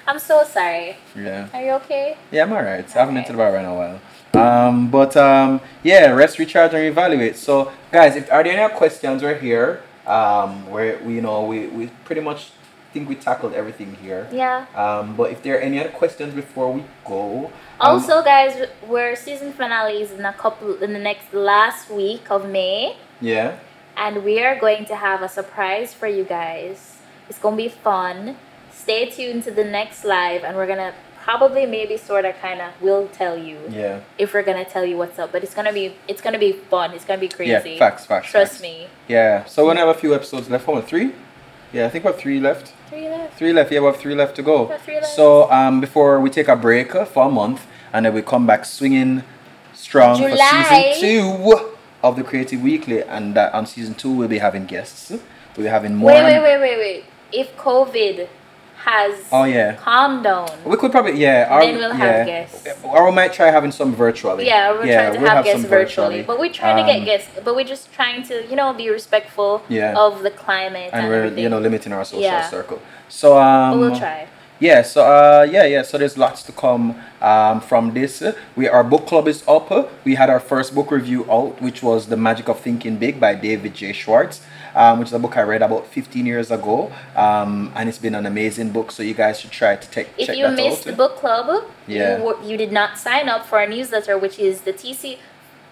I'm 0.07 0.18
so 0.18 0.43
sorry. 0.45 0.97
yeah, 1.16 1.47
Are 1.55 1.62
you 1.64 1.70
okay? 1.80 2.16
yeah, 2.30 2.43
I'm 2.43 2.53
alright. 2.53 2.85
I 2.95 2.99
haven't 2.99 3.14
been 3.14 3.24
to 3.24 3.32
the 3.32 3.39
bar 3.39 3.57
in 3.57 3.64
a 3.64 3.74
while. 3.74 4.01
Um, 4.35 4.91
but 4.91 5.16
um, 5.16 5.61
yeah, 5.85 6.11
rest, 6.11 6.39
recharge, 6.41 6.74
and 6.74 6.85
evaluate. 6.85 7.37
So, 7.37 7.70
guys, 7.93 8.16
if 8.16 8.30
are 8.32 8.43
there 8.43 8.59
any 8.59 8.74
questions, 8.74 9.22
we're 9.22 9.39
here. 9.39 9.80
Um, 10.07 10.71
where 10.71 10.99
we 11.05 11.15
you 11.15 11.23
know 11.23 11.45
we 11.45 11.67
we 11.69 11.87
pretty 12.05 12.21
much 12.21 12.51
think 12.93 13.09
we 13.09 13.17
tackled 13.17 13.55
everything 13.55 13.97
here. 14.01 14.29
Yeah. 14.31 14.67
Um, 14.77 15.17
but 15.17 15.33
if 15.33 15.43
there 15.43 15.57
are 15.57 15.61
any 15.61 15.81
other 15.81 15.91
questions 15.91 16.33
before 16.35 16.73
we 16.73 16.85
go, 17.05 17.51
um, 17.81 17.97
Also, 17.97 18.23
guys, 18.23 18.69
we're 18.87 19.17
season 19.17 19.53
finales 19.53 20.13
in 20.13 20.25
a 20.25 20.33
couple 20.33 20.81
in 20.83 20.93
the 20.93 20.99
next 20.99 21.35
last 21.35 21.91
week 21.91 22.31
of 22.31 22.49
May, 22.49 22.97
yeah, 23.21 23.59
and 23.97 24.23
we 24.25 24.41
are 24.45 24.59
going 24.59 24.85
to 24.87 24.95
have 24.97 25.23
a 25.23 25.29
surprise 25.29 25.93
for 25.93 26.07
you 26.07 26.25
guys. 26.25 26.99
It's 27.29 27.39
gonna 27.39 27.57
be 27.57 27.69
fun. 27.69 28.37
Stay 28.71 29.09
tuned 29.11 29.43
to 29.45 29.51
the 29.51 29.65
next 29.65 30.05
live, 30.05 30.45
and 30.45 30.57
we're 30.57 30.67
gonna 30.69 30.95
probably 31.25 31.64
maybe 31.64 31.97
sort 31.97 32.27
of 32.27 32.37
kind 32.41 32.61
of 32.61 32.70
will 32.83 33.09
tell 33.09 33.37
you 33.37 33.59
yeah, 33.70 34.01
if 34.18 34.35
we're 34.35 34.43
gonna 34.43 34.64
tell 34.64 34.85
you 34.85 34.97
what's 34.97 35.18
up. 35.18 35.33
But 35.33 35.43
it's 35.43 35.55
gonna 35.55 35.72
be 35.72 35.97
it's 36.07 36.20
gonna 36.20 36.39
be 36.39 36.53
fun. 36.53 36.93
It's 36.93 37.05
gonna 37.05 37.20
be 37.20 37.29
crazy. 37.29 37.51
yeah, 37.51 37.79
facts, 37.79 38.05
facts. 38.05 38.31
Trust 38.31 38.53
facts. 38.53 38.62
me. 38.62 38.87
Yeah, 39.09 39.45
so 39.47 39.64
we're 39.64 39.70
gonna 39.70 39.87
have 39.87 39.97
a 39.97 39.99
few 39.99 40.14
episodes 40.14 40.51
left. 40.51 40.66
Hold 40.66 40.79
on, 40.79 40.85
three? 40.85 41.12
Yeah, 41.72 41.87
I 41.87 41.89
think 41.89 42.05
we 42.05 42.11
have 42.12 42.20
three 42.20 42.39
left. 42.39 42.75
Three 42.91 43.09
left. 43.09 43.39
Three 43.39 43.53
left. 43.53 43.72
Yeah, 43.72 43.81
we 43.81 43.87
have 43.87 43.97
three 43.97 44.14
left 44.14 44.37
to 44.37 44.43
go. 44.43 44.64
We 44.64 44.72
have 44.72 44.83
three 44.83 45.01
left. 45.01 45.16
So 45.16 45.51
um, 45.51 45.81
before 45.81 46.20
we 46.20 46.29
take 46.31 46.49
a 46.49 46.57
break 46.57 46.95
uh, 46.95 47.07
for 47.07 47.27
a 47.27 47.31
month, 47.31 47.66
and 47.93 48.05
then 48.05 48.14
we 48.14 48.22
come 48.22 48.47
back 48.47 48.64
swinging 48.66 49.25
strong 49.72 50.18
July. 50.18 50.37
for 50.37 50.95
season 50.95 51.01
two 51.01 51.70
of 52.03 52.16
the 52.16 52.22
Creative 52.22 52.61
Weekly, 52.61 53.03
and 53.03 53.37
uh, 53.39 53.51
on 53.55 53.66
season 53.66 53.95
two 53.95 54.12
we'll 54.12 54.29
be 54.29 54.39
having 54.39 54.66
guests. 54.66 55.11
We'll 55.57 55.66
be 55.68 55.70
having 55.79 55.95
more. 55.97 56.12
Wait, 56.12 56.25
wait, 56.25 56.43
wait, 56.43 56.61
wait, 56.61 56.79
wait. 56.79 57.05
If 57.33 57.57
COVID 57.57 58.29
has 58.85 59.14
Oh 59.32 59.45
yeah. 59.45 59.76
calmed 59.76 60.24
down, 60.24 60.49
We 60.64 60.76
could 60.76 60.93
probably 60.93 61.16
yeah. 61.18 61.53
Or, 61.55 61.61
Then 61.64 61.76
we'll 61.76 61.93
have 61.93 62.26
guests. 62.26 62.68
Or 62.82 63.01
we 63.09 63.12
might 63.20 63.32
try 63.32 63.49
having 63.51 63.72
some 63.72 63.95
virtually. 63.95 64.47
yeah, 64.47 64.72
we're 64.72 64.85
trying 64.87 65.12
to 65.14 65.20
we'll 65.20 65.30
have, 65.30 65.45
guests 65.45 65.62
some 65.62 65.70
virtually, 65.70 66.22
but 66.22 66.39
we're 66.39 66.53
trying 66.53 66.76
to 66.76 66.82
Um, 66.82 66.89
get 66.93 67.05
guests. 67.05 67.30
But 67.45 67.55
we're 67.57 67.64
just 67.76 67.93
trying 67.93 68.22
to, 68.28 68.35
you 68.51 68.57
know, 68.57 68.72
be 68.74 68.91
respectful 68.91 69.62
Yeah. 69.68 69.95
of 70.05 70.22
the 70.22 70.30
climate 70.30 70.91
and, 70.93 71.03
and 71.03 71.09
we're 71.09 71.14
everything. 71.24 71.43
you 71.45 71.49
know 71.49 71.59
limiting 71.61 71.93
our 71.93 72.05
social 72.05 72.22
Yeah. 72.22 72.49
circle. 72.57 72.78
So 73.09 73.39
um, 73.39 73.70
but 73.72 73.78
we'll 73.80 73.99
try. 73.99 74.26
yeah, 74.61 74.82
so 74.82 74.99
uh, 75.03 75.47
yeah, 75.51 75.64
yeah. 75.74 75.82
So 75.82 75.97
there's 75.99 76.16
lots 76.18 76.43
to 76.49 76.53
come 76.53 76.85
um, 77.30 77.61
from 77.61 77.85
this. 77.99 78.22
We 78.57 78.68
our 78.68 78.85
book 78.85 79.07
club 79.07 79.26
is 79.28 79.43
up. 79.49 79.68
We 80.05 80.14
had 80.16 80.28
our 80.35 80.41
first 80.41 80.74
book 80.74 80.91
review 80.91 81.20
out, 81.30 81.61
which 81.66 81.82
was 81.82 82.07
The 82.12 82.16
Magic 82.16 82.49
of 82.49 82.59
Thinking 82.61 82.97
Big 83.05 83.14
by 83.18 83.35
David 83.35 83.72
J. 83.74 83.93
Schwartz. 83.93 84.37
Um, 84.75 84.99
which 84.99 85.09
is 85.09 85.14
a 85.14 85.20
book 85.20 85.37
I 85.37 85.43
read 85.43 85.62
about 85.62 85.87
15 85.87 86.27
years 86.27 86.51
ago, 86.51 86.91
um, 87.14 87.70
and 87.77 87.89
it's 87.89 87.99
been 87.99 88.16
an 88.16 88.27
amazing 88.27 88.70
book. 88.70 88.91
So 88.91 89.05
you 89.05 89.14
guys 89.14 89.39
should 89.41 89.53
try 89.53 89.77
to 89.77 89.89
take. 89.91 90.09
If 90.18 90.27
check 90.27 90.37
you 90.37 90.49
missed 90.49 90.81
out. 90.81 90.85
the 90.91 90.93
book 90.95 91.16
club, 91.16 91.64
Yeah. 91.87 92.18
you, 92.18 92.37
you 92.45 92.57
did 92.57 92.72
not 92.72 92.99
sign 92.99 93.29
up 93.29 93.47
for 93.47 93.61
our 93.61 93.68
newsletter, 93.68 94.18
which 94.18 94.37
is 94.39 94.62
the 94.62 94.72
TC. 94.72 95.18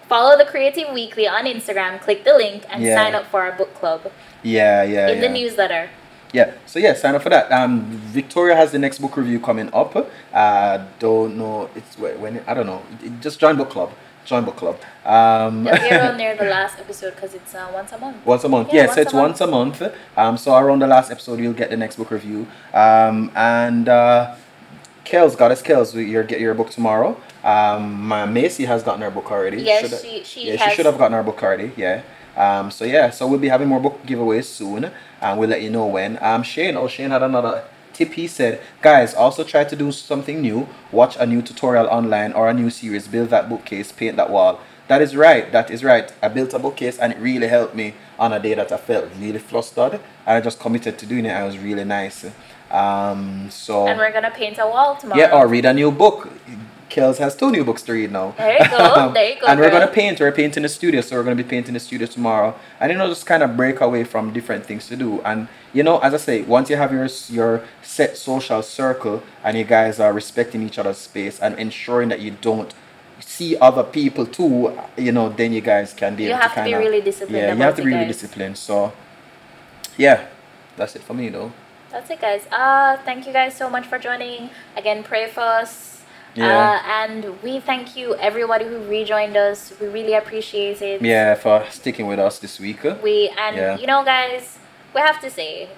Follow 0.07 0.37
the 0.37 0.45
Creative 0.45 0.89
Weekly 0.93 1.27
on 1.27 1.43
Instagram. 1.45 1.99
Click 1.99 2.23
the 2.23 2.33
link 2.33 2.63
and 2.69 2.81
Yeah. 2.81 2.95
sign 2.95 3.13
up 3.13 3.25
for 3.27 3.41
our 3.41 3.51
book 3.51 3.73
club 3.75 4.09
yeah, 4.41 4.83
yeah, 4.83 5.09
in 5.09 5.15
yeah. 5.17 5.27
the 5.27 5.29
newsletter. 5.29 5.89
Yeah, 6.31 6.51
so 6.65 6.79
yeah, 6.79 6.93
sign 6.93 7.13
up 7.13 7.21
for 7.21 7.29
that. 7.29 7.51
Um, 7.51 7.81
Victoria 8.11 8.55
has 8.55 8.71
the 8.71 8.79
next 8.79 8.99
book 8.99 9.15
review 9.17 9.39
coming 9.39 9.69
up. 9.73 10.09
Uh, 10.33 10.85
don't 10.97 11.37
know 11.37 11.69
it's 11.75 11.97
when, 11.97 12.19
when 12.21 12.43
I 12.47 12.53
don't 12.55 12.65
know. 12.65 12.81
It- 13.03 13.21
Just 13.21 13.39
join 13.39 13.55
book 13.55 13.69
club. 13.69 13.91
Join 14.25 14.45
book 14.45 14.55
club. 14.55 14.77
Um, 15.05 15.65
be 15.65 15.69
around 15.69 16.17
there 16.23 16.35
the 16.37 16.45
last 16.45 16.79
episode 16.79 17.13
because 17.15 17.33
it's 17.33 17.53
uh, 17.53 17.69
once 17.73 17.91
a 17.91 17.97
month. 17.97 18.25
Once 18.25 18.43
a 18.45 18.49
month. 18.49 18.69
Yeah, 18.73 18.85
Yeah, 18.85 18.93
so 18.93 19.01
it's 19.01 19.13
once 19.13 19.41
a 19.41 19.47
month. 19.47 19.81
Um, 20.15 20.37
so 20.37 20.55
around 20.55 20.79
the 20.79 20.87
last 20.87 21.11
episode, 21.11 21.39
you'll 21.39 21.53
get 21.53 21.69
the 21.69 21.77
next 21.77 21.97
book 21.97 22.09
review. 22.11 22.47
Um, 22.73 23.31
and 23.35 23.89
uh, 23.89 24.35
Kels, 25.03 25.37
Goddess 25.37 25.61
Kels, 25.61 25.93
you'll 25.93 26.23
get 26.23 26.39
your 26.39 26.53
book 26.53 26.69
tomorrow. 26.69 27.19
Um, 27.43 28.01
my 28.07 28.25
Macy 28.25 28.63
has 28.65 28.81
gotten 28.83 29.01
her 29.01 29.11
book 29.11 29.29
already. 29.29 29.61
Yes, 29.61 29.81
Shoulda- 29.89 30.01
she- 30.01 30.23
she 30.23 30.47
yeah, 30.47 30.55
has- 30.55 30.69
she 30.71 30.75
should 30.77 30.85
have 30.85 30.97
gotten 30.97 31.13
her 31.13 31.23
book 31.23 31.43
already. 31.43 31.73
Yeah. 31.75 32.03
Um, 32.37 32.71
so 32.71 32.85
yeah, 32.85 33.09
so 33.09 33.27
we'll 33.27 33.39
be 33.39 33.49
having 33.49 33.67
more 33.67 33.79
book 33.81 34.01
giveaways 34.07 34.45
soon, 34.45 34.89
and 35.21 35.37
we'll 35.37 35.49
let 35.49 35.61
you 35.61 35.69
know 35.69 35.85
when. 35.85 36.17
Um, 36.23 36.41
Shane, 36.43 36.75
oh 36.77 36.87
Shane 36.87 37.11
had 37.11 37.21
another 37.21 37.63
tip. 37.93 38.13
He 38.13 38.27
said, 38.27 38.61
guys, 38.81 39.13
also 39.13 39.43
try 39.43 39.63
to 39.63 39.75
do 39.75 39.91
something 39.91 40.41
new. 40.41 40.67
Watch 40.91 41.15
a 41.19 41.25
new 41.25 41.41
tutorial 41.41 41.87
online 41.87 42.33
or 42.33 42.49
a 42.49 42.53
new 42.53 42.69
series. 42.69 43.07
Build 43.07 43.29
that 43.29 43.49
bookcase, 43.49 43.91
paint 43.91 44.17
that 44.17 44.29
wall. 44.29 44.59
That 44.87 45.01
is 45.01 45.15
right. 45.15 45.49
That 45.51 45.71
is 45.71 45.83
right. 45.83 46.11
I 46.21 46.27
built 46.27 46.53
a 46.53 46.59
bookcase 46.59 46.97
and 46.99 47.13
it 47.13 47.19
really 47.19 47.47
helped 47.47 47.73
me 47.75 47.93
on 48.19 48.33
a 48.33 48.39
day 48.39 48.53
that 48.53 48.71
I 48.71 48.77
felt 48.77 49.05
really 49.19 49.39
flustered. 49.39 49.93
And 50.25 50.37
I 50.37 50.41
just 50.41 50.59
committed 50.59 50.97
to 50.99 51.05
doing 51.05 51.25
it. 51.25 51.29
and 51.29 51.43
It 51.43 51.45
was 51.47 51.57
really 51.57 51.85
nice. 51.85 52.25
Um, 52.69 53.49
so 53.51 53.87
And 53.87 53.97
we're 53.99 54.11
gonna 54.11 54.31
paint 54.31 54.57
a 54.59 54.65
wall 54.67 54.95
tomorrow. 54.95 55.19
yeah, 55.21 55.31
or 55.33 55.47
read 55.47 55.65
a 55.65 55.73
new 55.73 55.91
book. 55.91 56.27
Kels 56.93 57.17
has 57.17 57.35
two 57.35 57.49
new 57.51 57.63
books 57.63 57.81
to 57.83 57.93
read 57.93 58.11
now. 58.11 58.33
There 58.37 58.53
you 58.53 58.69
go, 58.69 59.11
there 59.17 59.29
you 59.33 59.41
go, 59.41 59.47
and 59.47 59.59
we're 59.59 59.69
girl. 59.69 59.79
gonna 59.79 59.91
paint. 59.91 60.19
We're 60.19 60.31
painting 60.31 60.63
the 60.63 60.69
studio, 60.69 61.01
so 61.01 61.15
we're 61.15 61.23
gonna 61.23 61.35
be 61.35 61.43
painting 61.55 61.73
the 61.73 61.79
studio 61.79 62.07
tomorrow. 62.07 62.55
And 62.79 62.91
you 62.91 62.97
know, 62.97 63.07
just 63.07 63.25
kind 63.25 63.41
of 63.43 63.57
break 63.57 63.81
away 63.81 64.03
from 64.03 64.31
different 64.31 64.65
things 64.65 64.87
to 64.89 64.95
do. 64.95 65.21
And 65.21 65.47
you 65.73 65.83
know, 65.83 65.97
as 65.99 66.13
I 66.13 66.17
say, 66.17 66.41
once 66.43 66.69
you 66.69 66.75
have 66.77 66.91
your 66.93 67.07
your 67.29 67.63
set 67.81 68.15
social 68.17 68.61
circle 68.61 69.23
and 69.43 69.57
you 69.57 69.63
guys 69.63 69.99
are 69.99 70.13
respecting 70.13 70.61
each 70.61 70.77
other's 70.77 70.99
space 70.99 71.39
and 71.39 71.57
ensuring 71.57 72.09
that 72.09 72.19
you 72.19 72.31
don't 72.41 72.73
see 73.19 73.57
other 73.57 73.83
people 73.83 74.25
too, 74.25 74.77
you 74.97 75.11
know, 75.11 75.29
then 75.29 75.51
you 75.53 75.61
guys 75.61 75.93
can 75.93 76.15
be 76.15 76.23
You 76.25 76.33
have 76.33 76.53
to 76.55 76.59
to 76.63 76.65
be 76.65 76.75
really 76.75 77.01
disciplined 77.01 77.37
Yeah, 77.41 77.53
you 77.55 77.61
have 77.61 77.75
to 77.77 77.81
be 77.83 77.87
really 77.87 78.05
guys. 78.05 78.15
disciplined. 78.21 78.57
So, 78.57 78.91
yeah, 79.97 80.27
that's 80.77 80.95
it 80.95 81.03
for 81.03 81.13
me 81.13 81.29
though. 81.29 81.51
That's 81.91 82.09
it, 82.09 82.19
guys. 82.21 82.47
Uh, 82.51 82.97
thank 83.05 83.27
you 83.27 83.33
guys 83.33 83.55
so 83.55 83.69
much 83.69 83.85
for 83.85 83.99
joining. 83.99 84.49
Again, 84.75 85.03
pray 85.03 85.29
for 85.29 85.41
us. 85.41 85.92
Yeah. 86.35 86.79
Uh, 86.83 86.87
and 87.03 87.41
we 87.43 87.59
thank 87.59 87.95
you, 87.95 88.15
everybody 88.15 88.65
who 88.65 88.79
rejoined 88.89 89.37
us. 89.37 89.71
We 89.79 89.87
really 89.87 90.13
appreciate 90.15 90.81
it. 90.81 91.01
Yeah, 91.01 91.35
for 91.35 91.63
sticking 91.69 92.07
with 92.07 92.19
us 92.19 92.39
this 92.39 92.59
week. 92.59 92.83
We 93.03 93.31
and 93.37 93.55
Yeah. 93.55 93.77
you 93.77 93.85
know, 93.87 94.03
guys, 94.03 94.57
we 94.95 95.01
have 95.01 95.21
to 95.21 95.29
say, 95.29 95.69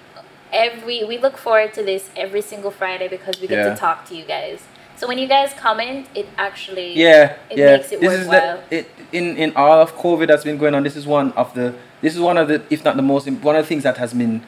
every 0.52 1.04
we 1.04 1.18
look 1.18 1.36
forward 1.36 1.74
to 1.74 1.82
this 1.82 2.08
every 2.16 2.40
single 2.40 2.70
Friday 2.70 3.08
because 3.08 3.40
we 3.40 3.46
get 3.48 3.58
Yeah. 3.58 3.70
to 3.74 3.76
talk 3.76 4.06
to 4.08 4.14
you 4.14 4.24
guys. 4.24 4.60
So 4.96 5.06
when 5.06 5.18
you 5.18 5.26
guys 5.28 5.52
comment, 5.52 6.06
it 6.14 6.26
actually 6.38 6.94
yeah 6.98 7.34
it 7.50 7.58
yeah 7.58 7.76
makes 7.76 7.92
it 7.92 8.00
this 8.00 8.12
is 8.20 8.26
worthwhile. 8.28 8.60
the, 8.70 8.76
it 8.78 8.90
in 9.12 9.36
in 9.36 9.52
all 9.54 9.80
of 9.82 9.94
covid 9.96 10.26
that's 10.28 10.44
been 10.44 10.56
going 10.56 10.74
on 10.74 10.82
this 10.84 10.96
is 10.96 11.06
one 11.06 11.32
of 11.32 11.52
the 11.52 11.74
this 12.00 12.14
is 12.14 12.20
one 12.20 12.38
of 12.38 12.48
the 12.48 12.62
if 12.70 12.82
not 12.84 12.96
the 12.96 13.02
most 13.02 13.28
one 13.48 13.56
of 13.56 13.62
the 13.64 13.68
things 13.68 13.82
that 13.82 13.98
has 13.98 14.14
been 14.14 14.40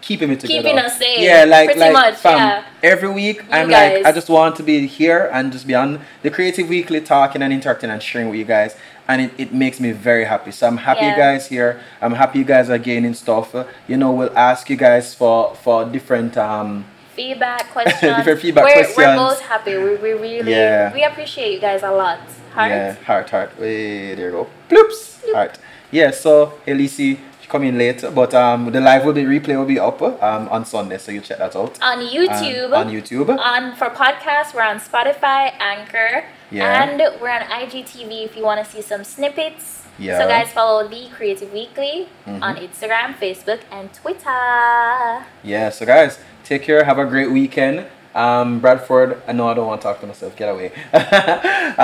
keeping 0.00 0.30
it 0.30 0.40
together 0.40 0.62
Keeping 0.62 0.78
us 0.78 0.98
sane, 0.98 1.22
yeah 1.22 1.44
like 1.44 1.66
pretty 1.66 1.80
like 1.80 1.92
much, 1.92 2.14
fam, 2.16 2.36
yeah. 2.38 2.64
every 2.82 3.10
week 3.10 3.42
i'm 3.50 3.68
guys. 3.68 3.94
like 4.04 4.06
i 4.06 4.12
just 4.12 4.28
want 4.28 4.56
to 4.56 4.62
be 4.62 4.86
here 4.86 5.28
and 5.32 5.52
just 5.52 5.66
be 5.66 5.74
on 5.74 6.00
the 6.22 6.30
creative 6.30 6.68
weekly 6.68 7.00
talking 7.00 7.42
and 7.42 7.52
interacting 7.52 7.90
and 7.90 8.02
sharing 8.02 8.28
with 8.28 8.38
you 8.38 8.44
guys 8.44 8.76
and 9.08 9.22
it, 9.22 9.32
it 9.38 9.52
makes 9.52 9.80
me 9.80 9.90
very 9.92 10.24
happy 10.24 10.50
so 10.50 10.66
i'm 10.66 10.76
happy 10.78 11.00
Yeah. 11.00 11.10
you 11.12 11.16
guys 11.16 11.48
here 11.48 11.80
i'm 12.00 12.12
happy 12.14 12.38
you 12.40 12.44
guys 12.44 12.70
are 12.70 12.78
gaining 12.78 13.14
stuff 13.14 13.54
you 13.88 13.96
know 13.96 14.12
we'll 14.12 14.36
ask 14.38 14.68
you 14.70 14.76
guys 14.76 15.14
for 15.14 15.54
for 15.56 15.84
different 15.84 16.36
um 16.36 16.84
feedback 17.18 17.68
questions. 17.72 18.16
Different 18.16 18.40
feedback 18.40 18.64
we're, 18.64 18.94
We're 18.96 19.16
both 19.16 19.40
happy. 19.40 19.76
We, 19.76 19.96
we 19.96 20.12
really 20.12 20.52
Yeah. 20.52 20.94
we 20.94 21.02
appreciate 21.02 21.52
you 21.52 21.58
guys 21.60 21.82
a 21.82 21.90
lot. 21.90 22.20
Heart. 22.54 22.70
Yeah, 22.70 22.92
heart, 23.08 23.30
heart. 23.30 23.50
Hey, 23.58 24.14
there 24.14 24.26
you 24.26 24.30
go. 24.30 24.46
Ploops. 24.68 25.24
Heart. 25.34 25.58
Yeah, 25.90 26.12
so 26.12 26.54
Elise 26.64 27.18
come 27.48 27.64
in 27.64 27.78
late, 27.78 28.04
but 28.14 28.32
um 28.34 28.70
the 28.72 28.80
live 28.80 29.04
will 29.04 29.12
be 29.12 29.24
replay 29.24 29.56
will 29.56 29.64
be 29.76 29.78
up 29.78 30.00
um 30.02 30.48
on 30.50 30.64
Sunday, 30.64 30.98
so 30.98 31.10
you 31.12 31.20
check 31.20 31.38
that 31.38 31.54
out. 31.56 31.78
On 31.82 31.98
Um, 31.98 32.06
YouTube. 32.06 32.72
on 32.76 32.88
YouTube. 32.90 33.28
on 33.38 33.74
for 33.76 33.88
podcasts, 33.90 34.54
we're 34.54 34.62
on 34.62 34.78
Spotify, 34.80 35.52
Anchor, 35.58 36.24
Yeah. 36.50 36.82
and 36.82 36.98
we're 37.20 37.30
on 37.30 37.42
IGTV 37.60 38.24
if 38.24 38.36
you 38.36 38.44
want 38.44 38.64
to 38.64 38.70
see 38.70 38.82
some 38.82 39.02
snippets. 39.04 39.82
Yeah. 39.98 40.18
So 40.18 40.28
guys, 40.28 40.48
follow 40.52 40.86
the 40.86 41.08
Creative 41.16 41.52
Weekly 41.52 42.08
Mhm. 42.26 42.42
on 42.42 42.56
Instagram, 42.56 43.14
Facebook, 43.20 43.60
and 43.72 43.92
Twitter. 43.92 45.24
Yeah, 45.42 45.70
so 45.70 45.84
guys, 45.86 46.18
take 46.44 46.62
care, 46.62 46.84
have 46.84 46.98
a 46.98 47.04
great 47.06 47.30
weekend. 47.30 47.86
Um 48.14 48.58
Bradford, 48.60 49.10
I 49.28 49.32
know 49.32 49.48
I 49.48 49.54
don't 49.54 49.66
want 49.66 49.80
to 49.80 49.86
talk 49.88 50.00
to 50.00 50.06
myself, 50.06 50.34
get 50.36 50.48
away. 50.48 50.68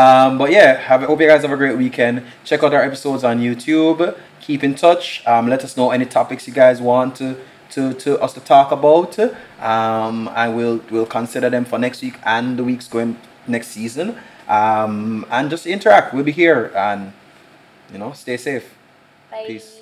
um 0.03 0.39
but 0.39 0.51
yeah, 0.51 0.77
have 0.89 1.03
hope 1.03 1.21
you 1.21 1.29
guys 1.29 1.43
have 1.43 1.53
a 1.53 1.57
great 1.57 1.77
weekend. 1.77 2.23
Check 2.45 2.63
out 2.65 2.73
our 2.75 2.83
episodes 2.83 3.23
on 3.25 3.41
YouTube. 3.41 4.15
Keep 4.47 4.63
in 4.65 4.75
touch. 4.75 5.23
Um 5.27 5.49
let 5.49 5.65
us 5.65 5.77
know 5.77 5.91
any 5.91 6.07
topics 6.07 6.47
you 6.49 6.55
guys 6.55 6.81
want 6.81 7.17
to 7.17 7.37
to, 7.71 7.93
to 7.95 8.21
us 8.21 8.33
to 8.35 8.41
talk 8.41 8.73
about. 8.73 9.19
Um 9.61 10.29
and 10.35 10.57
we'll 10.57 10.81
we'll 10.91 11.07
consider 11.07 11.49
them 11.51 11.65
for 11.65 11.79
next 11.79 12.03
week 12.03 12.17
and 12.25 12.59
the 12.59 12.65
weeks 12.65 12.87
going 12.89 13.17
next 13.47 13.69
season. 13.69 14.17
Um 14.49 15.25
and 15.31 15.51
just 15.51 15.67
interact. 15.67 16.13
We'll 16.15 16.25
be 16.25 16.33
here 16.33 16.73
and 16.77 17.13
you 17.93 17.99
know, 17.99 18.13
stay 18.13 18.37
safe. 18.37 18.75
Bye. 19.31 19.45
Peace. 19.47 19.74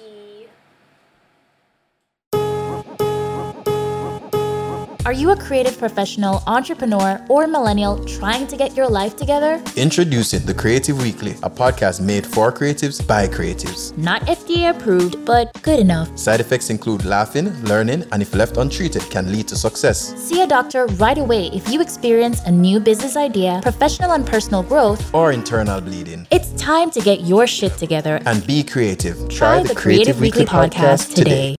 Are 5.05 5.13
you 5.13 5.31
a 5.31 5.37
creative 5.37 5.77
professional, 5.79 6.45
entrepreneur, 6.47 7.21
or 7.29 7.49
millennial 7.49 8.05
trying 8.05 8.47
to 8.47 8.57
get 8.57 8.77
your 8.77 8.89
life 8.89 9.17
together? 9.17 9.61
Introducing 9.77 10.47
The 10.47 10.55
Creative 10.55 10.97
Weekly, 11.03 11.33
a 11.43 11.51
podcast 11.51 12.01
made 12.01 12.25
for 12.25 12.53
creatives 12.53 13.05
by 13.05 13.27
creatives. 13.27 13.99
Not 13.99 14.23
FDA 14.29 14.71
approved, 14.71 15.25
but 15.25 15.61
good 15.63 15.81
enough. 15.81 16.17
Side 16.17 16.39
effects 16.39 16.71
include 16.71 17.05
laughing, 17.05 17.51
learning, 17.65 18.05
and 18.13 18.23
if 18.23 18.33
left 18.33 18.59
untreated, 18.59 19.03
can 19.11 19.33
lead 19.33 19.49
to 19.49 19.57
success. 19.57 20.15
See 20.23 20.41
a 20.41 20.47
doctor 20.47 20.87
right 20.87 21.19
away 21.19 21.47
if 21.49 21.69
you 21.69 21.81
experience 21.81 22.41
a 22.47 22.53
new 22.53 22.79
business 22.79 23.17
idea, 23.17 23.59
professional 23.61 24.13
and 24.13 24.25
personal 24.25 24.63
growth. 24.63 25.13
Or 25.13 25.33
internal 25.33 25.81
bleeding. 25.81 26.29
It's 26.31 26.53
time 26.53 26.93
to 26.93 27.01
get 27.01 27.23
your 27.23 27.49
shit 27.49 27.77
together 27.77 28.21
And 28.25 28.47
be 28.47 28.63
creative. 28.63 29.29
Try 29.29 29.65
the 29.65 29.75
Creative 29.75 30.21
Weekly 30.21 30.45
podcast 30.45 31.17
today. 31.17 31.51